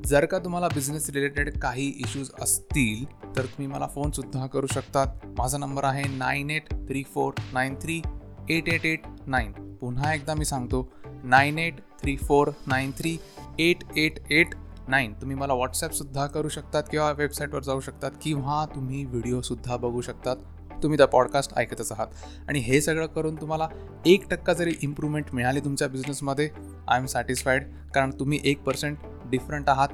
जर 0.05 0.26
का 0.26 0.39
तुम्हाला 0.39 0.67
बिझनेस 0.67 1.09
रिलेटेड 1.09 1.59
काही 1.59 1.88
इश्यूज 1.89 2.30
असतील 2.41 3.05
तर 3.36 3.41
तुम्ही 3.41 3.67
मला 3.67 3.88
फोनसुद्धा 3.88 4.45
करू 4.45 4.67
शकतात. 4.67 5.07
माझा 5.38 5.57
नंबर 5.57 5.84
आहे 5.84 6.03
nine 6.17 6.49
eight 6.49 6.71
three 6.71 7.03
four 7.03 7.34
nine 7.53 7.76
three 7.82 8.01
eight 8.49 8.69
eight 8.69 8.86
eight 8.86 9.01
nine 9.28 9.76
पुन्हा 9.76 10.13
एकदा 10.13 10.34
मी 10.34 10.45
सांगतो 10.45 10.91
nine 11.24 11.59
eight 11.59 11.76
three 12.01 12.17
four 12.17 12.47
nine 12.67 12.91
three 12.91 13.17
eight 13.59 13.84
eight 13.97 14.19
eight 14.32 14.55
nine 14.88 15.13
तुम्ही 15.13 15.36
मला 15.38 15.53
व्हॉट्सॲपसुद्धा 15.53 16.25
करू 16.27 16.49
शकतात 16.49 16.84
किंवा 16.91 17.11
वेबसाईटवर 17.11 17.63
जाऊ 17.63 17.79
शकतात 17.79 18.11
किंवा 18.21 18.65
तुम्ही 18.75 19.05
व्हिडिओसुद्धा 19.05 19.77
बघू 19.77 20.01
शकतात. 20.01 20.38
तुम्ही 20.84 20.97
त्या 20.97 21.07
पॉडकास्ट 21.07 21.53
ऐकतच 21.57 21.91
आहात. 21.91 22.07
आणि 22.47 22.59
हे 22.59 22.81
सगळं 22.81 23.05
करून 23.05 23.36
तुम्हाला 23.36 23.67
एक 24.05 24.29
टक्का 24.31 24.53
जरी 24.53 24.73
इम्प्रूव्हमेंट 24.81 25.25
मिळाली 25.34 25.59
तुमच्या 25.59 25.88
बिझनेसमध्ये 25.88 26.49
आय 26.88 26.99
एम 26.99 27.05
सॅटिस्फाईड 27.05 27.63
कारण 27.95 28.11
तुम्ही 28.11 28.39
एक 28.43 28.63
पर्सेंट 28.63 28.97
डिफरंट 29.25 29.69
आहात 29.69 29.88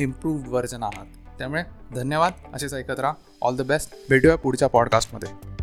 इम्प्रूव्ड 0.00 0.48
व्हर्जन 0.48 0.82
आहात. 0.82 1.06
त्यामुळे 1.38 1.62
धन्यवाद. 1.94 2.32
असेच 2.54 2.74
ऐकत 2.74 3.00
राहा. 3.00 3.14
ऑल 3.42 3.56
द 3.56 3.62
बेस्ट 3.62 3.94
भेटूया 4.10 4.36
पुढच्या 4.36 4.68
पॉडकास्टमध्ये 4.68 5.57